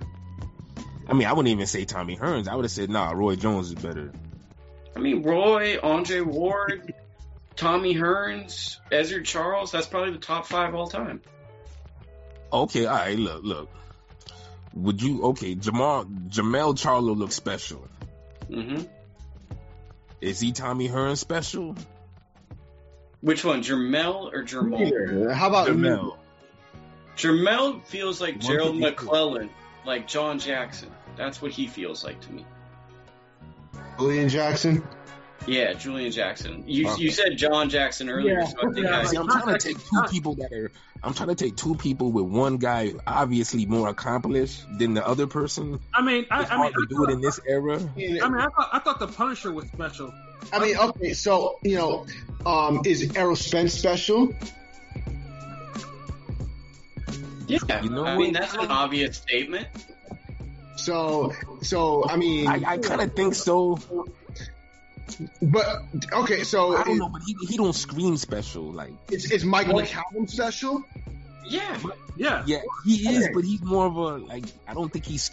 I 1.09 1.15
mean, 1.15 1.27
I 1.27 1.33
wouldn't 1.33 1.53
even 1.53 1.67
say 1.67 1.85
Tommy 1.85 2.17
Hearns. 2.17 2.49
I 2.49 2.55
would 2.55 2.65
have 2.65 2.73
said, 2.73 2.91
nah, 2.91 3.11
Roy 3.11 3.37
Jones 3.37 3.69
is 3.69 3.75
better. 3.75 4.13
I 4.95 5.01
mean, 5.01 5.23
Roy, 5.23 5.79
Andre 5.83 6.21
Ward, 6.21 6.95
Tommy 7.57 7.95
Hearns, 7.95 8.79
Ezzard 8.91 9.25
Charles, 9.25 9.73
that's 9.73 9.87
probably 9.87 10.13
the 10.13 10.19
top 10.19 10.47
five 10.47 10.75
all 10.75 10.87
time. 10.87 11.21
Okay, 12.53 12.87
all 12.87 12.97
right, 12.97 13.19
look, 13.19 13.43
look. 13.43 13.71
Would 14.75 15.03
you 15.03 15.25
okay? 15.25 15.55
Jamal 15.55 16.05
Jamel 16.05 16.75
Charlo 16.75 17.17
looks 17.17 17.35
special. 17.35 17.87
Mm-hmm. 18.49 18.85
Is 20.21 20.41
he 20.41 20.53
Tommy 20.53 20.89
Hearns 20.89 21.19
special? 21.19 21.77
Which 23.21 23.45
one, 23.45 23.63
Jermel 23.63 24.33
or 24.33 24.45
Jermel? 24.45 25.33
How 25.33 25.49
about 25.49 25.69
Jamel. 25.69 26.17
Jermel 27.17 27.85
feels 27.85 28.21
like 28.21 28.39
Gerald 28.39 28.79
fifty-two. 28.79 28.91
McClellan, 28.91 29.51
like 29.85 30.07
John 30.09 30.39
Jackson. 30.39 30.91
That's 31.17 31.43
what 31.43 31.51
he 31.53 31.67
feels 31.67 32.05
like 32.05 32.21
to 32.23 32.33
me. 32.33 32.45
Julian 33.99 34.29
Jackson? 34.29 34.83
Yeah, 35.47 35.73
Julian 35.73 36.13
Jackson. 36.13 36.65
You 36.67 36.89
Okay. 36.89 37.03
you 37.03 37.11
said 37.11 37.37
John 37.37 37.69
Jackson 37.69 38.09
earlier, 38.09 38.39
Yeah. 38.39 38.45
so 38.47 38.57
I 38.59 38.73
think 38.73 38.87
Yeah. 38.87 38.99
I, 39.01 39.05
See, 39.05 39.17
I'm 39.17 39.27
trying 39.29 39.59
to 39.59 39.59
take 39.59 39.77
two 39.79 40.03
people 40.11 40.35
that 40.37 40.53
are. 40.53 40.71
I'm 41.03 41.15
trying 41.15 41.31
to 41.31 41.35
take 41.35 41.57
two 41.57 41.75
people 41.75 42.13
with 42.13 42.27
one 42.27 42.59
guy 42.59 42.93
obviously 43.09 43.67
more 43.67 43.89
accomplished 43.89 44.63
than 44.79 44.95
the 44.95 45.05
other 45.07 45.27
person. 45.27 45.81
I 45.93 46.01
mean, 46.01 46.27
I, 46.31 46.43
It's 46.43 46.51
I 46.53 46.55
mean, 46.55 46.73
hard 46.73 46.75
to 46.75 46.87
do 46.89 47.05
it 47.05 47.11
in 47.11 47.21
this 47.21 47.41
era. 47.45 47.75
I 47.77 47.99
mean, 47.99 48.23
I 48.23 48.47
thought, 48.47 48.69
I 48.73 48.79
thought 48.79 49.01
the 49.01 49.09
Punisher 49.09 49.53
was 49.53 49.67
special. 49.67 50.15
I 50.53 50.61
mean, 50.61 50.77
okay, 50.77 51.13
so 51.13 51.59
you 51.65 51.77
know, 51.77 52.07
um, 52.47 52.83
is 52.85 53.11
Errol 53.17 53.35
Spence 53.37 53.75
special? 53.75 54.33
Yeah. 57.47 57.83
You 57.83 57.91
know 57.91 58.05
I 58.05 58.17
mean, 58.17 58.33
that's 58.33 58.55
an 58.55 58.71
obvious 58.71 59.17
statement. 59.17 59.69
So, 60.77 61.33
so 61.63 62.05
I 62.09 62.17
mean, 62.17 62.47
I, 62.49 62.63
I 62.67 62.79
kind 62.79 63.01
of 63.01 63.15
think 63.15 63.35
so. 63.35 63.79
but 65.43 65.67
okay, 66.13 66.45
so 66.45 66.77
I 66.77 66.85
don't 66.85 66.95
is, 66.95 66.99
know, 66.99 67.09
but 67.09 67.23
he 67.27 67.37
he 67.47 67.57
don't 67.57 67.75
scream 67.75 68.17
special. 68.17 68.73
Like 68.73 68.93
is, 69.11 69.31
is 69.31 69.45
Mike 69.45 69.67
McCallum 69.67 70.29
special? 70.29 70.83
Yeah. 71.45 71.79
Yeah. 72.17 72.43
yeah, 72.47 72.61
he 72.85 73.09
is, 73.09 73.25
Okay. 73.25 73.33
but 73.35 73.45
he's 73.45 73.63
more 73.63 73.87
of 73.87 73.97
a 73.97 74.19
like. 74.19 74.45
I 74.69 74.75
don't 74.75 74.93
think 74.93 75.07
he's. 75.07 75.31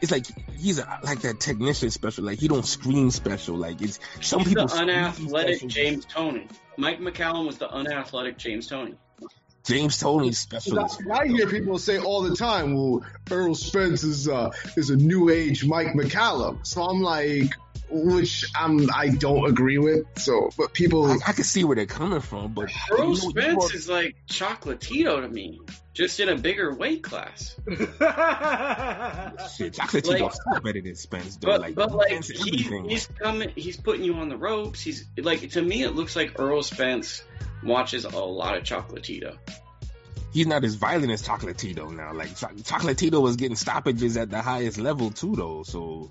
It's 0.00 0.12
like 0.12 0.26
he's 0.56 0.78
a, 0.78 1.00
like 1.02 1.20
that 1.22 1.40
technician 1.40 1.90
special. 1.90 2.24
Like 2.24 2.38
he 2.38 2.48
don't 2.48 2.64
scream 2.66 3.10
special. 3.10 3.56
Like 3.56 3.80
it's 3.80 3.98
some 4.20 4.40
He's 4.40 4.48
people. 4.50 4.66
the 4.66 4.74
unathletic. 4.74 5.66
James 5.66 6.04
Toney. 6.04 6.46
Mike 6.76 7.00
McCallum 7.00 7.46
was 7.46 7.58
the 7.58 7.70
unathletic 7.70 8.38
James 8.38 8.66
Toney. 8.66 8.94
James 9.64 9.98
Toney's 9.98 10.38
special. 10.38 10.80
as 10.80 10.98
I 11.12 11.26
hear 11.26 11.46
people 11.46 11.78
say 11.78 11.98
all 11.98 12.22
the 12.22 12.34
time, 12.36 12.74
"Well, 12.74 13.04
Errol 13.30 13.54
Spence 13.54 14.02
is 14.04 14.28
uh, 14.28 14.50
is 14.76 14.90
a 14.90 14.96
new 14.96 15.28
age 15.30 15.64
Mike 15.64 15.88
McCallum." 15.88 16.66
So 16.66 16.82
I'm 16.82 17.00
like, 17.02 17.52
which 17.90 18.46
I'm 18.54 18.88
I 18.94 19.08
don't 19.08 19.46
agree 19.46 19.78
with. 19.78 20.06
So, 20.16 20.50
but 20.56 20.72
people, 20.72 21.06
I, 21.10 21.18
I 21.28 21.32
can 21.32 21.44
see 21.44 21.64
where 21.64 21.76
they're 21.76 21.86
coming 21.86 22.20
from, 22.20 22.54
but 22.54 22.70
Errol 22.90 23.02
you 23.02 23.08
know, 23.08 23.14
Spence 23.14 23.72
are- 23.72 23.76
is 23.76 23.88
like 23.88 24.16
Chocolatito 24.28 25.20
to 25.20 25.28
me, 25.28 25.60
just 25.92 26.20
in 26.20 26.28
a 26.28 26.36
bigger 26.36 26.74
weight 26.74 27.02
class. 27.02 27.56
shit. 29.56 29.74
Chocolate 29.74 30.06
like- 30.06 30.18
Tito's 30.18 30.34
still 30.40 30.60
better 30.62 30.80
than 30.80 30.94
Spence, 30.94 31.36
though. 31.36 31.48
But 31.48 31.60
like, 31.60 31.74
but 31.74 31.92
like 31.92 32.24
he, 32.24 32.62
he's 32.88 33.06
coming, 33.18 33.52
he's 33.56 33.76
putting 33.76 34.04
you 34.04 34.14
on 34.14 34.28
the 34.28 34.36
ropes. 34.36 34.80
He's 34.80 35.04
like 35.18 35.50
to 35.50 35.62
me, 35.62 35.82
it 35.82 35.94
looks 35.94 36.16
like 36.16 36.38
Errol 36.38 36.62
Spence 36.62 37.22
watches 37.62 38.04
a 38.04 38.08
lot 38.08 38.56
of 38.56 38.64
Chocolatito. 38.64 39.36
he's 40.32 40.46
not 40.46 40.64
as 40.64 40.74
violent 40.74 41.10
as 41.12 41.22
Chocolatito 41.22 41.90
now. 41.90 42.12
Like 42.12 42.36
Cho- 42.36 42.48
Chocolatito 42.48 43.20
was 43.20 43.36
getting 43.36 43.56
stoppages 43.56 44.16
at 44.16 44.30
the 44.30 44.40
highest 44.40 44.78
level 44.78 45.10
too, 45.10 45.34
though. 45.36 45.62
So 45.62 46.10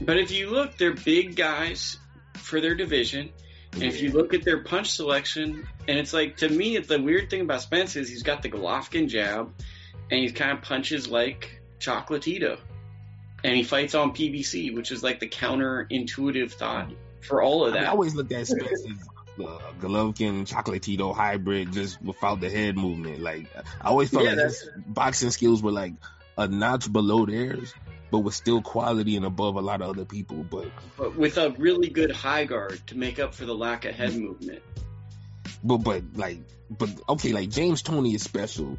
But 0.00 0.18
if 0.18 0.30
you 0.30 0.50
look, 0.50 0.76
they're 0.76 0.94
big 0.94 1.36
guys 1.36 1.98
for 2.34 2.60
their 2.60 2.74
division. 2.74 3.30
And 3.74 3.84
if 3.84 4.02
you 4.02 4.12
look 4.12 4.34
at 4.34 4.44
their 4.44 4.62
punch 4.62 4.90
selection, 4.90 5.66
and 5.88 5.98
it's 5.98 6.12
like 6.12 6.38
to 6.38 6.48
me, 6.48 6.76
the 6.78 7.00
weird 7.00 7.30
thing 7.30 7.40
about 7.40 7.62
Spence 7.62 7.96
is 7.96 8.08
he's 8.08 8.22
got 8.22 8.42
the 8.42 8.50
Golovkin 8.50 9.08
jab, 9.08 9.50
and 10.10 10.20
he 10.20 10.30
kind 10.30 10.52
of 10.52 10.62
punches 10.62 11.08
like 11.08 11.62
Chocolatito, 11.78 12.58
and 13.42 13.56
he 13.56 13.62
fights 13.62 13.94
on 13.94 14.12
PBC, 14.12 14.74
which 14.74 14.92
is 14.92 15.02
like 15.02 15.20
the 15.20 15.28
counterintuitive 15.28 16.52
thought 16.52 16.92
for 17.22 17.40
all 17.40 17.64
of 17.64 17.72
I, 17.72 17.76
mean, 17.76 17.84
I 17.84 17.90
always 17.90 18.14
looked 18.14 18.32
at 18.32 18.46
Spence 18.46 18.84
as 18.86 19.08
the 19.36 19.58
Golovkin 19.80 20.46
Chocolatito 20.46 21.14
hybrid, 21.14 21.72
just 21.72 22.00
without 22.02 22.40
the 22.40 22.50
head 22.50 22.76
movement. 22.76 23.20
Like 23.20 23.46
I 23.80 23.88
always 23.88 24.10
felt 24.10 24.24
Yeah, 24.24 24.30
like 24.30 24.44
his 24.44 24.68
boxing 24.86 25.30
skills 25.30 25.62
were 25.62 25.72
like 25.72 25.94
a 26.36 26.48
notch 26.48 26.92
below 26.92 27.26
theirs, 27.26 27.74
but 28.10 28.20
was 28.20 28.36
still 28.36 28.62
quality 28.62 29.16
and 29.16 29.24
above 29.24 29.56
a 29.56 29.60
lot 29.60 29.80
of 29.82 29.90
other 29.90 30.04
people. 30.04 30.44
But 30.44 30.68
but 30.96 31.16
with 31.16 31.38
a 31.38 31.50
really 31.58 31.88
good 31.88 32.10
high 32.12 32.44
guard 32.44 32.80
to 32.88 32.96
make 32.96 33.18
up 33.18 33.34
for 33.34 33.44
the 33.44 33.54
lack 33.54 33.84
of 33.84 33.94
head 33.94 34.14
movement. 34.14 34.62
but 35.64 35.78
but 35.78 36.02
like 36.14 36.38
but 36.70 36.90
okay, 37.08 37.32
like 37.32 37.50
James 37.50 37.82
Toney 37.82 38.14
is 38.14 38.22
special, 38.22 38.78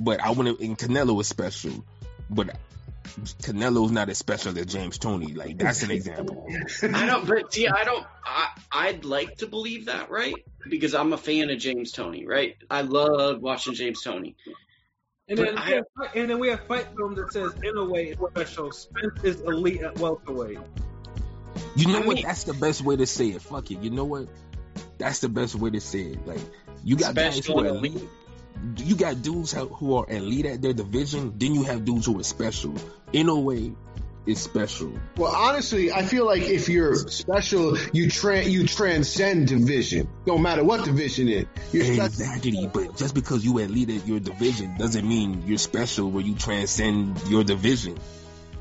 but 0.00 0.20
I 0.20 0.30
want 0.30 0.58
to 0.58 0.64
and 0.64 0.78
Canelo 0.78 1.20
is 1.20 1.28
special, 1.28 1.84
but 2.30 2.56
Canelo's 3.04 3.90
not 3.90 4.08
as 4.08 4.18
special 4.18 4.56
as 4.58 4.66
James 4.66 4.98
Toney. 4.98 5.32
Like 5.34 5.58
that's 5.58 5.82
an 5.82 5.90
example. 5.90 6.46
I 6.82 7.06
don't, 7.06 7.26
but 7.26 7.52
see, 7.52 7.68
I 7.68 7.84
don't. 7.84 8.06
I 8.24 8.48
I'd 8.70 9.04
like 9.04 9.36
to 9.38 9.46
believe 9.46 9.86
that, 9.86 10.10
right? 10.10 10.34
Because 10.68 10.94
I'm 10.94 11.12
a 11.12 11.18
fan 11.18 11.50
of 11.50 11.58
James 11.58 11.92
Toney, 11.92 12.26
right? 12.26 12.56
I 12.70 12.82
love 12.82 13.40
watching 13.40 13.74
James 13.74 14.02
Toney. 14.02 14.36
And 15.28 15.38
then, 15.38 15.58
I- 15.58 15.66
we 15.68 15.72
have, 15.74 15.84
and 16.14 16.30
then 16.30 16.38
we 16.38 16.48
have 16.48 16.66
fight 16.66 16.86
film 16.96 17.14
that 17.16 17.32
says 17.32 17.52
in 17.62 17.76
a 17.76 17.84
way 17.84 18.08
it's 18.08 18.20
special. 18.30 18.70
Spence 18.72 19.24
is 19.24 19.40
elite 19.40 19.82
at 19.82 19.94
welterweight. 19.98 20.58
You 21.76 21.86
know 21.88 22.02
I 22.02 22.06
what? 22.06 22.22
That's 22.22 22.44
the 22.44 22.54
best 22.54 22.82
way 22.82 22.96
to 22.96 23.06
say 23.06 23.28
it. 23.28 23.42
Fuck 23.42 23.70
it. 23.70 23.80
You 23.80 23.90
know 23.90 24.04
what? 24.04 24.28
That's 24.98 25.20
the 25.20 25.28
best 25.28 25.54
way 25.54 25.70
to 25.70 25.80
say 25.80 26.02
it. 26.02 26.26
Like 26.26 26.40
you 26.84 26.96
got 26.96 27.14
guys 27.14 27.34
Special 27.34 27.60
who 27.60 27.66
are 27.66 27.68
and 27.76 27.76
elite. 27.78 28.08
Elite. 28.62 28.86
You 28.86 28.96
got 28.96 29.22
dudes 29.22 29.52
who 29.52 29.66
who 29.66 29.96
are 29.96 30.06
elite 30.08 30.46
at 30.46 30.62
their 30.62 30.72
division. 30.72 31.34
Then 31.36 31.54
you 31.54 31.64
have 31.64 31.84
dudes 31.84 32.06
who 32.06 32.18
are 32.20 32.24
special. 32.24 32.74
In 33.12 33.28
a 33.28 33.38
way, 33.38 33.72
is 34.26 34.40
special. 34.40 34.92
well, 35.16 35.34
honestly, 35.34 35.90
I 35.92 36.04
feel 36.04 36.24
like 36.24 36.42
if 36.42 36.68
you're 36.68 36.94
special, 36.94 37.76
you 37.92 38.08
tra- 38.08 38.44
you 38.44 38.66
transcend 38.66 39.48
division. 39.48 40.08
No 40.26 40.38
matter 40.38 40.62
what 40.62 40.84
division 40.84 41.28
it. 41.28 41.48
You're 41.72 41.84
special. 41.84 42.04
Exactly. 42.04 42.70
But 42.72 42.96
just 42.96 43.14
because 43.14 43.44
you 43.44 43.58
elite 43.58 43.90
at 43.90 44.06
your 44.06 44.20
division 44.20 44.76
doesn't 44.76 45.06
mean 45.06 45.44
you're 45.46 45.58
special 45.58 46.10
where 46.10 46.22
you 46.22 46.34
transcend 46.34 47.20
your 47.28 47.44
division. 47.44 47.98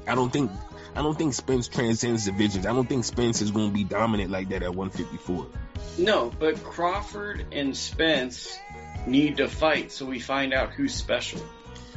I 0.07 0.15
don't 0.15 0.31
think. 0.31 0.51
I 0.93 1.01
don't 1.01 1.17
think 1.17 1.33
Spence 1.33 1.69
transcends 1.69 2.25
divisions. 2.25 2.65
I 2.65 2.73
don't 2.73 2.87
think 2.89 3.05
Spence 3.05 3.41
is 3.41 3.51
going 3.51 3.69
to 3.69 3.73
be 3.73 3.85
dominant 3.85 4.29
like 4.29 4.49
that 4.49 4.61
at 4.61 4.75
154. 4.75 5.47
No, 5.99 6.33
but 6.37 6.61
Crawford 6.65 7.45
and 7.53 7.77
Spence 7.77 8.59
need 9.07 9.37
to 9.37 9.47
fight 9.47 9.91
so 9.91 10.05
we 10.05 10.19
find 10.19 10.53
out 10.53 10.71
who's 10.71 10.93
special. 10.93 11.41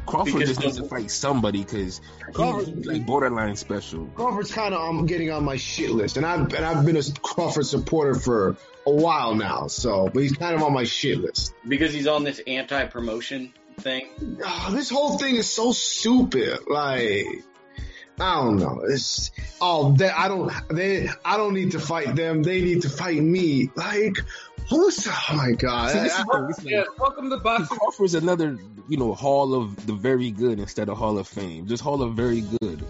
Crawford 0.07 0.35
Because 0.35 0.49
just 0.51 0.61
needs 0.61 0.77
to 0.77 0.85
fight 0.85 1.11
somebody 1.11 1.65
because 1.65 2.03
he, 2.27 2.33
Crawford- 2.33 2.67
he 2.69 2.75
like 2.85 3.07
borderline 3.07 3.57
special. 3.57 4.07
Crawford's 4.15 4.53
kind 4.53 4.75
of 4.75 4.81
um, 4.81 5.07
getting 5.07 5.31
on 5.31 5.45
my 5.45 5.57
shit 5.57 5.91
list, 5.91 6.17
and 6.19 6.27
I've 6.27 6.53
and 6.53 6.65
I've 6.65 6.85
been 6.85 6.97
a 6.97 7.03
Crawford 7.23 7.65
supporter 7.67 8.15
for 8.15 8.57
a 8.87 8.91
while 8.91 9.35
now. 9.35 9.67
So, 9.69 10.11
but 10.13 10.23
he's 10.23 10.33
kind 10.33 10.55
of 10.55 10.63
on 10.63 10.75
my 10.75 10.85
shit 10.85 11.19
list. 11.19 11.55
because 11.67 11.95
he's 11.95 12.07
on 12.07 12.23
this 12.25 12.41
anti-promotion 12.47 13.55
thing. 13.81 14.39
Ah, 14.45 14.71
this 14.73 14.91
whole 14.91 15.17
thing 15.17 15.37
is 15.37 15.51
so 15.51 15.73
stupid. 15.73 16.59
Like, 16.69 17.27
I 18.21 18.35
don't 18.37 18.57
know. 18.57 18.83
It's 18.87 19.31
oh, 19.61 19.93
they, 19.93 20.11
I 20.11 20.29
don't 20.29 20.53
they 20.69 21.09
I 21.25 21.39
don't 21.39 21.55
need 21.55 21.73
to 21.73 21.81
fight 21.81 22.15
them. 22.15 22.43
They 22.43 22.61
need 22.61 22.83
to 22.83 22.91
fight 22.91 23.23
me. 23.23 23.71
Like, 23.75 24.19
who's 24.69 25.07
oh 25.09 25.37
my 25.37 25.53
god. 25.53 25.91
See, 25.93 25.99
this 26.01 26.13
I- 26.15 26.21
is 26.21 26.25
the- 26.27 26.47
this 26.57 26.65
Yeah, 26.65 26.79
like- 26.81 26.99
welcome 26.99 27.31
to 27.31 27.37
boxing. 27.39 27.77
Crawford's 27.79 28.15
another, 28.15 28.59
you 28.89 28.97
know, 28.97 29.15
Hall 29.15 29.55
of 29.55 29.87
the 29.87 29.93
very 29.95 30.31
good 30.31 30.59
instead 30.61 30.89
of 30.89 30.99
Hall 30.99 31.19
of 31.19 31.27
Fame. 31.29 31.67
Just 31.67 31.83
Hall 31.83 32.03
of 32.03 32.15
very 32.15 32.41
good. 32.43 32.85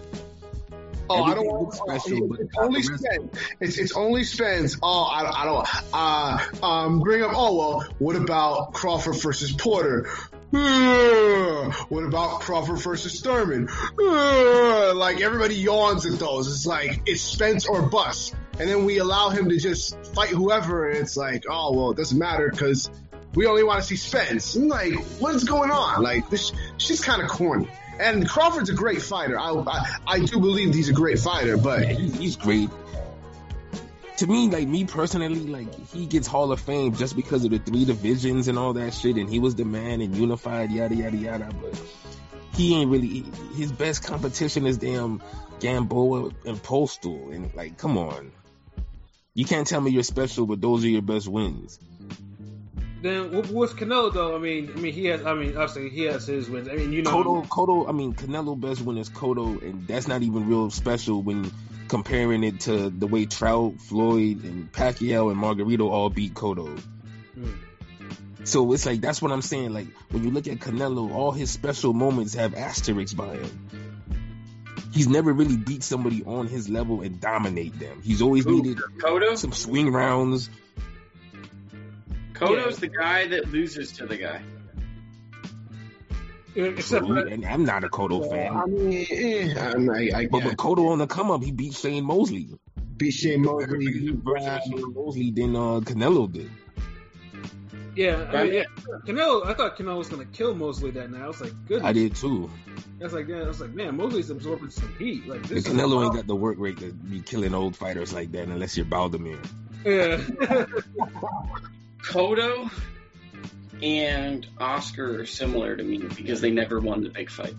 Oh, 1.07 1.23
I 1.23 1.35
don't 1.35 1.45
want 1.45 1.61
looks 1.61 1.77
special, 1.77 2.27
but 2.27 2.39
it's 2.39 2.55
not 2.55 2.65
only 2.65 2.81
the 2.81 2.89
rest. 2.93 3.03
Spence. 3.03 3.37
It's 3.59 3.77
it's 3.77 3.95
only 3.95 4.23
Spence. 4.23 4.77
Oh, 4.81 5.03
I, 5.03 5.43
I 5.43 5.45
don't. 5.45 5.67
Uh, 5.93 6.65
um, 6.65 6.99
bring 6.99 7.21
up. 7.21 7.31
Oh 7.35 7.55
well, 7.55 7.87
what 7.99 8.15
about 8.15 8.73
Crawford 8.73 9.15
versus 9.21 9.51
Porter? 9.51 10.07
Uh, 10.51 11.69
what 11.89 12.03
about 12.05 12.39
Crawford 12.41 12.79
versus 12.79 13.21
Thurman? 13.21 13.69
Uh, 13.99 14.93
like 14.95 15.21
everybody 15.21 15.55
yawns 15.55 16.07
at 16.07 16.17
those. 16.17 16.47
It's 16.47 16.65
like 16.65 17.03
it's 17.05 17.21
Spence 17.21 17.67
or 17.67 17.83
bust, 17.83 18.33
and 18.59 18.69
then 18.69 18.85
we 18.85 18.97
allow 18.99 19.29
him 19.29 19.49
to 19.49 19.57
just 19.57 19.97
fight 20.13 20.29
whoever. 20.29 20.89
And 20.89 20.99
it's 20.99 21.17
like, 21.17 21.45
oh 21.49 21.73
well, 21.73 21.91
it 21.91 21.97
doesn't 21.97 22.17
matter 22.17 22.49
because 22.49 22.89
we 23.33 23.45
only 23.45 23.63
want 23.63 23.81
to 23.81 23.85
see 23.85 23.97
Spence. 23.97 24.55
I'm 24.55 24.67
like, 24.67 24.93
what's 25.19 25.43
going 25.43 25.71
on? 25.71 26.01
Like 26.01 26.29
this 26.29 26.51
shit's 26.77 27.03
kind 27.03 27.21
of 27.21 27.27
corny. 27.29 27.69
And 27.99 28.27
Crawford's 28.27 28.69
a 28.69 28.73
great 28.73 29.01
fighter. 29.01 29.39
I, 29.39 29.51
I 29.51 29.97
I 30.07 30.19
do 30.19 30.39
believe 30.39 30.73
he's 30.73 30.89
a 30.89 30.93
great 30.93 31.19
fighter, 31.19 31.57
but 31.57 31.81
Yeah, 31.81 31.93
he's, 31.93 32.17
he's 32.17 32.35
great. 32.35 32.69
To 34.17 34.27
me, 34.27 34.47
like 34.49 34.67
me 34.67 34.85
personally, 34.85 35.41
like 35.47 35.73
he 35.89 36.05
gets 36.05 36.25
Hall 36.25 36.51
of 36.53 36.61
Fame 36.61 36.95
just 36.95 37.17
because 37.17 37.43
of 37.43 37.51
the 37.51 37.59
three 37.59 37.83
divisions 37.83 38.47
and 38.47 38.57
all 38.57 38.71
that 38.73 38.93
shit, 38.93 39.17
and 39.17 39.29
he 39.29 39.39
was 39.39 39.55
the 39.55 39.65
man 39.65 39.99
and 39.99 40.15
unified, 40.15 40.71
yada 40.71 40.95
yada 40.95 41.17
yada. 41.17 41.49
But 41.61 41.81
he 42.53 42.75
ain't 42.75 42.89
really 42.89 43.25
his 43.55 43.73
best 43.73 44.05
competition 44.05 44.65
is 44.65 44.77
damn 44.77 45.21
Gamboa 45.59 46.31
and 46.45 46.61
Postol, 46.63 47.33
and 47.33 47.53
like, 47.55 47.77
come 47.77 47.97
on, 47.97 48.31
you 49.35 49.45
can't 49.45 49.67
tell 49.67 49.81
me 49.81 49.91
you're 49.91 50.03
special, 50.03 50.47
but 50.47 50.59
those 50.61 50.83
are 50.83 50.89
your 50.89 51.03
best 51.03 51.27
wins. 51.27 51.77
Then 53.01 53.31
what- 53.31 53.51
what's 53.51 53.73
Canelo 53.73 54.11
though? 54.11 54.35
I 54.35 54.39
mean, 54.39 54.71
I 54.75 54.79
mean 54.79 54.93
he 54.93 55.05
has. 55.05 55.23
I 55.23 55.35
mean, 55.35 55.49
obviously 55.55 55.89
he 55.89 56.03
has 56.05 56.25
his 56.25 56.49
wins. 56.49 56.67
I 56.67 56.75
mean, 56.75 56.91
you 56.91 57.03
know, 57.03 57.11
Cotto, 57.11 57.47
Cotto, 57.47 57.87
I 57.87 57.91
mean, 57.91 58.13
Canelo 58.13 58.59
best 58.59 58.81
win 58.81 58.97
is 58.97 59.09
Cotto, 59.09 59.61
and 59.61 59.87
that's 59.87 60.07
not 60.07 60.23
even 60.23 60.47
real 60.47 60.71
special 60.71 61.21
when 61.21 61.51
comparing 61.87 62.43
it 62.43 62.61
to 62.61 62.89
the 62.89 63.05
way 63.05 63.25
Trout, 63.25 63.75
Floyd, 63.79 64.43
and 64.43 64.71
Pacquiao 64.71 65.29
and 65.31 65.39
Margarito 65.39 65.87
all 65.91 66.09
beat 66.09 66.33
Cotto. 66.33 66.79
Hmm. 67.35 67.49
So 68.43 68.71
it's 68.73 68.85
like 68.85 69.01
that's 69.01 69.21
what 69.21 69.31
I'm 69.31 69.41
saying. 69.43 69.73
Like 69.73 69.87
when 70.09 70.23
you 70.23 70.31
look 70.31 70.47
at 70.47 70.59
Canelo, 70.59 71.11
all 71.13 71.31
his 71.31 71.51
special 71.51 71.93
moments 71.93 72.33
have 72.35 72.55
asterisks 72.55 73.13
by 73.13 73.35
him. 73.35 73.59
He's 74.95 75.09
never 75.09 75.33
really 75.33 75.57
beat 75.57 75.83
somebody 75.83 76.23
on 76.23 76.47
his 76.47 76.69
level 76.69 77.01
and 77.01 77.19
dominate 77.19 77.77
them. 77.77 78.01
He's 78.01 78.21
always 78.21 78.45
Who? 78.45 78.61
needed 78.63 78.77
Cotto? 78.97 79.37
some 79.37 79.51
swing 79.51 79.91
rounds. 79.91 80.49
Cotto's 82.31 82.75
Yeah. 82.75 82.79
the 82.79 82.87
guy 82.87 83.27
that 83.27 83.51
loses 83.51 83.91
to 83.97 84.05
the 84.05 84.15
guy. 84.15 84.41
except 86.55 87.05
for 87.07 87.17
and 87.27 87.43
I'm 87.45 87.65
not 87.65 87.83
a 87.83 87.89
Cotto 87.89 88.29
fan. 88.29 88.55
I 88.55 88.65
mean, 88.67 89.05
eh, 89.11 89.53
I'm, 89.59 89.89
I, 89.89 90.09
I 90.15 90.27
But 90.27 90.39
get 90.39 90.47
with 90.47 90.55
Cotto 90.57 90.89
on 90.91 90.99
the 90.99 91.07
come 91.07 91.29
up, 91.29 91.43
he 91.43 91.51
beat 91.51 91.73
Shane 91.73 92.05
Mosley. 92.05 92.47
beat 92.95 93.11
Shane 93.11 93.41
Mosley. 93.41 93.91
He 93.91 94.11
versus 94.11 94.63
Shane 94.63 94.93
Mosley 94.93 95.31
than 95.31 95.57
uh, 95.57 95.81
Canelo 95.81 96.31
did. 96.31 96.49
Yeah, 97.95 98.29
I 98.33 98.43
mean, 98.43 98.53
yeah, 98.53 98.63
Canelo. 99.05 99.45
I 99.45 99.53
thought 99.53 99.77
Canelo 99.77 99.97
was 99.97 100.09
gonna 100.09 100.25
kill 100.25 100.53
Mosley 100.53 100.91
that 100.91 101.09
night. 101.09 101.21
I 101.21 101.27
was 101.27 101.39
like, 101.39 101.53
good. 101.65 101.81
I 101.81 101.93
did 101.93 102.15
too. 102.15 102.49
I 102.99 103.03
was 103.03 103.13
like, 103.13 103.27
yeah, 103.27 103.37
I 103.41 103.47
was 103.47 103.61
like, 103.61 103.71
man, 103.71 103.95
Mosley's 103.95 104.29
absorbing 104.29 104.69
some 104.69 104.93
heat. 104.97 105.27
Like 105.27 105.43
this. 105.47 105.65
is 105.65 105.73
Canelo 105.73 106.03
ain't 106.03 106.13
got 106.15 106.27
the 106.27 106.35
work 106.35 106.57
rate 106.59 106.77
to 106.79 106.91
be 106.91 107.21
killing 107.21 107.53
old 107.53 107.75
fighters 107.75 108.13
like 108.13 108.31
that 108.33 108.47
unless 108.47 108.75
you're 108.75 108.85
Baldomir. 108.85 109.39
Yeah. 109.85 110.17
Cotto 112.03 112.69
and 113.81 114.47
Oscar 114.59 115.21
are 115.21 115.25
similar 115.25 115.75
to 115.75 115.83
me 115.83 115.97
because 115.99 116.41
they 116.41 116.51
never 116.51 116.79
won 116.79 117.01
the 117.03 117.09
big 117.09 117.29
fight. 117.29 117.55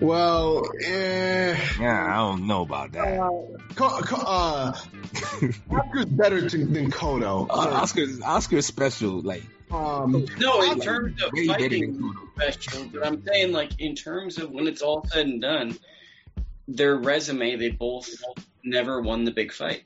Well, 0.00 0.62
eh, 0.84 1.56
Yeah, 1.80 2.06
I 2.12 2.16
don't 2.16 2.46
know 2.46 2.62
about 2.62 2.92
that. 2.92 3.18
Co- 3.74 4.00
Co- 4.02 4.22
uh, 4.24 4.72
Oscar's 5.70 6.04
better 6.06 6.48
to, 6.48 6.64
than 6.66 6.90
Cotto. 6.90 7.46
Uh, 7.48 7.52
Oscar's 7.52 8.20
Oscar's 8.22 8.66
special, 8.66 9.20
like 9.20 9.42
Um, 9.70 10.26
No, 10.38 10.62
in 10.62 10.70
I'm 10.70 10.80
terms 10.80 11.22
of 11.22 11.32
way 11.32 11.46
better 11.46 11.60
fighting 11.60 11.92
than 11.92 12.02
Cotto. 12.14 12.34
special, 12.36 12.84
but 12.92 13.06
I'm 13.06 13.24
saying 13.24 13.52
like 13.52 13.80
in 13.80 13.94
terms 13.94 14.38
of 14.38 14.50
when 14.50 14.66
it's 14.66 14.82
all 14.82 15.04
said 15.12 15.26
and 15.26 15.40
done, 15.40 15.78
their 16.66 16.96
resume, 16.96 17.56
they 17.56 17.70
both 17.70 18.08
never 18.64 19.00
won 19.00 19.24
the 19.24 19.30
big 19.30 19.52
fight. 19.52 19.84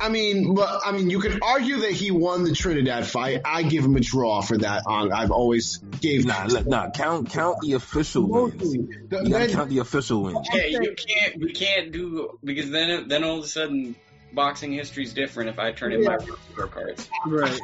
I 0.00 0.08
mean, 0.08 0.54
but 0.56 0.80
I 0.84 0.90
mean, 0.90 1.08
you 1.08 1.20
could 1.20 1.38
argue 1.40 1.78
that 1.82 1.92
he 1.92 2.10
won 2.10 2.42
the 2.42 2.52
Trinidad 2.52 3.06
fight. 3.06 3.42
I 3.44 3.62
give 3.62 3.84
him 3.84 3.94
a 3.94 4.00
draw 4.00 4.40
for 4.40 4.58
that. 4.58 4.82
On 4.86 5.12
I've 5.12 5.30
always 5.30 5.76
gave. 6.00 6.26
Nah, 6.26 6.46
look, 6.46 6.66
nah, 6.66 6.90
count 6.90 7.30
count 7.30 7.58
the 7.60 7.74
official 7.74 8.26
wins. 8.28 8.54
Mostly, 8.54 8.78
You 8.80 8.88
the- 9.08 9.16
gotta 9.18 9.28
then- 9.28 9.50
count 9.50 9.70
the 9.70 9.78
official 9.78 10.22
wins. 10.24 10.48
Yeah, 10.52 10.64
you 10.66 10.96
can't. 10.96 11.38
We 11.40 11.52
can't 11.52 11.92
do 11.92 12.36
because 12.42 12.70
then 12.70 13.06
then 13.06 13.22
all 13.22 13.38
of 13.38 13.44
a 13.44 13.46
sudden 13.48 13.94
boxing 14.34 14.72
history 14.72 15.04
is 15.04 15.12
different 15.12 15.50
if 15.50 15.58
I 15.58 15.72
turn 15.72 15.92
in 15.92 16.04
my 16.04 16.16
scorecards. 16.16 17.08
right. 17.26 17.60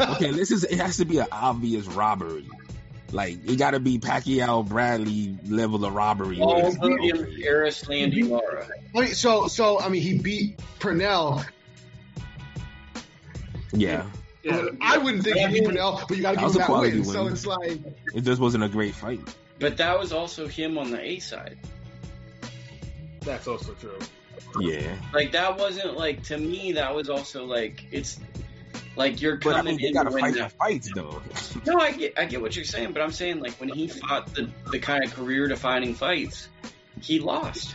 Okay, 0.16 0.32
this 0.32 0.50
is 0.50 0.64
it 0.64 0.78
has 0.78 0.98
to 0.98 1.04
be 1.04 1.18
an 1.18 1.26
obvious 1.32 1.86
robbery. 1.86 2.48
Like 3.12 3.38
it 3.48 3.56
got 3.56 3.72
to 3.72 3.80
be 3.80 3.98
Pacquiao 3.98 4.66
Bradley 4.68 5.36
level 5.46 5.84
of 5.84 5.94
robbery. 5.94 6.40
All 6.40 6.62
Like, 6.62 6.80
Williams, 6.80 7.38
Erislandy, 7.38 8.28
Lara. 8.28 8.68
I 8.94 9.06
so 9.06 9.48
so 9.48 9.80
I 9.80 9.88
mean, 9.88 10.02
he 10.02 10.18
beat 10.18 10.60
Pernell. 10.78 11.44
yeah, 13.72 14.06
Yeah. 14.42 14.66
I 14.80 14.98
wouldn't 14.98 15.24
think 15.24 15.36
he 15.36 15.60
beat 15.60 15.68
Pernell, 15.68 16.06
but 16.06 16.16
you 16.16 16.22
got 16.22 16.32
to 16.32 16.36
give 16.36 16.50
him 16.50 16.56
a 16.56 16.58
that 16.58 16.66
quality 16.66 17.00
win. 17.00 17.04
So 17.04 17.26
it's 17.26 17.46
like, 17.46 17.80
it 18.14 18.22
just 18.22 18.40
wasn't 18.40 18.64
a 18.64 18.68
great 18.68 18.94
fight. 18.94 19.20
But 19.58 19.76
that 19.76 19.98
was 19.98 20.12
also 20.12 20.46
him 20.46 20.78
on 20.78 20.90
the 20.90 21.00
A 21.00 21.18
side. 21.18 21.58
That's 23.20 23.46
also 23.46 23.74
true. 23.74 23.98
Yeah, 24.60 24.94
Like 25.14 25.32
that 25.32 25.58
wasn't 25.58 25.96
like 25.96 26.22
to 26.24 26.36
me. 26.38 26.72
That 26.72 26.94
was 26.94 27.08
also 27.08 27.44
like 27.44 27.84
it's 27.92 28.18
like 28.96 29.20
you're 29.22 29.36
but 29.36 29.54
I 29.54 29.56
coming 29.58 29.76
mean, 29.76 29.82
they 29.82 29.88
in 29.88 29.94
gotta 29.94 30.10
fight 30.10 30.34
that 30.34 30.50
the 30.50 30.56
fights 30.56 30.90
though. 30.94 31.22
No, 31.66 31.78
I 31.78 31.92
get 31.92 32.18
I 32.18 32.24
get 32.24 32.40
what 32.40 32.56
you're 32.56 32.64
saying, 32.64 32.92
but 32.92 33.02
I'm 33.02 33.12
saying 33.12 33.40
like 33.40 33.52
when 33.54 33.68
he 33.68 33.86
fought 33.88 34.34
the 34.34 34.50
the 34.70 34.78
kind 34.78 35.04
of 35.04 35.14
career 35.14 35.46
defining 35.46 35.94
fights, 35.94 36.48
he 37.00 37.18
lost. 37.20 37.74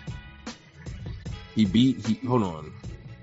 He 1.55 1.65
beat. 1.65 2.05
He 2.05 2.15
hold 2.27 2.43
on. 2.43 2.73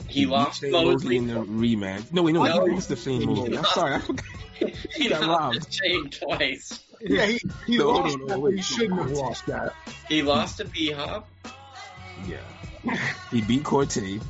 He, 0.09 0.27
lost 0.27 0.61
Shane 0.61 0.73
Mosley 0.73 0.93
Mosley. 0.93 1.17
in 1.17 1.27
the 1.27 1.35
rematch. 1.35 2.13
No, 2.13 2.23
wait, 2.23 2.33
no, 2.33 2.43
No, 2.45 2.67
he 2.67 2.73
lost 2.73 2.89
to 2.89 2.97
Shane 2.97 3.25
Mosley. 3.27 3.57
I'm 3.57 3.65
sorry, 3.65 3.95
I 3.95 3.99
forgot. 4.01 4.25
he 4.95 5.09
got 5.09 5.23
lost 5.23 5.41
robbed. 5.57 5.63
to 5.63 5.73
Shane 5.73 6.11
twice. 6.11 6.85
yeah, 7.01 7.27
he, 7.27 7.41
he 7.67 7.79
No, 7.79 7.89
lost. 7.91 8.19
no, 8.19 8.25
no, 8.25 8.27
that, 8.29 8.41
wait, 8.41 8.55
he 8.57 8.63
shouldn't 8.63 8.99
have 9.01 9.11
lost 9.13 9.47
that. 9.47 9.75
He 10.09 10.23
lost 10.23 10.59
to 10.59 10.67
B 10.67 10.91
Hop. 10.93 11.29
Yeah, 12.27 12.37
he 13.31 13.41
beat 13.43 13.63
Quartey. 13.63 14.23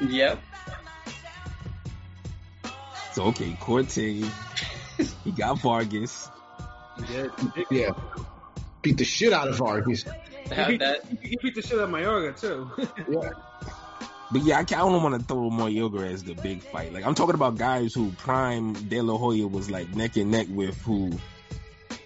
Yep. 0.00 0.42
So 3.12 3.24
okay, 3.24 3.56
Quartey. 3.60 4.28
He 5.24 5.32
got 5.32 5.58
Vargas. 5.58 6.30
He 6.98 7.06
did. 7.06 7.30
Yeah, 7.70 7.90
beat 8.82 8.98
the 8.98 9.04
shit 9.04 9.32
out 9.32 9.48
of 9.48 9.56
Vargas. 9.56 10.04
He 10.04 10.78
beat, 10.78 10.82
he 11.22 11.38
beat 11.42 11.54
the 11.54 11.62
shit 11.62 11.78
out 11.78 11.84
of 11.84 11.90
Mayorga 11.90 12.38
too. 12.38 12.70
Yeah. 13.08 13.30
But 14.32 14.42
yeah, 14.42 14.58
I, 14.60 14.64
ca- 14.64 14.76
I 14.76 14.78
don't 14.88 15.02
want 15.02 15.20
to 15.20 15.26
throw 15.26 15.50
Mayorga 15.50 16.08
as 16.08 16.22
the 16.22 16.34
big 16.34 16.62
fight. 16.62 16.92
Like 16.92 17.04
I'm 17.04 17.14
talking 17.14 17.34
about 17.34 17.56
guys 17.56 17.94
who 17.94 18.12
prime 18.12 18.74
De 18.74 19.00
La 19.00 19.16
Hoya 19.16 19.46
was 19.48 19.70
like 19.70 19.94
neck 19.94 20.16
and 20.16 20.30
neck 20.30 20.46
with 20.48 20.80
who, 20.82 21.10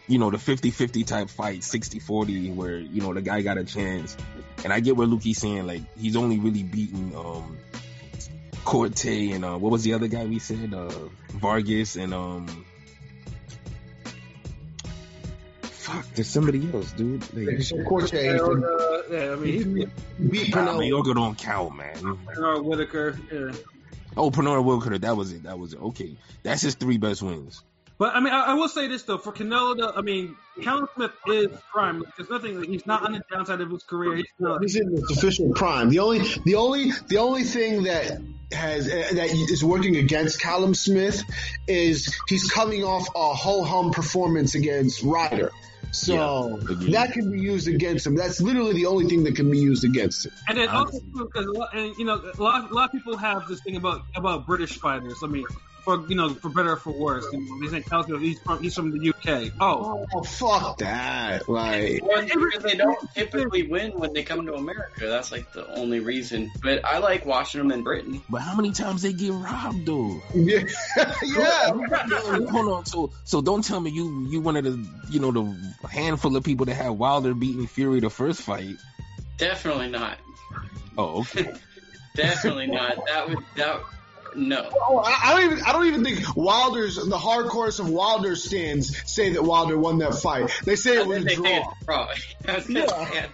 you 0.06 0.18
know, 0.18 0.30
the 0.30 0.36
50-50 0.36 1.06
type 1.06 1.30
fight, 1.30 1.60
60-40, 1.60 2.54
where 2.54 2.76
you 2.76 3.00
know 3.00 3.14
the 3.14 3.22
guy 3.22 3.42
got 3.42 3.58
a 3.58 3.64
chance. 3.64 4.16
And 4.62 4.72
I 4.72 4.80
get 4.80 4.96
what 4.96 5.08
Lukey's 5.08 5.38
saying 5.38 5.66
like 5.66 5.82
he's 5.98 6.16
only 6.16 6.38
really 6.38 6.62
beaten 6.62 7.14
um 7.14 7.58
Quartey 8.64 9.34
and 9.34 9.44
uh, 9.44 9.58
what 9.58 9.70
was 9.70 9.82
the 9.82 9.92
other 9.92 10.08
guy 10.08 10.24
we 10.24 10.38
said 10.38 10.72
uh 10.72 10.90
Vargas 11.30 11.96
and 11.96 12.14
um. 12.14 12.64
Fuck, 15.62 16.06
there's 16.14 16.28
somebody 16.28 16.66
else, 16.72 16.92
dude. 16.92 17.20
Like, 17.34 17.58
Quartey 17.58 18.38
Mayorga, 18.38 19.10
yeah, 19.10 19.32
I 19.32 19.36
mean, 19.36 19.52
he's 19.52 19.64
beat 20.30 20.54
nah, 20.54 20.66
Pernell. 20.66 20.78
Mayorga 20.78 21.14
don't 21.14 21.36
count, 21.36 21.76
man. 21.76 22.18
Bernard 22.24 22.64
Whitaker. 22.64 23.18
Yeah. 23.30 23.52
Oh, 24.16 24.30
Pernod 24.30 24.64
Wilker, 24.64 24.98
that 25.00 25.16
was 25.16 25.32
it. 25.32 25.42
That 25.42 25.58
was 25.58 25.74
it. 25.74 25.80
Okay, 25.80 26.16
that's 26.42 26.62
his 26.62 26.74
three 26.74 26.96
best 26.96 27.20
wins. 27.20 27.62
But 27.96 28.16
I 28.16 28.20
mean, 28.20 28.32
I, 28.32 28.46
I 28.46 28.54
will 28.54 28.68
say 28.68 28.88
this 28.88 29.02
though: 29.04 29.18
for 29.18 29.32
Canelo, 29.32 29.76
though, 29.76 29.92
I 29.94 30.02
mean, 30.02 30.36
Callum 30.62 30.88
Smith 30.94 31.12
is 31.28 31.48
prime. 31.72 32.02
There's 32.16 32.28
nothing. 32.28 32.62
He's 32.64 32.86
not 32.86 33.04
on 33.04 33.12
the 33.12 33.22
downside 33.30 33.60
of 33.60 33.70
his 33.70 33.84
career. 33.84 34.16
He's 34.16 34.26
not. 34.38 34.62
He's 34.62 34.76
in 34.76 34.90
his 34.90 35.10
official 35.16 35.52
prime. 35.52 35.90
The 35.90 36.00
only, 36.00 36.20
the 36.44 36.56
only, 36.56 36.90
the 37.08 37.18
only 37.18 37.44
thing 37.44 37.84
that 37.84 38.20
has 38.52 38.88
uh, 38.88 39.10
that 39.14 39.30
is 39.30 39.64
working 39.64 39.96
against 39.96 40.40
Callum 40.40 40.74
Smith 40.74 41.22
is 41.68 42.12
he's 42.28 42.50
coming 42.50 42.82
off 42.82 43.06
a 43.14 43.34
ho 43.34 43.62
hum 43.62 43.92
performance 43.92 44.56
against 44.56 45.02
Ryder. 45.02 45.52
So 45.92 46.58
Yeah, 46.58 46.90
that 46.90 47.12
can 47.12 47.30
be 47.30 47.40
used 47.40 47.68
against 47.68 48.04
him. 48.04 48.16
That's 48.16 48.40
literally 48.40 48.72
the 48.72 48.86
only 48.86 49.06
thing 49.06 49.22
that 49.24 49.36
can 49.36 49.48
be 49.48 49.58
used 49.58 49.84
against 49.84 50.26
him. 50.26 50.32
And 50.48 50.58
then 50.58 50.68
also, 50.68 50.98
because 50.98 51.46
you 51.96 52.04
know, 52.04 52.32
a 52.36 52.42
lot, 52.42 52.68
a 52.68 52.74
lot 52.74 52.86
of 52.86 52.92
people 52.92 53.16
have 53.16 53.46
this 53.46 53.60
thing 53.60 53.76
about 53.76 54.02
about 54.16 54.44
British 54.46 54.78
fighters. 54.78 55.22
I 55.22 55.28
mean, 55.28 55.46
for 55.84 56.06
you 56.08 56.16
know, 56.16 56.30
for 56.34 56.48
better 56.50 56.72
or 56.72 56.76
for 56.76 56.92
worse, 56.92 57.26
you 57.32 57.40
know, 57.40 57.60
they 57.60 57.68
think 57.68 57.88
Callum 57.88 58.20
he's 58.20 58.40
from 58.40 58.62
he's 58.62 58.74
from 58.74 58.90
the 58.90 59.08
UK. 59.10 59.52
Oh, 59.60 60.04
Oh 60.12 60.22
fuck 60.22 60.78
that! 60.78 61.48
Like 61.48 62.00
Well, 62.02 62.26
they 62.60 62.76
don't 62.76 63.14
typically 63.14 63.66
win 63.66 63.92
when 63.92 64.12
they 64.12 64.22
come 64.22 64.46
to 64.46 64.54
America. 64.54 65.06
That's 65.06 65.32
like 65.32 65.52
the 65.52 65.66
only 65.76 66.00
reason. 66.00 66.50
But 66.62 66.84
I 66.84 66.98
like 66.98 67.26
watching 67.26 67.60
them 67.60 67.72
in 67.72 67.82
Britain. 67.82 68.22
But 68.28 68.42
how 68.42 68.54
many 68.54 68.72
times 68.72 69.02
they 69.02 69.12
get 69.12 69.32
robbed 69.32 69.86
though? 69.86 70.22
yeah, 70.34 70.64
yeah. 71.22 71.70
Hold 71.70 72.72
on. 72.72 72.86
So 72.86 73.12
so 73.24 73.42
don't 73.42 73.64
tell 73.64 73.80
me 73.80 73.90
you 73.90 74.26
you 74.28 74.40
one 74.40 74.56
of 74.56 74.64
the 74.64 74.86
you 75.10 75.20
know 75.20 75.32
the 75.32 75.88
handful 75.88 76.36
of 76.36 76.44
people 76.44 76.66
that 76.66 76.74
had 76.74 76.90
Wilder 76.90 77.34
beating 77.34 77.66
Fury 77.66 78.00
the 78.00 78.10
first 78.10 78.42
fight. 78.42 78.76
Definitely 79.36 79.90
not. 79.90 80.18
Oh, 80.96 81.20
okay. 81.20 81.52
Definitely 82.14 82.68
not. 82.68 83.04
That 83.06 83.28
would 83.28 83.44
that. 83.56 83.80
No. 84.36 84.68
Oh, 84.72 84.98
I, 84.98 85.18
I 85.24 85.34
don't 85.40 85.52
even. 85.52 85.64
I 85.64 85.72
don't 85.72 85.86
even 85.86 86.04
think 86.04 86.36
Wilder's 86.36 86.96
the 86.96 87.16
hardcores 87.16 87.78
of 87.80 87.88
Wilder 87.88 88.34
stands 88.36 89.10
say 89.10 89.30
that 89.34 89.42
Wilder 89.42 89.78
won 89.78 89.98
that 89.98 90.14
fight. 90.14 90.50
They 90.64 90.76
say 90.76 90.96
it 90.96 91.06
was 91.06 91.24
a 91.24 91.34
draw. 91.34 91.46
it's 91.46 91.68
a 91.80 91.84
draw. 91.84 92.08
I 92.48 92.54
was 92.56 92.66
gonna 92.66 92.88
say, 92.88 93.26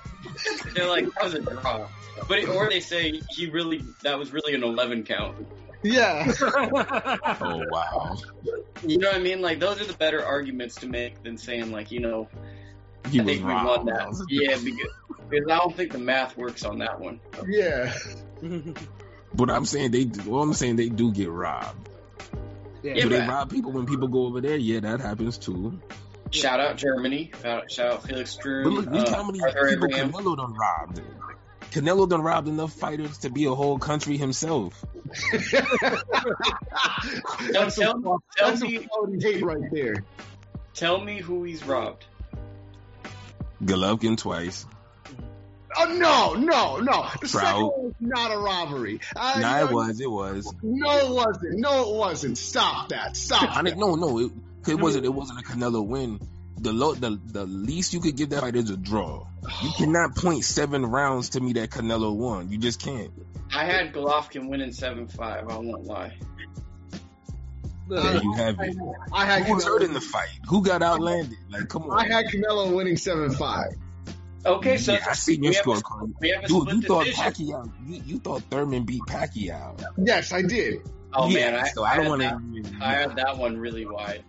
They're 0.75 0.89
like 0.89 1.07
that 1.15 1.25
was 1.25 1.35
a 1.35 1.41
draw. 1.41 1.89
But 2.29 2.49
or 2.49 2.69
they 2.69 2.81
say 2.81 3.21
he 3.31 3.49
really 3.49 3.83
that 4.03 4.19
was 4.19 4.33
really 4.33 4.55
an 4.55 4.63
eleven 4.63 5.03
count. 5.05 5.47
Yeah. 5.83 6.31
Oh 7.43 7.65
wow. 7.71 8.17
You 8.87 8.99
know 8.99 9.09
what 9.09 9.17
I 9.17 9.21
mean? 9.21 9.41
Like 9.41 9.59
those 9.61 9.81
are 9.81 9.85
the 9.87 9.95
better 9.95 10.25
arguments 10.25 10.75
to 10.77 10.87
make 10.87 11.23
than 11.23 11.39
saying 11.39 11.73
like 11.73 11.91
you 11.91 12.01
know 12.01 12.29
He 13.11 13.21
I 13.21 13.23
was 13.25 13.33
think 13.37 13.47
we 13.47 13.55
won 13.55 13.65
robbed. 13.65 13.89
that. 13.89 14.27
Yeah, 14.29 14.57
because, 14.63 14.93
because 15.31 15.47
I 15.51 15.57
don't 15.57 15.75
think 15.75 15.93
the 15.93 15.99
math 15.99 16.37
works 16.37 16.65
on 16.65 16.79
that 16.81 17.01
one. 17.01 17.21
Yeah. 17.49 17.95
But 19.35 19.51
I'm 19.51 19.65
saying 19.65 19.91
they. 19.93 20.11
Well, 20.27 20.43
I'm 20.43 20.53
saying 20.55 20.77
they 20.77 20.89
do 20.89 21.13
get 21.13 21.31
robbed. 21.31 21.89
yeah. 22.83 22.95
Yeah, 22.95 23.03
do 23.05 23.09
they 23.11 23.21
rob 23.27 23.51
people 23.51 23.73
when 23.73 23.87
people 23.87 24.09
go 24.09 24.27
over 24.27 24.41
there? 24.41 24.57
Yeah, 24.57 24.81
that 24.81 25.01
happens 25.01 25.39
too. 25.39 25.81
Shout 26.31 26.61
out 26.61 26.77
Germany. 26.77 27.31
Shout 27.43 27.63
out, 27.63 27.71
shout 27.71 27.93
out 27.93 28.03
Felix 28.05 28.37
But 28.37 28.45
look, 28.67 28.87
look 28.87 29.09
uh, 29.09 29.15
how 29.15 29.23
many 29.25 29.41
Arthur 29.41 29.69
people 29.71 29.87
Abraham. 29.87 30.13
Canelo 30.13 30.37
done 30.37 30.55
robbed. 30.55 31.01
Canelo 31.73 32.09
done 32.09 32.23
robbed 32.23 32.49
enough 32.49 32.73
fighters 32.73 33.19
to 33.19 33.31
be 33.31 33.45
a 33.47 33.55
whole 33.55 33.79
country 33.79 34.17
himself. 34.17 34.85
that's 37.53 37.77
tell- 37.77 37.99
a, 37.99 38.03
tell 38.03 38.23
that's 38.39 38.61
me- 38.63 38.89
a 39.05 39.45
right 39.45 39.71
there. 39.73 40.05
Tell 40.75 41.01
me 41.01 41.21
who 41.21 41.45
he's 41.45 41.65
robbed. 41.65 42.05
Golovkin 43.63 44.17
twice. 44.17 44.67
Oh 45.77 45.85
no, 45.95 46.35
no, 46.35 46.79
no! 46.79 47.07
The 47.21 47.29
Trout. 47.29 47.45
second 47.45 47.63
one 47.63 47.83
was 47.85 47.95
not 48.01 48.33
a 48.33 48.39
robbery. 48.39 49.01
Uh, 49.15 49.39
nah, 49.41 49.61
no, 49.61 49.67
it 49.67 49.73
was. 49.73 50.01
It 50.01 50.11
was. 50.11 50.55
No, 50.63 50.99
it 50.99 51.11
wasn't. 51.11 51.59
No, 51.61 51.91
it 51.91 51.97
wasn't. 51.97 52.39
Stop 52.39 52.89
that. 52.89 53.17
Stop. 53.17 53.57
I 53.57 53.63
that. 53.63 53.79
No, 53.79 53.95
no. 53.95 54.19
It, 54.19 54.33
'cause 54.63 54.75
it 54.75 54.81
wasn't. 54.81 55.05
It 55.05 55.15
wasn't 55.15 55.41
a 55.41 55.43
Canelo 55.43 55.87
win. 55.87 56.21
The 56.59 56.73
low, 56.73 56.95
the 56.95 57.19
the 57.25 57.47
least 57.47 57.95
you 57.95 58.01
could 58.01 58.17
give 58.17 58.31
that 58.31 58.41
fight 58.43 58.57
is 58.57 58.69
a 58.71 58.77
draw. 58.77 59.27
You 59.63 59.71
cannot 59.77 60.17
point 60.17 60.45
seven 60.45 60.85
rounds 60.85 61.31
to 61.31 61.41
me 61.41 61.55
that 61.55 61.71
Canelo 61.71 62.15
won. 62.15 62.51
You 62.51 62.59
just 62.59 62.81
can't. 62.81 63.11
I 63.55 63.65
had 63.65 63.93
Golovkin 63.93 64.49
winning 64.49 64.73
seven 64.73 65.07
five. 65.09 65.49
I 65.49 65.57
won't 65.57 65.85
lie. 65.85 66.15
There 67.89 68.23
you 68.23 68.35
have 68.35 68.61
it. 68.61 68.77
I 69.13 69.25
had 69.25 69.47
Who 69.47 69.55
was 69.55 69.65
hurt 69.65 69.83
in 69.83 69.93
the 69.95 70.01
fight? 70.01 70.29
Who 70.49 70.63
got 70.63 70.81
outlanded? 70.83 71.37
Like, 71.51 71.69
come 71.69 71.85
on. 71.91 71.99
I 71.99 72.07
had 72.13 72.27
Canelo 72.27 72.73
winning 72.75 72.97
seven 72.97 73.31
five. 73.31 73.73
Okay, 74.45 74.79
so 74.79 74.93
yeah, 74.95 75.05
I 75.09 75.13
seen 75.13 75.43
your 75.43 75.51
we 75.51 75.57
have 75.57 75.67
a- 75.67 75.71
scorecard. 75.71 76.13
we 76.21 76.29
have 76.31 76.45
a 76.45 76.47
Dude, 76.49 76.61
split 76.63 76.77
you 76.77 76.83
thought 76.83 77.05
decision. 77.05 77.25
Pacquiao. 77.33 77.73
You, 77.87 78.03
you 78.07 78.19
thought 78.19 78.43
Thurman 78.45 78.85
beat 78.85 79.03
Pacquiao. 79.07 79.79
Yes, 79.99 80.33
I 80.33 80.43
did. 80.43 80.81
Oh 81.13 81.29
yeah, 81.29 81.51
man, 81.51 81.61
I, 81.65 81.69
so 81.69 81.85
I 81.85 81.97
don't 81.97 82.09
want 82.09 82.23
to. 82.23 82.73
I 82.81 82.93
had 82.93 83.17
that 83.17 83.37
one 83.37 83.59
really 83.59 83.85
wide. 83.85 84.25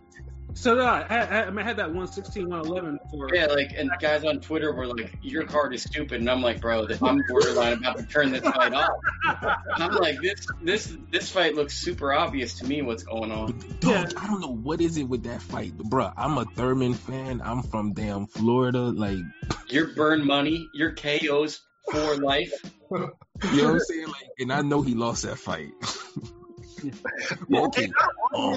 So 0.54 0.76
did 0.76 0.84
I. 0.84 1.02
I, 1.02 1.18
I, 1.18 1.60
I, 1.60 1.64
had 1.64 1.78
that 1.78 1.88
116, 1.88 2.50
111 2.50 3.00
for. 3.10 3.34
Yeah, 3.34 3.48
like, 3.48 3.72
and 3.76 3.90
guys 4.00 4.24
on 4.24 4.40
Twitter 4.40 4.74
were 4.74 4.88
like, 4.88 5.18
"Your 5.22 5.46
card 5.46 5.74
is 5.74 5.84
stupid," 5.84 6.20
and 6.20 6.30
I'm 6.30 6.42
like, 6.42 6.62
"Bro, 6.62 6.88
th- 6.88 7.02
I'm 7.02 7.22
borderline 7.28 7.74
about 7.74 7.98
to 7.98 8.06
turn 8.06 8.32
this 8.32 8.42
fight 8.42 8.74
off." 8.74 8.90
And 9.26 9.84
I'm 9.84 9.96
like, 9.96 10.22
"This, 10.22 10.46
this, 10.62 10.98
this 11.10 11.32
fight 11.32 11.56
looks 11.56 11.78
super 11.78 12.14
obvious 12.14 12.60
to 12.60 12.66
me. 12.66 12.82
What's 12.82 13.04
going 13.04 13.32
on?" 13.32 13.60
Dog, 13.80 14.14
I 14.18 14.28
don't 14.28 14.42
know 14.42 14.54
what 14.54 14.82
is 14.82 14.98
it 14.98 15.04
with 15.04 15.24
that 15.24 15.42
fight, 15.42 15.78
bruh. 15.78 16.14
I'm 16.18 16.38
a 16.38 16.46
Thurman 16.46 16.94
fan. 16.94 17.42
I'm 17.44 17.64
from 17.64 17.94
damn 17.94 18.28
Florida. 18.28 18.82
Like, 18.82 19.20
Your 19.68 19.88
burn 19.88 20.26
money, 20.26 20.70
your 20.74 20.94
KOs 20.94 21.62
for 21.90 22.18
life. 22.18 22.54
you 22.92 22.98
know 22.98 23.10
what 23.42 23.64
I'm 23.64 23.80
saying? 23.80 24.08
Like, 24.08 24.30
and 24.40 24.52
I 24.52 24.62
know 24.62 24.82
he 24.82 24.96
lost 24.96 25.24
that 25.24 25.38
fight. 25.38 25.72
okay. 26.84 27.92
I 28.34 28.48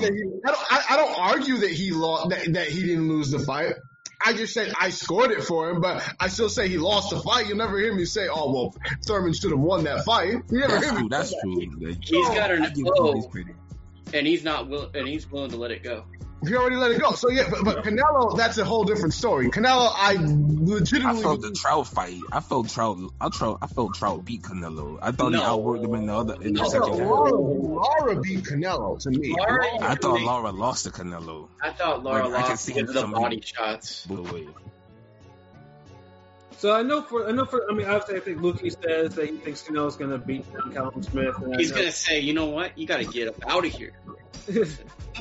don't, 0.51 0.65
I, 0.71 0.85
I 0.91 0.97
don't 0.97 1.19
argue 1.19 1.59
that 1.59 1.71
he 1.71 1.91
lost 1.93 2.31
that, 2.31 2.53
that 2.53 2.69
he 2.69 2.83
didn't 2.83 3.09
lose 3.09 3.31
the 3.31 3.39
fight. 3.41 3.75
I 4.27 4.33
just 4.33 4.55
said 4.55 4.73
I 4.81 4.89
scored 4.91 5.33
it 5.33 5.43
for 5.43 5.69
him, 5.71 5.81
but 5.83 6.03
I 6.19 6.29
still 6.29 6.49
say 6.49 6.69
he 6.69 6.79
lost 6.79 7.11
the 7.11 7.21
fight. 7.21 7.47
You'll 7.47 7.59
never 7.59 7.79
hear 7.79 7.95
me 7.95 8.07
say, 8.07 8.27
"Oh 8.31 8.53
well, 8.53 8.75
Thurman 9.07 9.35
should 9.35 9.51
have 9.51 9.61
won 9.61 9.85
that 9.85 10.05
fight." 10.05 10.29
You 10.51 10.61
never 10.61 10.73
That's 10.75 10.85
hear 10.85 10.95
me. 10.95 11.01
true. 11.01 11.09
That's 11.11 11.31
that. 11.31 11.41
true. 11.43 11.89
Like, 11.89 11.99
He's 12.03 12.29
got 12.31 12.51
an 12.51 12.73
give 12.75 12.87
O, 12.99 13.31
and 14.15 14.27
he's 14.27 14.43
not 14.43 14.69
will, 14.69 14.91
and 14.95 15.07
he's 15.07 15.31
willing 15.31 15.51
to 15.51 15.57
let 15.57 15.73
it 15.73 15.83
go. 15.83 16.05
He 16.49 16.55
already 16.57 16.77
let 16.77 16.91
it 16.93 17.01
go. 17.01 17.13
So 17.13 17.31
yeah, 17.31 17.49
but, 17.51 17.65
but 17.65 17.85
Canelo, 17.85 18.37
that's 18.37 18.59
a 18.59 18.65
whole 18.65 18.85
different 18.85 19.15
story. 19.15 19.51
Canelo, 19.51 19.91
I 19.95 20.15
legitimately 20.19 21.21
I 21.21 21.23
felt 21.23 21.43
the 21.43 21.53
Trout 21.53 21.87
fight. 21.87 22.21
I 22.33 22.41
felt 22.41 22.69
Trout. 22.69 22.99
I 23.21 23.29
Trout. 23.29 23.59
I 23.63 23.67
felt 23.67 23.95
Trout 23.95 24.25
beat 24.25 24.43
Canelo. 24.43 24.99
I 25.03 25.13
thought 25.13 25.33
he 25.35 25.39
outworked 25.41 25.85
him 25.85 25.95
in 25.95 26.07
the 26.07 26.15
other 26.15 26.35
in 26.35 26.55
the 26.55 26.63
No. 26.63 26.69
second 26.69 26.89
half. 26.91 26.99
Laura, 27.01 27.33
Laura 27.35 28.21
beat 28.21 28.41
Canelo 28.45 28.99
to 29.01 29.11
me. 29.11 29.35
Laura, 29.39 29.65
I 29.81 29.95
thought 29.95 30.21
Laura 30.21 30.51
lost 30.51 30.85
to 30.85 30.91
Canelo. 30.91 31.49
I 31.63 31.71
thought 31.71 32.03
Laura 32.03 32.29
Like, 32.29 32.35
I 32.39 32.43
can 32.43 32.51
lost 32.51 32.65
see 32.65 32.73
because 32.75 32.89
of 32.91 32.95
the 32.95 33.01
some- 33.01 33.13
body 33.13 33.41
shots. 33.41 34.07
By 34.07 34.17
the 34.17 34.23
way, 34.23 34.49
So 36.59 36.73
I 36.73 36.83
know 36.83 37.03
for 37.03 37.29
I 37.29 37.33
know 37.33 37.45
for 37.45 37.71
I 37.71 37.75
mean 37.75 37.87
obviously 37.87 38.17
I 38.17 38.21
think 38.21 38.39
Lukey 38.39 38.71
says 38.83 39.15
that 39.17 39.29
he 39.29 39.37
thinks 39.37 39.63
Canelo's 39.65 39.97
going 39.97 40.11
to 40.11 40.19
beat 40.19 40.45
Callum 40.73 41.03
Smith. 41.03 41.35
He's 41.59 41.73
gonna 41.73 41.93
say, 41.93 42.21
"You 42.21 42.33
know 42.33 42.47
what? 42.47 42.79
You 42.79 42.87
got 42.87 42.99
to 42.99 43.05
get 43.05 43.35
out 43.47 43.67
of 43.67 43.73
here." 43.73 43.93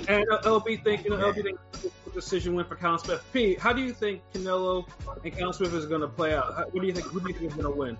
And 0.07 0.27
LB 0.27 0.83
think 0.83 1.03
you 1.03 1.11
know 1.11 1.17
LB 1.17 1.43
think 1.43 1.59
the 1.81 2.11
decision 2.13 2.55
went 2.55 2.67
for 2.67 2.75
Callum 2.75 2.99
Smith. 2.99 3.23
P, 3.31 3.55
how 3.55 3.73
do 3.73 3.81
you 3.81 3.93
think 3.93 4.21
Canelo 4.33 4.87
and 5.23 5.35
Callum 5.35 5.53
Smith 5.53 5.73
is 5.73 5.85
going 5.85 6.01
to 6.01 6.07
play 6.07 6.33
out? 6.33 6.73
What 6.73 6.81
do 6.81 6.87
you 6.87 6.93
think? 6.93 7.07
Who 7.07 7.19
do 7.19 7.27
you 7.27 7.33
think 7.33 7.51
is 7.51 7.53
going 7.53 7.71
to 7.71 7.79
win? 7.79 7.97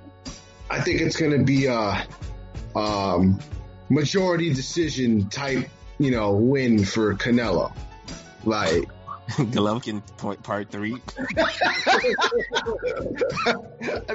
I 0.70 0.82
think 0.82 1.02
it's 1.02 1.16
going 1.16 1.38
to 1.38 1.44
be 1.44 1.66
a 1.66 2.08
um, 2.76 3.40
majority 3.90 4.54
decision 4.54 5.30
type, 5.30 5.70
you 6.00 6.12
know, 6.12 6.32
win 6.32 6.84
for 6.84 7.14
Canelo. 7.16 7.74
Like, 8.46 8.90
Golovkin 9.30 10.02
point 10.18 10.42
part 10.44 10.70
three. 10.70 10.98
I 11.38 11.54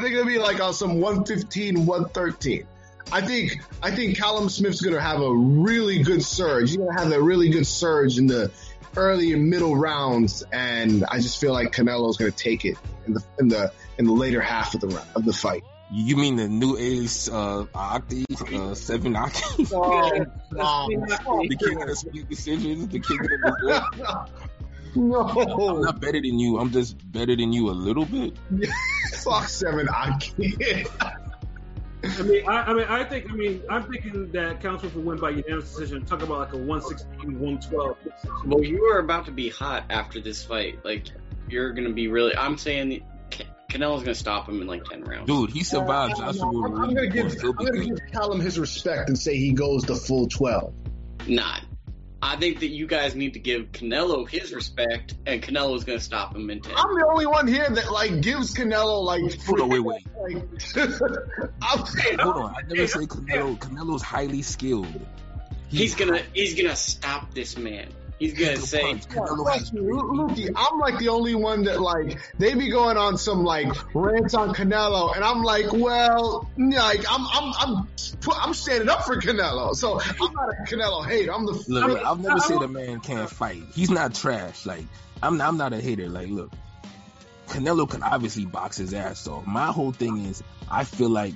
think 0.01 0.13
it'll 0.13 0.25
be 0.25 0.39
like 0.39 0.61
on 0.61 0.75
some 0.75 1.01
115, 1.01 1.87
113. 1.87 2.67
I 3.11 3.21
think 3.23 3.61
I 3.83 3.91
think 3.91 4.19
Callum 4.19 4.49
Smith's 4.49 4.81
gonna 4.81 5.01
have 5.01 5.21
a 5.21 5.35
really 5.35 6.03
good 6.03 6.23
surge. 6.23 6.71
He's 6.71 6.77
gonna 6.77 6.99
have 6.99 7.13
a 7.13 7.21
really 7.21 7.49
good 7.49 7.67
surge 7.67 8.19
in 8.19 8.27
the 8.27 8.51
early 8.97 9.33
and 9.33 9.49
middle 9.49 9.77
rounds, 9.77 10.45
and 10.53 11.05
I 11.05 11.19
just 11.19 11.41
feel 11.41 11.53
like 11.53 11.73
Canelo's 11.73 12.17
gonna 12.17 12.31
take 12.31 12.65
it 12.65 12.77
in 13.07 13.15
the 13.15 13.25
in 13.39 13.49
the 13.49 13.73
in 13.99 14.05
the 14.05 14.13
later 14.13 14.41
half 14.41 14.75
of 14.75 14.81
the 14.81 14.89
round, 14.89 15.09
of 15.15 15.25
the 15.25 15.33
fight. 15.33 15.65
You 15.91 16.17
mean 16.17 16.37
the 16.37 16.49
new 16.49 16.77
age 16.77 17.29
uh, 17.31 17.65
Octi, 17.75 18.27
uh, 18.55 18.75
seven 18.75 19.15
Octi? 19.15 19.73
Oh, 20.61 20.89
the 20.91 21.57
king 21.57 21.81
of 21.81 21.89
the 21.89 21.97
split 21.97 22.29
decisions, 22.29 22.89
the 22.89 23.01
king 23.01 23.21
of 23.21 23.27
the 23.27 23.57
result. 23.63 24.31
I'm 24.95 25.09
no, 25.09 25.81
not 25.81 26.01
better 26.01 26.21
than 26.21 26.39
you. 26.39 26.59
I'm 26.59 26.73
just 26.73 26.97
better 27.13 27.37
than 27.37 27.53
you 27.53 27.71
a 27.71 27.73
little 27.73 28.05
bit. 28.05 28.37
fuck 29.23 29.49
seven. 29.49 29.89
I 29.89 30.19
can't. 30.19 30.89
I 32.19 32.23
mean, 32.23 32.49
I, 32.49 32.63
I 32.63 32.73
mean, 32.73 32.87
I 32.89 33.05
think, 33.05 33.31
I 33.31 33.35
mean, 33.35 33.63
I'm 33.69 33.91
thinking 33.91 34.31
that 34.33 34.61
Callum 34.61 34.81
Smith 34.81 34.95
will 34.95 35.03
win 35.03 35.19
by 35.19 35.31
unanimous 35.31 35.71
decision. 35.71 36.05
Talk 36.05 36.23
about 36.23 36.39
like 36.39 36.53
a 36.53 36.59
116, 36.59 37.39
112. 37.39 37.97
Well, 38.47 38.65
you 38.65 38.85
are 38.85 38.99
about 38.99 39.27
to 39.27 39.33
be 39.33 39.49
hot 39.49 39.85
after 39.91 40.21
this 40.21 40.45
fight. 40.45 40.85
Like 40.85 41.07
you're 41.49 41.73
gonna 41.73 41.93
be 41.93 42.09
really. 42.09 42.37
I'm 42.37 42.59
saying 42.59 43.03
Canelo's 43.69 44.03
gonna 44.03 44.15
stop 44.15 44.49
him 44.49 44.63
in 44.63 44.67
like 44.67 44.85
ten 44.85 45.05
rounds. 45.05 45.27
Dude, 45.27 45.51
he 45.51 45.63
survived 45.63 46.17
Joshua 46.17 46.47
I'm, 46.47 46.75
I'm 46.75 46.95
gonna 46.95 47.07
give 47.07 47.31
before. 47.31 47.55
I'm 47.59 47.67
gonna 47.67 47.85
give 47.85 47.99
Callum 48.11 48.41
his 48.41 48.59
respect 48.59 49.09
and 49.09 49.19
say 49.19 49.37
he 49.37 49.53
goes 49.53 49.83
the 49.83 49.95
full 49.95 50.27
twelve. 50.27 50.75
Not. 51.27 51.63
I 52.21 52.37
think 52.37 52.61
that 52.61 52.69
you 52.69 52.87
guys 52.87 53.15
need 53.15 53.35
to 53.35 53.39
give 53.39 53.71
Canelo 53.71 54.29
his 54.29 54.53
respect, 54.53 55.15
and 55.25 55.41
Canelo's 55.41 55.85
going 55.85 55.99
to 55.99 56.05
stop 56.05 56.35
him 56.35 56.51
in 56.51 56.61
ten. 56.61 56.75
I'm 56.77 56.99
the 56.99 57.07
only 57.07 57.27
one 57.27 57.47
here 57.47 57.69
that 57.69 57.93
like 57.93 58.21
gives 58.21 58.55
Canelo 58.55 59.05
like. 59.05 59.41
Hold 59.45 59.61
on, 59.61 59.69
wait, 59.69 59.81
wait. 59.81 60.07
like 60.21 60.37
I'm 61.63 61.87
saying, 61.87 62.19
Hold 62.19 62.37
on. 62.37 62.55
I 62.57 62.63
never 62.67 62.87
say 62.89 63.07
Canelo. 63.07 63.57
Canelo's 63.59 64.03
highly 64.03 64.43
skilled. 64.43 65.01
He's 65.69 65.95
gonna 65.95 66.23
he's 66.33 66.55
gonna 66.61 66.77
stop 66.77 67.35
this 67.35 67.57
man. 67.57 67.89
He's 68.19 68.35
gonna 68.35 68.55
can 68.55 68.63
say, 68.63 68.83
punch. 68.83 69.07
Lukey, 69.09 70.51
I'm 70.57 70.79
like 70.81 70.99
the 70.99 71.09
only 71.09 71.35
one 71.35 71.65
that 71.65 71.81
like 71.81 72.19
they 72.39 72.55
be 72.55 72.69
going 72.71 72.97
on 72.97 73.17
some 73.17 73.45
like 73.45 73.73
rants 73.95 74.35
on 74.35 74.55
Canelo, 74.55 75.15
and 75.15 75.25
I'm 75.25 75.43
like, 75.43 75.73
well, 75.73 76.51
like 76.57 77.05
I'm 77.09 77.27
I'm 77.31 77.53
I'm 77.59 77.89
I'm 78.33 78.55
standing 78.55 78.89
up 78.89 79.05
for 79.05 79.17
Canelo, 79.17 79.75
so 79.75 80.01
I'm 80.01 80.33
not 80.33 80.49
a 80.49 80.65
Canelo 80.65 81.07
hater. 81.07 81.33
I'm 81.33 81.47
the 81.47 81.53
Look, 81.69 81.87
look, 81.87 82.05
I've 82.05 82.21
never 82.21 82.41
said 82.41 82.63
a 82.63 82.69
man 82.69 83.01
can't 83.01 83.31
fight. 83.31 83.63
He's 83.75 83.91
not 83.91 84.15
trash. 84.15 84.67
Like 84.67 84.85
I'm, 85.23 85.41
I'm 85.41 85.57
not 85.57 85.73
a 85.73 85.81
hater. 85.81 86.09
Like, 86.09 86.29
look, 86.29 86.51
Canelo 87.49 87.89
can 87.89 88.03
obviously 88.03 88.47
box 88.47 88.77
his 88.77 88.95
ass 88.95 89.27
off. 89.27 89.47
My 89.47 89.67
whole 89.67 89.93
thing 89.93 90.25
is, 90.27 90.43
I 90.71 90.85
feel 90.85 91.09
like 91.09 91.35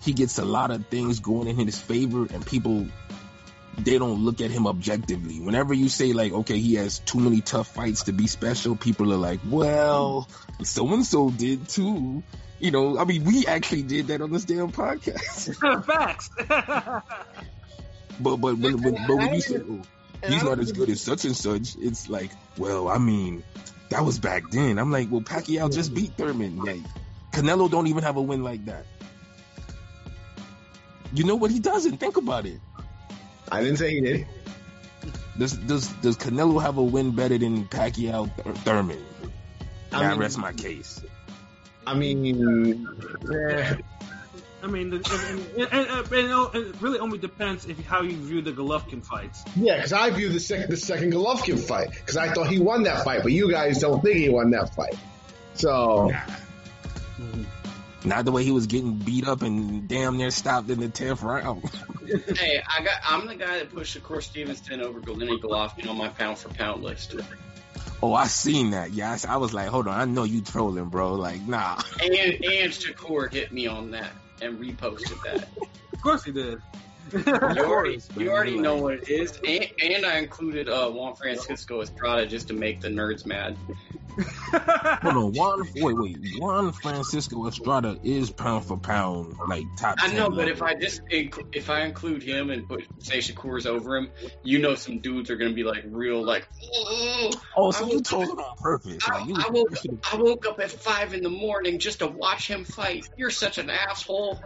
he 0.00 0.12
gets 0.12 0.38
a 0.38 0.44
lot 0.44 0.70
of 0.70 0.86
things 0.86 1.20
going 1.20 1.48
in 1.48 1.56
his 1.56 1.80
favor, 1.80 2.26
and 2.32 2.44
people 2.44 2.86
they 3.78 3.98
don't 3.98 4.24
look 4.24 4.40
at 4.40 4.50
him 4.50 4.66
objectively. 4.66 5.40
Whenever 5.40 5.74
you 5.74 5.88
say 5.88 6.12
like, 6.12 6.32
okay, 6.32 6.58
he 6.58 6.74
has 6.74 6.98
too 7.00 7.20
many 7.20 7.40
tough 7.40 7.74
fights 7.74 8.04
to 8.04 8.12
be 8.12 8.26
special, 8.26 8.76
people 8.76 9.12
are 9.12 9.18
like, 9.18 9.40
well, 9.46 10.28
so 10.62 10.92
and 10.92 11.04
so 11.04 11.30
did 11.30 11.68
too. 11.68 12.22
You 12.58 12.70
know, 12.70 12.98
I 12.98 13.04
mean, 13.04 13.24
we 13.24 13.46
actually 13.46 13.82
did 13.82 14.06
that 14.06 14.22
on 14.22 14.32
this 14.32 14.44
damn 14.44 14.72
podcast. 14.72 15.84
Facts. 15.84 16.30
But 18.18 18.36
but 18.36 18.56
when, 18.56 18.82
when 18.82 18.94
but 19.06 19.16
when 19.16 19.34
you 19.34 19.40
say 19.42 19.56
oh, 19.56 19.82
he's 20.26 20.42
not 20.42 20.58
as 20.58 20.72
good 20.72 20.88
as 20.88 21.02
such 21.02 21.24
and 21.26 21.36
such, 21.36 21.76
it's 21.76 22.08
like, 22.08 22.30
well, 22.56 22.88
I 22.88 22.96
mean, 22.96 23.44
that 23.90 24.04
was 24.04 24.18
back 24.18 24.50
then. 24.50 24.78
I'm 24.78 24.90
like, 24.90 25.10
well, 25.10 25.20
Pacquiao 25.20 25.72
just 25.72 25.94
beat 25.94 26.12
Thurman. 26.16 26.56
Like, 26.56 26.80
Canelo 27.32 27.70
don't 27.70 27.88
even 27.88 28.04
have 28.04 28.16
a 28.16 28.22
win 28.22 28.42
like 28.42 28.64
that. 28.66 28.86
You 31.12 31.24
know 31.24 31.36
what 31.36 31.50
he 31.50 31.60
doesn't? 31.60 31.98
Think 31.98 32.16
about 32.16 32.46
it. 32.46 32.60
I 33.50 33.62
didn't 33.62 33.78
say 33.78 33.90
he 33.94 34.00
did. 34.00 34.26
Does 35.38 35.52
does 35.52 35.88
does 36.02 36.16
Canelo 36.16 36.60
have 36.62 36.78
a 36.78 36.82
win 36.82 37.10
better 37.12 37.38
than 37.38 37.66
Pacquiao 37.66 38.30
Thur- 38.36 38.52
Thurman? 38.54 39.04
I 39.92 40.02
Now 40.02 40.10
mean- 40.10 40.18
rest 40.20 40.38
my 40.38 40.52
case. 40.52 41.00
I 41.86 41.94
mean, 41.94 42.88
yeah. 43.30 43.76
I 44.62 44.66
mean, 44.66 44.90
the, 44.90 44.96
and, 45.56 45.70
and, 45.72 45.88
and, 46.12 46.12
and 46.12 46.66
it 46.66 46.74
really 46.80 46.98
only 46.98 47.18
depends 47.18 47.66
if 47.66 47.78
how 47.86 48.00
you 48.02 48.16
view 48.16 48.42
the 48.42 48.50
Golovkin 48.50 49.04
fights. 49.04 49.44
yeah, 49.54 49.76
because 49.76 49.92
I 49.92 50.10
view 50.10 50.28
the 50.30 50.40
second 50.40 50.70
the 50.70 50.76
second 50.76 51.12
Golovkin 51.12 51.60
fight 51.60 51.90
because 51.90 52.16
I 52.16 52.32
thought 52.32 52.48
he 52.48 52.58
won 52.58 52.82
that 52.84 53.04
fight, 53.04 53.22
but 53.22 53.30
you 53.30 53.48
guys 53.50 53.78
don't 53.78 54.02
think 54.02 54.16
he 54.16 54.28
won 54.28 54.50
that 54.50 54.74
fight. 54.74 54.96
So 55.54 56.10
Not 58.06 58.24
the 58.24 58.30
way 58.30 58.44
he 58.44 58.52
was 58.52 58.68
getting 58.68 58.94
beat 58.94 59.26
up 59.26 59.42
and 59.42 59.88
damn 59.88 60.16
near 60.16 60.30
stopped 60.30 60.70
in 60.70 60.78
the 60.78 60.88
tenth 60.88 61.22
round. 61.22 61.64
"Hey, 62.06 62.62
I 62.66 62.84
got 62.84 62.94
I'm 63.04 63.26
the 63.26 63.34
guy 63.34 63.58
that 63.58 63.74
pushed 63.74 64.00
Shakur 64.00 64.22
Stevenson 64.22 64.80
over 64.80 65.00
Galini 65.00 65.40
Golovkin 65.40 65.88
on 65.88 65.98
my 65.98 66.08
pound 66.08 66.38
for 66.38 66.48
pound 66.50 66.84
list." 66.84 67.16
oh, 68.02 68.14
I 68.14 68.28
seen 68.28 68.70
that. 68.70 68.92
Yeah, 68.92 69.18
I 69.28 69.38
was 69.38 69.52
like, 69.52 69.68
hold 69.68 69.88
on, 69.88 70.00
I 70.00 70.04
know 70.04 70.22
you 70.22 70.40
trolling, 70.40 70.84
bro. 70.84 71.14
Like, 71.14 71.40
nah. 71.42 71.80
And 72.00 72.14
and 72.14 72.72
Shakur 72.72 73.32
hit 73.32 73.50
me 73.50 73.66
on 73.66 73.90
that 73.90 74.12
and 74.40 74.60
reposted 74.60 75.20
that. 75.24 75.48
Of 75.92 76.00
course 76.00 76.22
he 76.22 76.30
did. 76.30 76.60
You 77.12 77.24
already, 77.26 77.56
course, 77.56 78.08
you 78.16 78.30
already 78.30 78.58
know 78.58 78.76
what 78.76 78.94
it 78.94 79.08
is, 79.08 79.38
and, 79.46 79.66
and 79.82 80.06
I 80.06 80.18
included 80.18 80.68
uh, 80.68 80.90
Juan 80.90 81.14
Francisco 81.14 81.80
Estrada 81.80 82.26
just 82.26 82.48
to 82.48 82.54
make 82.54 82.80
the 82.80 82.88
nerds 82.88 83.26
mad. 83.26 83.56
Hold 84.18 85.16
on, 85.16 85.32
Juan. 85.34 85.68
Wait, 85.76 85.96
wait. 85.96 86.40
Juan 86.40 86.72
Francisco 86.72 87.46
Estrada 87.46 87.98
is 88.02 88.30
pound 88.30 88.64
for 88.64 88.78
pound, 88.78 89.34
like 89.48 89.64
top. 89.76 89.96
I 90.00 90.08
10 90.08 90.16
know, 90.16 90.28
but 90.28 90.38
level. 90.38 90.52
if 90.52 90.62
I 90.62 90.74
just 90.74 91.02
inc- 91.12 91.44
if 91.52 91.68
I 91.68 91.82
include 91.82 92.22
him 92.22 92.50
and 92.50 92.66
put 92.66 92.86
say 92.98 93.18
Shakur's 93.18 93.66
over 93.66 93.96
him, 93.96 94.10
you 94.42 94.58
know 94.58 94.74
some 94.74 95.00
dudes 95.00 95.30
are 95.30 95.36
gonna 95.36 95.52
be 95.52 95.64
like 95.64 95.84
real 95.86 96.24
like. 96.24 96.48
"Ugh." 96.62 97.34
oh, 97.56 97.70
so 97.70 97.84
I 97.84 97.88
you 97.88 98.00
told 98.00 98.30
him 98.30 98.38
on 98.38 98.56
purpose. 98.56 98.98
I, 99.06 99.18
Like, 99.18 99.28
you, 99.28 99.34
I 99.36 99.50
woke 99.50 99.72
I 100.12 100.16
woke 100.16 100.46
up 100.46 100.60
at 100.60 100.70
five 100.70 101.12
in 101.12 101.22
the 101.22 101.30
morning 101.30 101.78
just 101.78 101.98
to 101.98 102.06
watch 102.06 102.48
him 102.48 102.64
fight. 102.64 103.08
You're 103.16 103.30
such 103.30 103.58
an 103.58 103.68
asshole. 103.68 104.40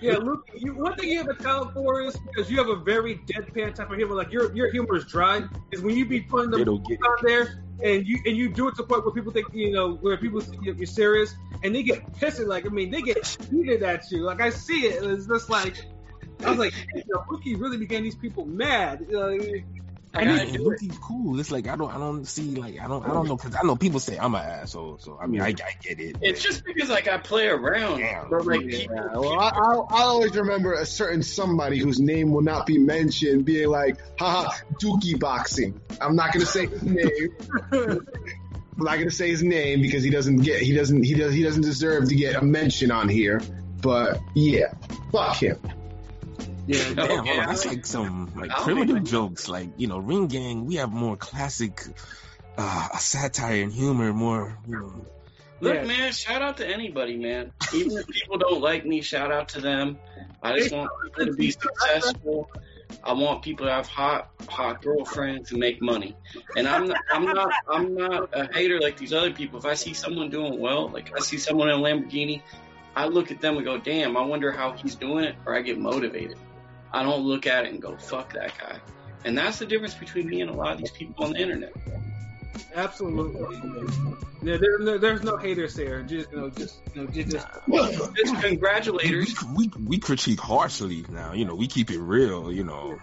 yeah, 0.00 0.16
Luke. 0.16 0.48
You, 0.56 0.74
one 0.74 0.96
thing 0.96 1.10
you 1.10 1.18
have 1.18 1.28
a 1.28 1.34
talent 1.34 1.72
for 1.72 2.02
is 2.02 2.16
because 2.16 2.50
you 2.50 2.58
have 2.58 2.68
a 2.68 2.76
very 2.76 3.16
deadpan 3.16 3.74
type 3.74 3.90
of 3.90 3.96
humor. 3.96 4.16
Like 4.16 4.32
your 4.32 4.52
your 4.54 4.70
humor 4.70 4.96
is 4.96 5.04
dry. 5.04 5.42
Is 5.70 5.82
when 5.82 5.96
you 5.96 6.06
be 6.06 6.20
putting 6.20 6.50
They 6.50 6.58
them 6.58 6.66
don't 6.66 6.88
get 6.88 6.98
out 7.06 7.18
there 7.22 7.62
and 7.82 8.06
you 8.06 8.18
and 8.26 8.36
you 8.36 8.48
do 8.48 8.68
it 8.68 8.72
to 8.72 8.82
the 8.82 8.88
point 8.88 9.04
where 9.04 9.14
people 9.14 9.32
think 9.32 9.46
you 9.52 9.70
know 9.70 9.94
where 9.96 10.16
people 10.16 10.42
you're 10.62 10.86
serious 10.86 11.34
and 11.62 11.74
they 11.74 11.82
get 11.82 12.12
pissed. 12.14 12.40
Like 12.40 12.66
I 12.66 12.70
mean, 12.70 12.90
they 12.90 13.02
get 13.02 13.26
heated 13.50 13.82
at 13.82 14.10
you. 14.10 14.22
Like 14.22 14.40
I 14.40 14.50
see 14.50 14.86
it. 14.86 15.02
It's 15.02 15.26
just 15.26 15.50
like. 15.50 15.84
I 16.44 16.50
was 16.50 16.58
like, 16.60 16.72
you 16.94 17.02
know, 17.08 17.24
Rookie 17.28 17.56
really 17.56 17.78
began 17.78 18.04
these 18.04 18.14
people 18.14 18.46
mad. 18.46 19.12
Uh, 19.12 19.32
I 20.14 20.20
And, 20.22 20.30
gotta 20.30 20.42
and 20.48 20.52
do 20.56 20.70
it. 20.70 20.80
Lukey's 20.80 20.98
cool. 20.98 21.38
It's 21.38 21.50
like 21.50 21.68
I 21.68 21.76
don't, 21.76 21.94
I 21.94 21.98
don't 21.98 22.24
see 22.26 22.54
like 22.56 22.80
I 22.80 22.88
don't, 22.88 23.04
I 23.04 23.12
don't 23.12 23.28
know 23.28 23.36
because 23.36 23.54
I 23.54 23.62
know 23.66 23.76
people 23.76 24.00
say 24.00 24.16
I'm 24.18 24.34
an 24.34 24.42
asshole. 24.42 24.98
So 24.98 25.18
I 25.20 25.26
mean, 25.26 25.42
I, 25.42 25.48
I 25.48 25.52
get 25.82 26.00
it. 26.00 26.16
It's 26.22 26.42
just 26.42 26.64
because 26.64 26.88
like 26.88 27.08
I 27.08 27.18
play 27.18 27.46
around, 27.48 28.00
Damn. 28.00 28.30
but 28.30 28.46
like 28.46 28.62
Yeah, 28.62 28.78
people, 28.78 28.96
well, 29.12 29.38
I, 29.38 29.50
I'll, 29.54 29.86
I'll 29.90 30.08
always 30.08 30.34
remember 30.34 30.72
a 30.74 30.86
certain 30.86 31.22
somebody 31.22 31.78
whose 31.78 32.00
name 32.00 32.30
will 32.32 32.42
not 32.42 32.66
be 32.66 32.78
mentioned 32.78 33.44
being 33.44 33.68
like, 33.68 33.98
haha, 34.18 34.50
Dookie 34.82 35.18
boxing. 35.18 35.80
I'm 36.00 36.16
not 36.16 36.32
going 36.32 36.44
to 36.44 36.50
say 36.50 36.66
his 36.66 36.82
name. 36.82 37.36
I'm 37.72 38.84
not 38.84 38.94
going 38.94 39.08
to 39.08 39.14
say 39.14 39.28
his 39.28 39.42
name 39.42 39.82
because 39.82 40.02
he 40.04 40.10
doesn't 40.10 40.38
get, 40.38 40.62
he 40.62 40.72
doesn't, 40.72 41.02
he 41.02 41.14
does, 41.14 41.34
he 41.34 41.42
doesn't 41.42 41.62
deserve 41.62 42.08
to 42.08 42.14
get 42.14 42.36
a 42.36 42.42
mention 42.42 42.90
on 42.90 43.08
here. 43.08 43.40
But 43.82 44.20
yeah, 44.34 44.72
fuck 45.12 45.36
him. 45.36 45.58
yeah, 46.76 46.92
Damn, 46.94 47.06
hold 47.08 47.20
Okay, 47.20 47.38
on. 47.40 47.46
That's 47.46 47.66
like 47.66 47.86
some 47.86 48.32
like 48.36 48.50
I'll 48.50 48.62
primitive 48.64 49.02
jokes. 49.04 49.48
Like 49.48 49.70
you 49.78 49.86
know, 49.86 49.98
Ring 49.98 50.26
Gang. 50.26 50.66
We 50.66 50.76
have 50.76 50.92
more 50.92 51.16
classic 51.16 51.80
uh, 52.58 52.88
satire 52.98 53.62
and 53.62 53.72
humor. 53.72 54.12
More, 54.12 54.58
you 54.66 54.78
know. 54.78 54.92
Look, 55.60 55.74
Yeah. 55.74 55.84
man, 55.84 56.12
shout 56.12 56.42
out 56.42 56.58
to 56.58 56.66
anybody, 56.68 57.16
man. 57.16 57.52
Even 57.74 57.96
if 57.96 58.06
people 58.06 58.38
don't 58.38 58.60
like 58.60 58.84
me, 58.86 59.00
shout 59.00 59.32
out 59.32 59.48
to 59.50 59.60
them. 59.60 59.98
I 60.42 60.56
just 60.58 60.72
want 60.72 60.90
people 61.04 61.26
to 61.26 61.32
be 61.32 61.50
successful. 61.50 62.50
I 63.02 63.12
want 63.14 63.42
people 63.42 63.66
to 63.66 63.72
have 63.72 63.86
hot, 63.86 64.30
hot 64.48 64.82
girlfriends 64.82 65.50
and 65.50 65.58
make 65.60 65.82
money. 65.82 66.16
And 66.56 66.68
I'm 66.68 66.86
not, 66.86 66.98
I'm 67.12 67.24
not, 67.24 67.52
I'm 67.68 67.94
not 67.94 68.30
a 68.32 68.52
hater 68.52 68.78
like 68.80 68.96
these 68.98 69.12
other 69.12 69.32
people. 69.32 69.58
If 69.58 69.66
I 69.66 69.74
see 69.74 69.94
someone 69.94 70.30
doing 70.30 70.60
well, 70.60 70.88
like 70.90 71.12
I 71.16 71.20
see 71.20 71.38
someone 71.38 71.68
in 71.70 71.74
a 71.80 71.82
Lamborghini, 71.82 72.40
I 72.94 73.06
look 73.06 73.30
at 73.30 73.40
them 73.40 73.56
and 73.56 73.64
go, 73.64 73.78
"Damn, 73.78 74.16
I 74.16 74.22
wonder 74.22 74.52
how 74.52 74.72
he's 74.72 74.94
doing 74.94 75.24
it," 75.24 75.36
or 75.44 75.54
I 75.56 75.62
get 75.62 75.78
motivated. 75.78 76.38
I 76.92 77.02
don't 77.02 77.22
look 77.22 77.46
at 77.46 77.66
it 77.66 77.72
and 77.72 77.82
go, 77.82 77.96
"Fuck 77.96 78.32
that 78.34 78.52
guy." 78.58 78.80
And 79.24 79.36
that's 79.36 79.58
the 79.58 79.66
difference 79.66 79.94
between 79.94 80.28
me 80.28 80.40
and 80.40 80.50
a 80.50 80.54
lot 80.54 80.72
of 80.72 80.78
these 80.78 80.90
people 80.90 81.24
on 81.24 81.32
the 81.32 81.40
internet. 81.40 81.72
absolutely. 82.74 83.56
Yeah, 84.42 84.56
there, 84.56 84.78
there, 84.80 84.98
there's 84.98 85.22
no 85.22 85.36
haters 85.36 85.74
there. 85.74 86.02
Just 86.02 86.30
you 86.30 86.38
know, 86.38 86.50
just 86.50 86.80
you 86.94 87.02
know, 87.02 87.10
just, 87.10 87.30
just 87.30 87.46
Just 88.14 88.34
congratulators. 88.34 89.42
We, 89.56 89.68
we 89.68 89.84
we 89.84 89.98
critique 89.98 90.40
harshly 90.40 91.04
now. 91.08 91.32
You 91.32 91.44
know, 91.44 91.54
we 91.54 91.66
keep 91.66 91.90
it 91.90 91.98
real. 91.98 92.52
You 92.52 92.64
know, 92.64 92.98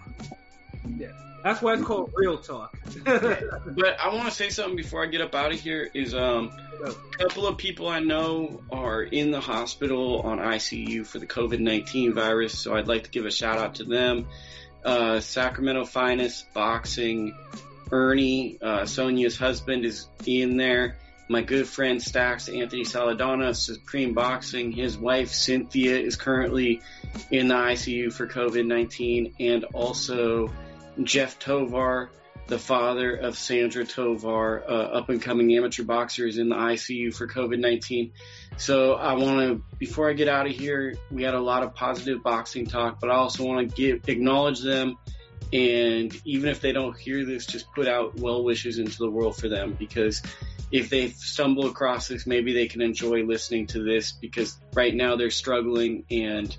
that's 1.46 1.62
why 1.62 1.74
it's 1.74 1.84
called 1.84 2.12
real 2.16 2.38
talk. 2.38 2.76
But 3.06 4.00
I 4.00 4.12
want 4.12 4.24
to 4.24 4.32
say 4.32 4.48
something 4.48 4.74
before 4.74 5.04
I 5.04 5.06
get 5.06 5.20
up 5.20 5.32
out 5.36 5.52
of 5.52 5.60
here. 5.60 5.88
Is 5.94 6.12
um, 6.12 6.50
a 6.84 6.92
couple 7.18 7.46
of 7.46 7.56
people 7.56 7.88
I 7.88 8.00
know 8.00 8.62
are 8.72 9.00
in 9.02 9.30
the 9.30 9.38
hospital 9.38 10.22
on 10.22 10.38
ICU 10.38 11.06
for 11.06 11.20
the 11.20 11.26
COVID 11.26 11.60
nineteen 11.60 12.14
virus, 12.14 12.58
so 12.58 12.74
I'd 12.74 12.88
like 12.88 13.04
to 13.04 13.10
give 13.10 13.26
a 13.26 13.30
shout 13.30 13.58
out 13.58 13.76
to 13.76 13.84
them. 13.84 14.26
Uh, 14.84 15.20
Sacramento 15.20 15.84
Finest 15.84 16.52
Boxing, 16.52 17.36
Ernie, 17.92 18.58
uh, 18.60 18.84
Sonia's 18.86 19.36
husband 19.36 19.84
is 19.84 20.08
in 20.26 20.56
there. 20.56 20.96
My 21.28 21.42
good 21.42 21.68
friend 21.68 22.00
Stax 22.00 22.52
Anthony 22.52 22.82
Saladana, 22.82 23.54
Supreme 23.54 24.14
Boxing, 24.14 24.72
his 24.72 24.98
wife 24.98 25.30
Cynthia 25.30 25.96
is 25.96 26.16
currently 26.16 26.82
in 27.30 27.46
the 27.46 27.54
ICU 27.54 28.12
for 28.12 28.26
COVID 28.26 28.66
nineteen, 28.66 29.34
and 29.38 29.62
also 29.64 30.50
Jeff 31.02 31.38
Tovar, 31.38 32.10
the 32.46 32.58
father 32.58 33.14
of 33.16 33.36
Sandra 33.36 33.84
Tovar, 33.84 34.62
uh, 34.66 34.72
up 34.72 35.08
and 35.08 35.20
coming 35.20 35.54
amateur 35.56 35.82
boxer, 35.82 36.26
is 36.26 36.38
in 36.38 36.48
the 36.48 36.56
ICU 36.56 37.14
for 37.14 37.26
COVID 37.26 37.58
19. 37.58 38.12
So 38.56 38.94
I 38.94 39.14
want 39.14 39.38
to, 39.40 39.62
before 39.78 40.08
I 40.08 40.12
get 40.12 40.28
out 40.28 40.46
of 40.46 40.52
here, 40.52 40.94
we 41.10 41.22
had 41.22 41.34
a 41.34 41.40
lot 41.40 41.62
of 41.62 41.74
positive 41.74 42.22
boxing 42.22 42.66
talk, 42.66 43.00
but 43.00 43.10
I 43.10 43.14
also 43.14 43.44
want 43.44 43.74
to 43.74 44.00
acknowledge 44.06 44.60
them. 44.60 44.96
And 45.52 46.14
even 46.24 46.48
if 46.48 46.60
they 46.60 46.72
don't 46.72 46.96
hear 46.96 47.24
this, 47.24 47.46
just 47.46 47.72
put 47.72 47.86
out 47.86 48.18
well 48.18 48.42
wishes 48.42 48.78
into 48.78 48.98
the 48.98 49.10
world 49.10 49.36
for 49.36 49.48
them 49.48 49.76
because 49.78 50.22
if 50.72 50.90
they 50.90 51.10
stumble 51.10 51.66
across 51.66 52.08
this, 52.08 52.26
maybe 52.26 52.52
they 52.52 52.66
can 52.66 52.82
enjoy 52.82 53.22
listening 53.22 53.68
to 53.68 53.82
this 53.82 54.12
because 54.12 54.58
right 54.74 54.94
now 54.94 55.16
they're 55.16 55.30
struggling 55.30 56.04
and 56.10 56.56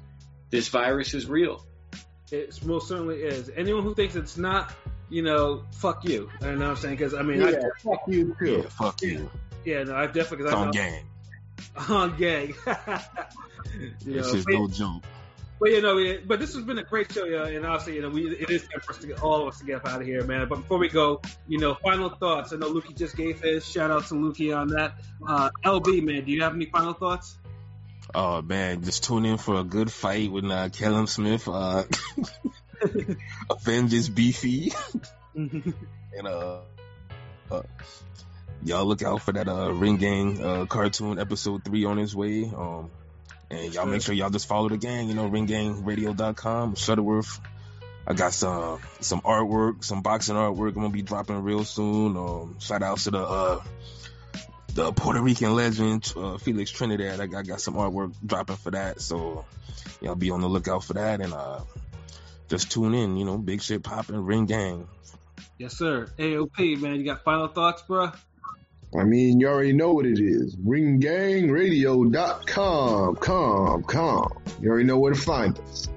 this 0.50 0.70
virus 0.70 1.14
is 1.14 1.28
real. 1.28 1.66
It 2.32 2.64
most 2.66 2.88
certainly 2.88 3.18
is. 3.22 3.50
Anyone 3.56 3.84
who 3.84 3.96
thinks 3.96 4.16
it's 4.16 4.38
not, 4.38 4.74
you 5.10 5.22
know, 5.22 5.64
fuck 5.72 6.04
you. 6.04 6.30
You 6.42 6.48
know 6.54 6.58
what 6.60 6.68
I'm 6.70 6.76
saying? 6.76 6.96
Because 6.98 7.14
I 7.14 7.22
mean, 7.22 7.40
Yeah, 7.42 7.48
I, 7.48 7.80
fuck 7.82 8.02
you 8.08 8.36
Yeah, 8.42 8.48
too. 8.48 8.64
fuck 8.64 9.02
you. 9.02 9.30
yeah, 9.66 9.84
no, 9.84 9.96
I've 9.96 10.14
definitely 10.14 10.46
It's 10.46 10.54
cause 10.54 10.62
I 10.62 10.66
on 10.68 10.72
gang. 10.72 11.04
on 11.90 12.18
gang. 12.18 12.48
you 14.06 14.14
This 14.14 14.28
know, 14.34 14.38
is 14.40 14.46
but, 14.46 14.54
no 14.54 14.68
joke. 14.68 15.04
but 15.60 15.72
you 15.72 15.82
know, 15.82 15.98
it, 15.98 16.28
but 16.28 16.40
this 16.40 16.54
has 16.56 16.64
been 16.64 16.78
a 16.80 16.84
great 16.84 17.12
show, 17.12 17.24
yeah, 17.26 17.46
and 17.48 17.66
honestly, 17.66 17.96
you 17.96 18.02
know, 18.02 18.10
we 18.10 18.28
it 18.28 18.50
is 18.50 18.62
time 18.64 18.82
for 18.82 18.92
us 18.92 18.98
to 19.00 19.08
get 19.08 19.22
all 19.24 19.42
of 19.44 19.48
us 19.48 19.60
to 19.60 19.66
get 19.66 19.78
up 19.78 19.88
out 19.88 20.02
of 20.02 20.08
here, 20.08 20.24
man. 20.26 20.48
But 20.50 20.58
before 20.58 20.78
we 20.78 20.90
go, 20.90 21.22
you 21.48 21.58
know, 21.60 21.76
final 21.76 22.10
thoughts. 22.10 22.52
I 22.54 22.58
know 22.58 22.72
Lukey 22.74 22.96
just 22.96 23.16
gave 23.16 23.40
his 23.42 23.66
shout 23.66 23.90
out 23.90 24.06
to 24.08 24.14
Lukey 24.16 24.56
on 24.56 24.68
that. 24.70 24.96
Uh, 25.28 25.50
LB, 25.66 26.04
man, 26.04 26.26
do 26.26 26.32
you 26.32 26.42
have 26.44 26.54
any 26.54 26.66
final 26.66 26.94
thoughts? 26.94 27.38
Oh 28.16 28.42
man, 28.42 28.84
just 28.84 29.04
tune 29.04 29.26
in 29.26 29.38
for 29.38 29.60
a 29.60 29.64
good 29.64 29.92
fight 29.92 30.32
with 30.32 30.46
uh, 30.46 30.70
Callum 30.70 31.08
Smith, 31.08 31.48
uh, 31.48 31.84
Avengers 33.50 34.10
Beefy, 34.10 34.72
and 35.36 35.74
uh, 36.24 36.60
uh, 37.52 37.62
y'all 38.64 38.86
look 38.86 39.02
out 39.02 39.22
for 39.22 39.34
that 39.34 39.48
uh, 39.48 39.74
Ring 39.74 39.98
Gang 39.98 40.44
uh, 40.44 40.66
cartoon 40.66 41.20
episode 41.20 41.66
three 41.66 41.86
on 41.86 42.00
its 42.00 42.16
way. 42.16 42.44
Um, 42.46 42.90
and 43.50 43.74
y'all 43.74 43.86
make 43.86 44.02
sure 44.02 44.14
y'all 44.14 44.30
just 44.30 44.48
follow 44.48 44.70
the 44.70 44.78
gang. 44.78 45.08
You 45.08 45.14
know, 45.14 45.30
ringgangradio.com, 45.30 46.76
Shuttleworth. 46.76 47.40
I 48.06 48.14
got 48.14 48.34
some 48.34 48.80
some 49.02 49.22
artwork, 49.22 49.84
some 49.84 50.02
boxing 50.02 50.36
artwork. 50.36 50.70
I'm 50.70 50.82
gonna 50.82 50.90
be 50.90 51.02
dropping 51.02 51.44
real 51.44 51.66
soon. 51.66 52.16
Um, 52.16 52.56
shout 52.60 52.84
out 52.84 53.00
to 53.00 53.12
the 53.12 53.20
uh, 53.20 53.62
the 54.78 54.94
Puerto 54.94 55.22
Rican 55.24 55.56
legend 55.56 56.14
uh, 56.16 56.38
Felix 56.38 56.70
Trinidad. 56.70 57.20
I 57.20 57.26
got, 57.26 57.40
I 57.40 57.42
got 57.42 57.60
some 57.60 57.74
artwork 57.74 58.14
dropping 58.24 58.58
for 58.58 58.70
that, 58.72 59.02
so 59.02 59.44
y'all 60.02 60.14
be 60.14 60.30
on 60.30 60.42
the 60.42 60.48
lookout 60.48 60.84
for 60.84 60.94
that 60.94 61.20
and 61.20 61.34
uh, 61.34 61.62
just 62.48 62.72
tune 62.72 62.94
in. 62.94 63.18
You 63.18 63.26
know, 63.26 63.40
big 63.40 63.64
shit 63.64 63.82
popping, 63.82 64.24
Ring 64.24 64.46
Gang. 64.46 64.88
yes, 65.58 65.76
sir. 65.76 66.08
AOP, 66.20 66.80
man, 66.80 66.98
you 66.98 67.06
got 67.06 67.24
final 67.24 67.48
thoughts, 67.48 67.82
bro? 67.82 68.12
I 68.98 69.04
mean, 69.04 69.40
you 69.40 69.48
already 69.48 69.74
know 69.74 69.94
what 69.94 70.06
it 70.06 70.20
is. 70.20 70.56
Ringgangradio.com. 70.56 73.16
Com, 73.16 73.84
com. 73.84 74.30
You 74.62 74.70
already 74.70 74.86
know 74.86 75.00
where 75.00 75.14
to 75.14 75.20
find 75.20 75.58
us. 75.58 75.90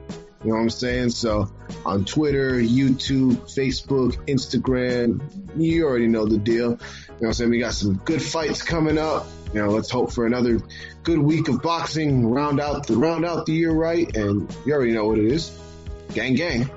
You 0.42 0.52
know 0.52 0.56
what 0.56 0.62
I'm 0.62 0.70
saying? 0.70 1.10
So 1.10 1.52
on 1.84 2.06
Twitter, 2.06 2.52
YouTube, 2.52 3.34
Facebook, 3.54 4.26
Instagram, 4.26 5.20
you 5.54 5.84
already 5.84 6.06
know 6.06 6.24
the 6.24 6.38
deal. 6.38 6.78
You 7.20 7.24
know 7.24 7.28
what 7.28 7.28
I'm 7.28 7.32
saying? 7.34 7.50
We 7.50 7.58
got 7.58 7.74
some 7.74 7.96
good 7.96 8.22
fights 8.22 8.62
coming 8.62 8.96
up. 8.96 9.26
You 9.52 9.60
know, 9.60 9.68
let's 9.68 9.90
hope 9.90 10.10
for 10.10 10.24
another 10.24 10.58
good 11.02 11.18
week 11.18 11.48
of 11.48 11.60
boxing, 11.60 12.30
round 12.30 12.60
out 12.60 12.86
the 12.86 12.96
round 12.96 13.26
out 13.26 13.44
the 13.44 13.52
year 13.52 13.72
right, 13.72 14.16
and 14.16 14.50
you 14.64 14.72
already 14.72 14.92
know 14.92 15.06
what 15.06 15.18
it 15.18 15.26
is. 15.26 15.50
Gang 16.14 16.34
gang. 16.34 16.70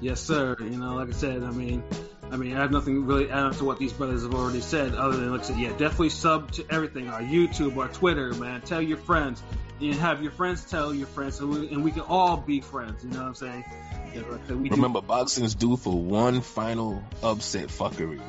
Yes, 0.00 0.20
sir. 0.20 0.56
You 0.60 0.78
know, 0.78 0.94
like 0.94 1.08
I 1.08 1.12
said, 1.12 1.42
I 1.42 1.50
mean, 1.50 1.82
I 2.30 2.36
mean, 2.36 2.56
I 2.56 2.60
have 2.60 2.70
nothing 2.70 3.06
really 3.06 3.26
to 3.26 3.32
add 3.32 3.54
to 3.54 3.64
what 3.64 3.80
these 3.80 3.92
brothers 3.92 4.22
have 4.22 4.34
already 4.34 4.60
said, 4.60 4.94
other 4.94 5.16
than 5.16 5.32
like 5.32 5.40
I 5.40 5.44
said, 5.44 5.58
yeah, 5.58 5.70
definitely 5.70 6.10
sub 6.10 6.52
to 6.52 6.66
everything, 6.70 7.08
our 7.08 7.20
YouTube, 7.20 7.76
our 7.76 7.88
Twitter, 7.88 8.32
man. 8.34 8.60
Tell 8.60 8.80
your 8.80 8.98
friends, 8.98 9.42
and 9.80 9.94
have 9.94 10.22
your 10.22 10.30
friends 10.30 10.64
tell 10.64 10.94
your 10.94 11.08
friends, 11.08 11.40
and 11.40 11.50
we, 11.50 11.68
and 11.70 11.82
we 11.82 11.90
can 11.90 12.02
all 12.02 12.36
be 12.36 12.60
friends. 12.60 13.02
You 13.02 13.10
know 13.10 13.18
what 13.18 13.26
I'm 13.26 13.34
saying? 13.34 13.64
Yeah, 14.14 14.20
like 14.30 14.44
I 14.44 14.46
said, 14.46 14.62
do- 14.62 14.70
Remember, 14.70 15.00
boxing's 15.00 15.56
due 15.56 15.76
for 15.76 15.92
one 15.92 16.40
final 16.40 17.02
upset 17.20 17.68
fuckery. 17.68 18.20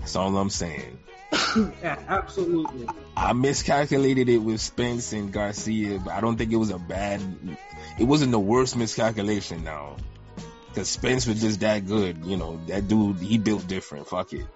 That's 0.00 0.16
all 0.16 0.36
I'm 0.36 0.50
saying. 0.50 0.98
yeah, 1.56 1.98
absolutely. 2.08 2.88
I 3.16 3.32
miscalculated 3.32 4.28
it 4.28 4.38
with 4.38 4.60
Spence 4.60 5.12
and 5.12 5.32
Garcia, 5.32 5.98
but 5.98 6.12
I 6.12 6.20
don't 6.20 6.36
think 6.36 6.52
it 6.52 6.56
was 6.56 6.70
a 6.70 6.78
bad. 6.78 7.20
It 7.98 8.04
wasn't 8.04 8.32
the 8.32 8.38
worst 8.38 8.76
miscalculation 8.76 9.64
now, 9.64 9.96
because 10.68 10.88
Spence 10.88 11.26
was 11.26 11.40
just 11.40 11.60
that 11.60 11.86
good. 11.86 12.24
You 12.24 12.36
know, 12.36 12.60
that 12.66 12.88
dude 12.88 13.18
he 13.18 13.38
built 13.38 13.66
different. 13.66 14.08
Fuck 14.08 14.32
it. 14.32 14.46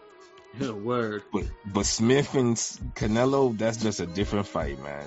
Yeah, 0.59 0.71
word. 0.71 1.23
But 1.33 1.45
but 1.67 1.87
Smith 1.87 2.35
and 2.35 2.57
Canelo, 2.95 3.57
that's 3.57 3.79
just 3.79 4.01
a 4.01 4.07
different 4.07 4.47
fight, 4.47 4.83
man. 4.83 5.07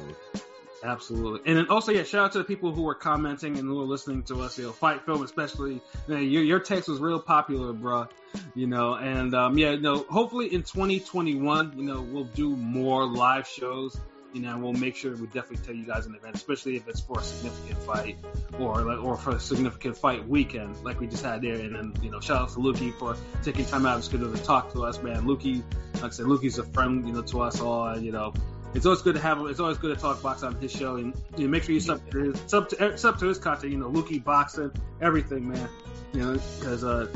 Absolutely. 0.86 1.42
And 1.48 1.58
then 1.58 1.68
also, 1.70 1.92
yeah, 1.92 2.04
shout 2.04 2.26
out 2.26 2.32
to 2.34 2.38
the 2.38 2.44
people 2.44 2.72
who 2.72 2.84
were 2.84 2.94
commenting 2.94 3.58
and 3.58 3.68
who 3.68 3.76
were 3.76 3.86
listening 3.86 4.22
to 4.24 4.42
us, 4.42 4.58
you 4.60 4.66
know, 4.66 4.72
Fight 4.72 5.04
Film 5.06 5.24
especially. 5.24 5.82
You 6.08 6.14
know, 6.14 6.18
your, 6.18 6.44
your 6.44 6.60
text 6.60 6.88
was 6.88 7.00
real 7.00 7.20
popular, 7.20 7.74
bruh. 7.74 8.08
You 8.54 8.68
know, 8.68 8.94
and 8.94 9.34
um, 9.34 9.58
yeah, 9.58 9.76
no, 9.76 10.04
hopefully 10.04 10.54
in 10.54 10.62
2021, 10.62 11.74
you 11.76 11.86
know, 11.86 12.02
we'll 12.02 12.26
do 12.26 12.56
more 12.56 13.06
live 13.06 13.48
shows. 13.48 14.00
You 14.34 14.42
know, 14.42 14.58
we'll 14.58 14.74
make 14.74 14.98
sure 14.98 15.16
we 15.16 15.28
definitely 15.28 15.66
tell 15.66 15.74
you 15.74 15.86
guys 15.86 16.06
in 16.06 16.14
advance, 16.14 16.38
especially 16.38 16.76
if 16.76 16.88
it's 16.90 17.00
for 17.00 17.20
a 17.20 17.24
significant 17.24 17.80
fight 17.84 18.18
or 18.60 18.82
or 18.92 19.16
for 19.16 19.38
a 19.38 19.40
significant 19.40 19.98
fight 19.98 20.28
weekend 20.28 20.84
like 20.84 21.00
we 21.00 21.08
just 21.08 21.24
had 21.24 21.42
there. 21.42 21.56
And 21.56 21.74
then, 21.74 21.94
you 22.04 22.12
know, 22.12 22.20
shout 22.20 22.42
out 22.42 22.50
to 22.50 22.60
Lukey 22.60 22.94
for 23.00 23.16
taking 23.44 23.66
time 23.66 23.86
out 23.86 23.94
of 23.94 23.98
his 24.00 24.06
schedule 24.08 24.36
to 24.36 24.44
talk 24.44 24.74
to 24.74 24.84
us, 24.84 25.02
man. 25.02 25.24
Lukey, 25.24 25.64
like 25.94 26.04
I 26.04 26.10
said, 26.10 26.26
Lukey's 26.26 26.58
a 26.58 26.66
friend, 26.66 27.08
you 27.08 27.14
know, 27.14 27.22
to 27.22 27.42
us 27.42 27.62
all. 27.62 27.98
You 27.98 28.12
know, 28.12 28.34
it's 28.76 28.86
always 28.86 29.02
good 29.02 29.16
to 29.16 29.22
have 29.22 29.40
him. 29.40 29.48
It's 29.48 29.60
always 29.60 29.78
good 29.78 29.96
to 29.96 30.02
talk 30.02 30.22
box 30.22 30.44
on 30.44 30.56
his 30.56 30.72
show, 30.72 30.98
and 30.98 31.14
you 31.38 31.46
know, 31.46 31.50
make 31.50 31.64
sure 31.64 31.74
you 31.74 31.80
sub 31.80 32.10
to 32.12 32.32
his, 32.32 32.42
sub 32.48 32.70
to, 32.70 32.98
sub 32.98 33.20
to 33.20 33.28
his 33.28 33.38
content. 33.38 33.72
You 33.72 33.80
know, 33.80 33.90
Lukey 33.90 34.24
boxing, 34.24 34.72
everything, 35.02 35.50
man. 35.50 35.70
You 36.14 36.22
know, 36.22 36.34
because 36.60 36.84
uh, 36.84 37.08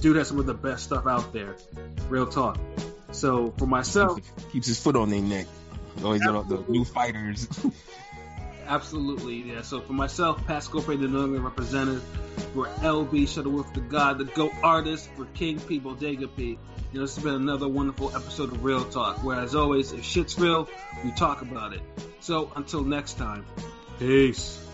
dude 0.00 0.16
has 0.16 0.28
some 0.28 0.38
of 0.38 0.46
the 0.46 0.54
best 0.54 0.84
stuff 0.84 1.06
out 1.06 1.32
there. 1.32 1.56
Real 2.08 2.26
talk. 2.26 2.58
So 3.10 3.52
for 3.58 3.66
myself, 3.66 4.20
Keeps 4.52 4.68
his 4.68 4.80
foot 4.80 4.96
on 4.96 5.10
their 5.10 5.20
neck. 5.20 5.46
Always 6.02 6.22
got 6.22 6.48
the 6.48 6.64
new 6.68 6.84
fighters. 6.84 7.48
absolutely, 8.68 9.42
yeah. 9.52 9.62
So 9.62 9.80
for 9.80 9.94
myself, 9.94 10.46
Pat 10.46 10.62
Scope, 10.62 10.86
the 10.86 10.96
New 10.96 11.24
England 11.24 11.44
representative, 11.44 12.04
for 12.54 12.66
LB 12.66 13.28
Shuttleworth, 13.28 13.74
the 13.74 13.80
God, 13.80 14.18
the 14.18 14.24
Go 14.24 14.50
artist, 14.62 15.10
for 15.16 15.24
King 15.26 15.58
P, 15.58 15.78
Bodega 15.78 16.28
P. 16.28 16.58
You 16.92 17.00
know, 17.00 17.06
this 17.06 17.16
has 17.16 17.24
been 17.24 17.34
another 17.34 17.68
wonderful 17.68 18.14
episode 18.16 18.50
of 18.50 18.64
Real 18.64 18.84
Talk, 18.84 19.22
where 19.22 19.38
as 19.38 19.54
always, 19.54 19.92
if 19.92 20.04
shit's 20.04 20.38
real, 20.38 20.68
we 21.04 21.10
talk 21.12 21.42
about 21.42 21.74
it. 21.74 21.82
So 22.20 22.50
until 22.56 22.82
next 22.82 23.18
time, 23.18 23.44
peace. 23.98 24.67